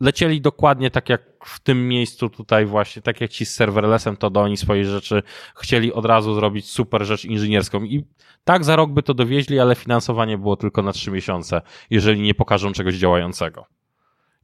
lecieli 0.00 0.40
dokładnie 0.40 0.90
tak 0.90 1.08
jak 1.08 1.22
w 1.44 1.60
tym 1.60 1.88
miejscu 1.88 2.28
tutaj 2.28 2.66
właśnie, 2.66 3.02
tak 3.02 3.20
jak 3.20 3.30
ci 3.30 3.46
z 3.46 3.54
serverlessem, 3.54 4.16
to 4.16 4.30
do 4.30 4.40
oni 4.40 4.56
swoje 4.56 4.84
rzeczy 4.84 5.22
chcieli 5.56 5.92
od 5.92 6.04
razu 6.04 6.34
zrobić 6.34 6.70
super 6.70 7.04
rzecz 7.04 7.24
inżynierską 7.24 7.84
i 7.84 8.04
tak 8.44 8.64
za 8.64 8.76
rok 8.76 8.90
by 8.90 9.02
to 9.02 9.14
dowieźli, 9.14 9.60
ale 9.60 9.74
finansowanie 9.74 10.38
było 10.38 10.56
tylko 10.56 10.82
na 10.82 10.92
trzy 10.92 11.10
miesiące, 11.10 11.62
jeżeli 11.90 12.20
nie 12.20 12.34
pokażą 12.34 12.72
czegoś 12.72 12.94
działającego. 12.94 13.66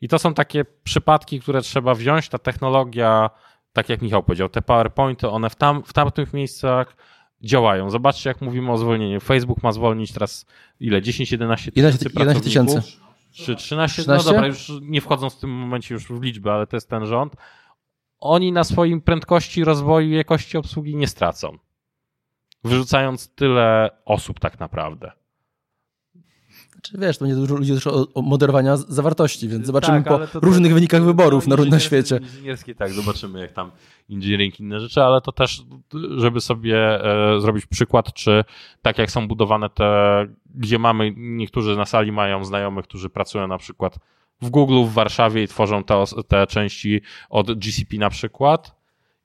I 0.00 0.08
to 0.08 0.18
są 0.18 0.34
takie 0.34 0.64
przypadki, 0.84 1.40
które 1.40 1.60
trzeba 1.60 1.94
wziąć, 1.94 2.28
ta 2.28 2.38
technologia, 2.38 3.30
tak 3.72 3.88
jak 3.88 4.02
Michał 4.02 4.22
powiedział, 4.22 4.48
te 4.48 4.62
PowerPointy, 4.62 5.28
one 5.28 5.50
w, 5.50 5.56
tam, 5.56 5.82
w 5.82 5.92
tamtych 5.92 6.32
miejscach 6.32 6.96
działają. 7.44 7.90
Zobaczcie, 7.90 8.30
jak 8.30 8.40
mówimy 8.40 8.72
o 8.72 8.78
zwolnieniu. 8.78 9.20
Facebook 9.20 9.62
ma 9.62 9.72
zwolnić 9.72 10.12
teraz 10.12 10.46
ile? 10.80 11.02
10-11 11.02 11.72
tysięcy 11.72 12.08
11 12.14 12.42
tysięcy. 12.42 12.82
Czy 13.32 13.56
13? 13.56 14.02
13? 14.02 14.04
No 14.06 14.32
dobra, 14.32 14.46
już 14.46 14.72
nie 14.82 15.00
wchodząc 15.00 15.34
w 15.34 15.40
tym 15.40 15.50
momencie 15.50 15.94
już 15.94 16.06
w 16.06 16.22
liczbę, 16.22 16.52
ale 16.52 16.66
to 16.66 16.76
jest 16.76 16.90
ten 16.90 17.06
rząd. 17.06 17.36
Oni 18.20 18.52
na 18.52 18.64
swoim 18.64 19.00
prędkości 19.00 19.64
rozwoju 19.64 20.10
i 20.10 20.16
jakości 20.16 20.58
obsługi 20.58 20.96
nie 20.96 21.06
stracą. 21.06 21.58
Wyrzucając 22.64 23.34
tyle 23.34 23.90
osób 24.04 24.40
tak 24.40 24.60
naprawdę. 24.60 25.12
Czy 26.84 26.98
wiesz, 26.98 27.18
to 27.18 27.24
będzie 27.24 27.40
dużo 27.40 27.56
ludzi 27.56 27.74
też 27.74 27.86
o, 27.86 28.06
o 28.14 28.22
moderowania 28.22 28.76
zawartości, 28.76 29.48
więc 29.48 29.66
zobaczymy 29.66 30.02
tak, 30.02 30.30
po 30.30 30.40
różnych 30.40 30.70
to, 30.70 30.74
wynikach 30.74 31.02
wyborów 31.02 31.46
na, 31.46 31.56
na 31.56 31.80
świecie. 31.80 32.16
Inżynierskie, 32.22 32.74
tak, 32.74 32.92
zobaczymy 32.92 33.40
jak 33.40 33.52
tam 33.52 33.70
engineering 34.10 34.60
inne 34.60 34.80
rzeczy, 34.80 35.02
ale 35.02 35.20
to 35.20 35.32
też, 35.32 35.62
żeby 36.16 36.40
sobie 36.40 37.04
e, 37.04 37.40
zrobić 37.40 37.66
przykład, 37.66 38.12
czy 38.12 38.44
tak 38.82 38.98
jak 38.98 39.10
są 39.10 39.28
budowane 39.28 39.70
te, 39.70 40.26
gdzie 40.54 40.78
mamy, 40.78 41.12
niektórzy 41.16 41.76
na 41.76 41.84
sali 41.84 42.12
mają 42.12 42.44
znajomych, 42.44 42.84
którzy 42.84 43.10
pracują 43.10 43.46
na 43.46 43.58
przykład 43.58 43.98
w 44.42 44.50
Google 44.50 44.84
w 44.84 44.92
Warszawie 44.92 45.42
i 45.42 45.48
tworzą 45.48 45.84
te, 45.84 46.04
te 46.28 46.46
części 46.46 47.00
od 47.30 47.58
GCP 47.58 47.96
na 47.96 48.10
przykład 48.10 48.76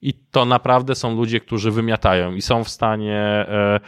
i 0.01 0.13
to 0.13 0.45
naprawdę 0.45 0.95
są 0.95 1.15
ludzie, 1.15 1.39
którzy 1.39 1.71
wymiatają 1.71 2.35
i 2.35 2.41
są 2.41 2.63
w 2.63 2.69
stanie 2.69 3.17
e, 3.17 3.79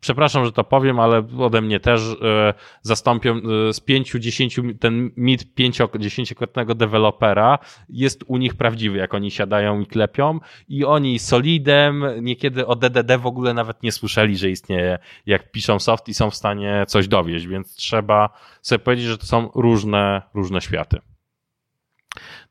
przepraszam, 0.00 0.44
że 0.44 0.52
to 0.52 0.64
powiem, 0.64 1.00
ale 1.00 1.22
ode 1.38 1.60
mnie 1.60 1.80
też 1.80 2.00
e, 2.22 2.54
zastąpią 2.82 3.36
e, 3.36 3.72
z 3.72 3.80
pięciu, 3.80 4.18
dziesięciu, 4.18 4.62
ten 4.80 5.10
mit 5.16 5.54
pięcio-dziesięciokrotnego 5.54 6.74
dewelopera 6.74 7.58
jest 7.88 8.24
u 8.26 8.36
nich 8.36 8.54
prawdziwy, 8.54 8.98
jak 8.98 9.14
oni 9.14 9.30
siadają 9.30 9.80
i 9.80 9.86
klepią 9.86 10.40
i 10.68 10.84
oni 10.84 11.18
solidem, 11.18 12.04
niekiedy 12.20 12.66
o 12.66 12.76
DDD 12.76 13.18
w 13.18 13.26
ogóle 13.26 13.54
nawet 13.54 13.82
nie 13.82 13.92
słyszeli, 13.92 14.36
że 14.36 14.50
istnieje, 14.50 14.98
jak 15.26 15.50
piszą 15.50 15.78
soft 15.78 16.08
i 16.08 16.14
są 16.14 16.30
w 16.30 16.34
stanie 16.34 16.84
coś 16.88 17.08
dowieść, 17.08 17.46
więc 17.46 17.74
trzeba 17.74 18.28
sobie 18.62 18.78
powiedzieć, 18.78 19.06
że 19.06 19.18
to 19.18 19.26
są 19.26 19.50
różne, 19.54 20.22
różne 20.34 20.60
światy. 20.60 20.98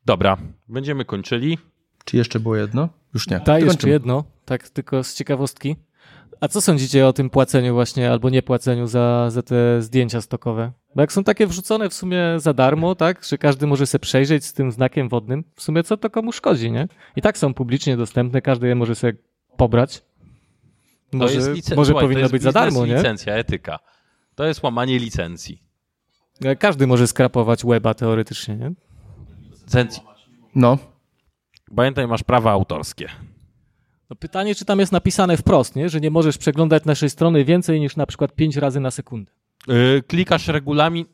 Dobra, 0.06 0.38
będziemy 0.68 1.06
kończyli. 1.06 1.58
Czy 2.06 2.18
jeszcze 2.18 2.40
było 2.40 2.56
jedno? 2.56 2.90
Już 3.14 3.30
nie. 3.30 3.40
Tak, 3.40 3.64
jeszcze 3.64 3.90
jedno, 3.90 4.24
tak 4.46 4.70
tylko 4.70 5.04
z 5.04 5.16
ciekawostki. 5.16 5.76
A 6.42 6.48
co 6.48 6.62
sądzicie 6.62 7.08
o 7.08 7.14
tym 7.14 7.30
płaceniu 7.30 7.74
właśnie 7.74 8.12
albo 8.12 8.30
nie 8.30 8.42
płaceniu 8.44 8.88
za, 8.88 9.30
za 9.30 9.42
te 9.42 9.82
zdjęcia 9.82 10.22
stokowe? 10.22 10.72
Bo 10.96 11.02
jak 11.02 11.12
są 11.14 11.24
takie 11.24 11.48
wrzucone 11.48 11.90
w 11.90 11.94
sumie 11.94 12.20
za 12.38 12.54
darmo, 12.54 12.96
tak, 12.96 13.24
że 13.26 13.38
każdy 13.38 13.68
może 13.68 13.88
sobie 13.88 14.00
przejrzeć 14.00 14.46
z 14.46 14.54
tym 14.54 14.72
znakiem 14.72 15.10
wodnym, 15.10 15.44
w 15.56 15.62
sumie 15.62 15.84
co 15.84 15.98
to 15.98 16.10
komu 16.10 16.32
szkodzi, 16.32 16.72
nie? 16.72 16.88
I 17.16 17.22
tak 17.22 17.38
są 17.38 17.54
publicznie 17.54 17.98
dostępne, 17.98 18.42
każdy 18.42 18.68
je 18.68 18.76
może 18.76 18.96
sobie 18.96 19.14
pobrać. 19.58 20.04
Może, 21.14 21.34
to 21.34 21.40
jest 21.40 21.50
licen- 21.50 21.76
może 21.76 21.92
Słuchaj, 21.92 22.08
powinno 22.10 22.30
być 22.30 22.42
za 22.42 22.52
darmo, 22.52 22.86
nie? 22.86 22.96
licencja, 22.96 23.34
etyka. 23.36 23.80
To 24.36 24.46
jest 24.46 24.64
łamanie 24.64 25.00
licencji. 25.00 25.62
Każdy 26.60 26.88
może 26.88 27.08
skrapować 27.08 27.66
weba 27.66 27.94
teoretycznie, 27.94 28.56
nie? 28.56 28.72
Licencji. 29.64 30.04
No. 30.56 30.78
Pamiętaj, 31.76 32.08
masz 32.08 32.24
prawa 32.24 32.52
autorskie. 32.52 33.10
No 34.10 34.16
pytanie, 34.16 34.56
czy 34.56 34.66
tam 34.66 34.80
jest 34.80 34.92
napisane 34.92 35.38
wprost, 35.38 35.76
nie? 35.76 35.90
że 35.90 36.02
nie 36.02 36.12
możesz 36.12 36.38
przeglądać 36.38 36.86
naszej 36.86 37.10
strony 37.10 37.46
więcej 37.46 37.80
niż 37.80 37.96
na 37.96 38.06
przykład 38.06 38.36
5 38.36 38.58
razy 38.58 38.80
na 38.80 38.92
sekundę. 38.92 39.32
Yy, 39.68 40.04
klikasz 40.08 40.48
regulamin, 40.48 41.06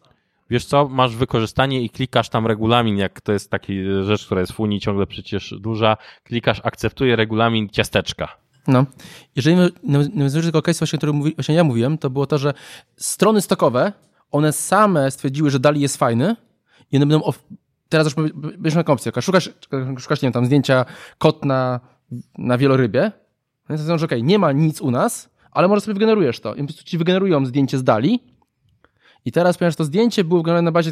wiesz 0.50 0.66
co, 0.66 0.88
masz 0.88 1.16
wykorzystanie 1.16 1.82
i 1.82 1.90
klikasz 1.90 2.30
tam 2.30 2.48
regulamin, 2.48 2.98
jak 2.98 3.22
to 3.22 3.32
jest 3.34 3.50
taki 3.52 3.84
rzecz, 4.04 4.26
która 4.26 4.42
jest 4.42 4.54
w 4.54 4.60
Unii 4.60 4.80
ciągle 4.80 5.08
przecież 5.08 5.54
duża, 5.60 5.98
klikasz 6.24 6.62
akceptuję 6.64 7.16
regulamin 7.16 7.70
ciasteczka. 7.70 8.38
No. 8.68 8.86
Jeżeli 9.36 9.58
nawiązujesz 9.84 10.46
do 10.46 10.52
tego 10.52 10.62
case, 10.62 10.80
właśnie, 10.80 10.98
który 10.98 11.14
mówi, 11.14 11.34
właśnie 11.36 11.56
ja 11.56 11.64
mówiłem, 11.64 11.98
to 11.98 12.10
było 12.10 12.26
to, 12.28 12.38
że 12.38 12.54
strony 12.98 13.42
stokowe, 13.42 13.94
one 14.32 14.54
same 14.54 15.12
stwierdziły, 15.12 15.50
że 15.50 15.60
dali 15.60 15.82
jest 15.82 15.98
fajny 15.98 16.36
i 16.92 16.98
one 16.98 17.06
będą, 17.06 17.24
of- 17.24 17.44
teraz 17.90 18.08
już 18.08 18.16
będziesz 18.34 18.76
na 18.76 18.86
opcję, 18.86 19.12
szukasz, 19.22 19.50
szukasz, 20.00 20.22
nie 20.22 20.26
wiem, 20.28 20.34
tam 20.34 20.46
zdjęcia 20.46 20.86
kot 21.18 21.46
na, 21.46 21.80
na 22.38 22.58
wielorybie, 22.58 23.12
no 23.70 23.78
to 23.78 23.98
że 23.98 24.06
okej, 24.06 24.24
nie 24.24 24.40
ma 24.40 24.52
nic 24.52 24.82
u 24.82 24.92
nas, 24.92 25.30
ale 25.52 25.68
może 25.68 25.82
sobie 25.82 25.94
wygenerujesz 25.94 26.40
to 26.40 26.56
i 26.56 26.60
po 26.60 26.66
prostu 26.66 26.84
ci 26.84 26.98
wygenerują 26.98 27.46
zdjęcie 27.46 27.78
z 27.78 27.84
dali 27.84 28.20
i 29.26 29.32
teraz, 29.32 29.58
ponieważ 29.58 29.76
to 29.76 29.84
zdjęcie 29.84 30.24
było 30.24 30.40
wygenerowane 30.40 30.66
na 30.66 30.72
bazie 30.72 30.92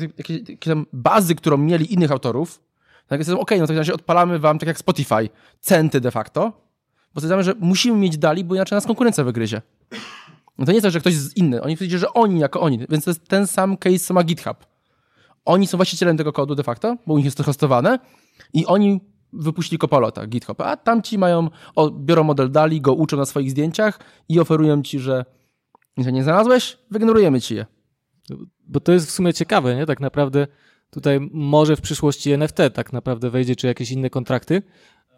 tam 0.59 0.85
bazy, 0.93 1.35
którą 1.35 1.57
mieli 1.57 1.93
innych 1.93 2.11
autorów, 2.11 2.61
tak 3.07 3.19
jest, 3.19 3.31
okej, 3.31 3.59
no 3.59 3.67
to 3.67 3.73
w 3.73 3.77
razie 3.77 3.93
odpalamy 3.93 4.39
wam, 4.39 4.59
tak 4.59 4.67
jak 4.67 4.79
Spotify, 4.79 5.29
centy 5.59 6.01
de 6.01 6.11
facto, 6.11 6.51
bo 7.13 7.21
stwierdzamy, 7.21 7.43
że 7.43 7.53
musimy 7.59 7.97
mieć 7.97 8.17
dali, 8.17 8.43
bo 8.43 8.55
inaczej 8.55 8.75
nas 8.75 8.85
konkurencja 8.85 9.23
wygryzie. 9.23 9.61
No 10.57 10.65
to 10.65 10.71
nie 10.71 10.75
jest 10.75 10.83
tak, 10.83 10.91
że 10.91 10.99
ktoś 10.99 11.13
jest 11.13 11.37
inny. 11.37 11.61
Oni 11.61 11.77
powiedzieli, 11.77 11.99
że 11.99 12.13
oni 12.13 12.39
jako 12.39 12.61
oni. 12.61 12.79
Więc 12.89 13.03
to 13.03 13.11
jest 13.11 13.27
ten 13.27 13.47
sam 13.47 13.77
case, 13.77 13.99
co 13.99 14.13
ma 14.13 14.23
GitHub. 14.23 14.65
Oni 15.45 15.67
są 15.67 15.77
właścicielem 15.77 16.17
tego 16.17 16.33
kodu 16.33 16.55
de 16.55 16.63
facto, 16.63 16.97
bo 17.07 17.13
u 17.13 17.17
nich 17.17 17.25
jest 17.25 17.37
to 17.37 17.43
hostowane 17.43 17.99
i 18.53 18.65
oni 18.65 18.99
wypuścili 19.33 19.79
Copilota, 19.79 20.27
GitHub, 20.27 20.61
a 20.61 20.77
tamci 20.77 21.17
mają, 21.17 21.49
o, 21.75 21.91
biorą 21.91 22.23
model 22.23 22.51
DALI, 22.51 22.81
go 22.81 22.93
uczą 22.93 23.17
na 23.17 23.25
swoich 23.25 23.51
zdjęciach 23.51 23.99
i 24.29 24.39
oferują 24.39 24.83
ci, 24.83 24.99
że 24.99 25.25
nie 25.97 26.23
znalazłeś, 26.23 26.77
wygenerujemy 26.91 27.41
ci 27.41 27.55
je. 27.55 27.65
Bo 28.67 28.79
to 28.79 28.91
jest 28.91 29.07
w 29.07 29.11
sumie 29.11 29.33
ciekawe, 29.33 29.75
nie? 29.75 29.85
Tak 29.85 29.99
naprawdę 29.99 30.47
tutaj 30.89 31.29
może 31.31 31.75
w 31.75 31.81
przyszłości 31.81 32.31
NFT 32.31 32.57
tak 32.73 32.93
naprawdę 32.93 33.29
wejdzie, 33.29 33.55
czy 33.55 33.67
jakieś 33.67 33.91
inne 33.91 34.09
kontrakty, 34.09 34.61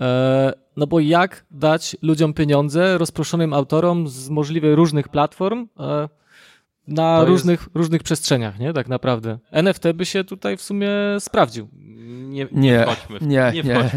E, 0.02 0.54
no 0.78 0.88
bo 0.88 1.00
jak 1.00 1.46
dać 1.52 1.98
ludziom 2.02 2.34
pieniądze, 2.34 2.98
rozproszonym 2.98 3.54
autorom 3.54 4.08
z 4.08 4.30
możliwie 4.30 4.76
różnych 4.76 5.10
platform 5.10 5.68
na 6.88 7.24
różnych, 7.24 7.70
różnych 7.74 8.04
przestrzeniach, 8.04 8.60
nie? 8.60 8.74
Tak 8.74 8.88
naprawdę. 8.88 9.40
NFT 9.52 9.92
by 9.94 10.06
się 10.06 10.24
tutaj 10.24 10.58
w 10.58 10.62
sumie 10.62 10.90
sprawdził. 11.20 11.68
Nie, 12.32 12.48
nie, 12.52 12.62
nie, 12.62 12.86
w, 13.20 13.28
nie, 13.28 13.52
nie, 13.54 13.64
nie, 13.64 13.90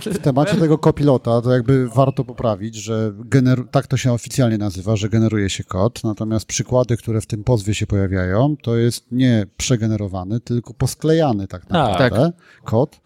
W 0.00 0.18
temacie 0.18 0.56
tego 0.56 0.78
kopilota 0.78 1.42
to 1.42 1.52
jakby 1.52 1.88
warto 1.88 2.24
poprawić, 2.24 2.74
że 2.74 3.12
gener- 3.12 3.68
tak 3.70 3.86
to 3.86 3.96
się 3.96 4.12
oficjalnie 4.12 4.58
nazywa, 4.58 4.96
że 4.96 5.08
generuje 5.08 5.50
się 5.50 5.64
kod, 5.64 6.04
natomiast 6.04 6.46
przykłady, 6.46 6.96
które 6.96 7.20
w 7.20 7.26
tym 7.26 7.44
pozwie 7.44 7.74
się 7.74 7.86
pojawiają, 7.86 8.56
to 8.62 8.76
jest 8.76 9.06
nie 9.12 9.46
przegenerowany, 9.56 10.40
tylko 10.40 10.74
posklejany 10.74 11.46
tak, 11.48 11.66
tak. 11.66 11.70
naprawdę 11.70 12.32
tak. 12.32 12.64
kod 12.64 13.00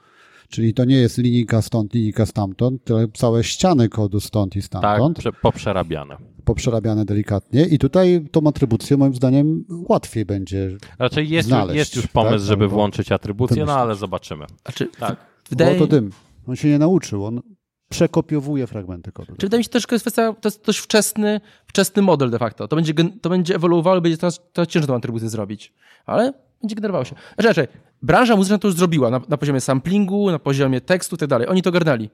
Czyli 0.55 0.75
to 0.75 0.85
nie 0.85 0.97
jest 0.97 1.19
linijka 1.19 1.63
stąd, 1.63 1.95
linijka 1.95 2.27
stamtąd, 2.27 2.85
tylko 2.85 3.13
całe 3.15 3.45
ściany 3.45 3.89
kodu 3.89 4.21
stąd 4.21 4.57
i 4.57 4.63
stamtąd. 4.63 5.23
Tak, 5.23 5.41
poprzerabiane. 5.41 6.17
Poprzerabiane 6.45 7.05
delikatnie 7.05 7.65
i 7.65 7.79
tutaj 7.79 8.27
tą 8.33 8.47
atrybucję 8.47 8.97
moim 8.97 9.15
zdaniem 9.15 9.65
łatwiej 9.89 10.25
będzie 10.25 10.71
Raczej 10.99 11.29
jest, 11.29 11.49
znaleźć, 11.49 11.77
jest 11.77 11.97
już 11.97 12.07
pomysł, 12.07 12.33
tak? 12.33 12.41
żeby 12.41 12.69
włączyć 12.69 13.13
atrybucję, 13.13 13.65
no 13.65 13.73
ale 13.73 13.95
zobaczymy. 13.95 14.47
Znaczy, 14.63 14.89
tak. 14.99 15.17
Wydaje... 15.51 15.79
Bo 15.79 15.87
to 15.87 15.91
dym. 15.91 16.11
On 16.47 16.57
się 16.57 16.69
nie 16.69 16.79
nauczył, 16.79 17.25
on 17.25 17.41
przekopiowuje 17.89 18.67
fragmenty 18.67 19.13
kodu. 19.13 19.33
Czy 19.39 19.47
wydaje 19.47 19.59
mi 19.59 19.65
się 19.65 19.71
też, 19.71 19.83
że 19.83 19.87
to 19.89 19.95
jest 19.95 20.05
kwestia, 20.05 20.33
to 20.33 20.49
jest 20.49 20.65
dość 20.65 20.79
wczesny, 20.79 21.41
wczesny 21.67 22.03
model 22.03 22.31
de 22.31 22.39
facto. 22.39 22.69
To 22.69 22.77
będzie, 22.77 22.95
to 23.23 23.31
będzie 23.31 23.55
ewoluowało, 23.55 24.01
będzie 24.01 24.19
teraz, 24.19 24.41
teraz 24.53 24.69
ciężko 24.69 24.87
tą 24.87 24.95
atrybucję 24.95 25.29
zrobić. 25.29 25.73
Ale 26.07 26.33
będzie 26.65 26.75
generowało 26.75 27.05
się. 27.05 27.15
Znaczy, 27.39 27.69
branża 28.03 28.37
muzyczna 28.37 28.59
to 28.59 28.69
już 28.69 28.77
zrobiła 28.77 29.11
na, 29.11 29.21
na 29.29 29.37
poziomie 29.37 29.61
samplingu, 29.61 30.31
na 30.31 30.39
poziomie 30.39 30.81
tekstu 30.81 31.17
i 31.17 31.19
tak 31.19 31.29
dalej. 31.29 31.49
Oni 31.49 31.63
to 31.63 31.71
garnęli. 31.73 32.11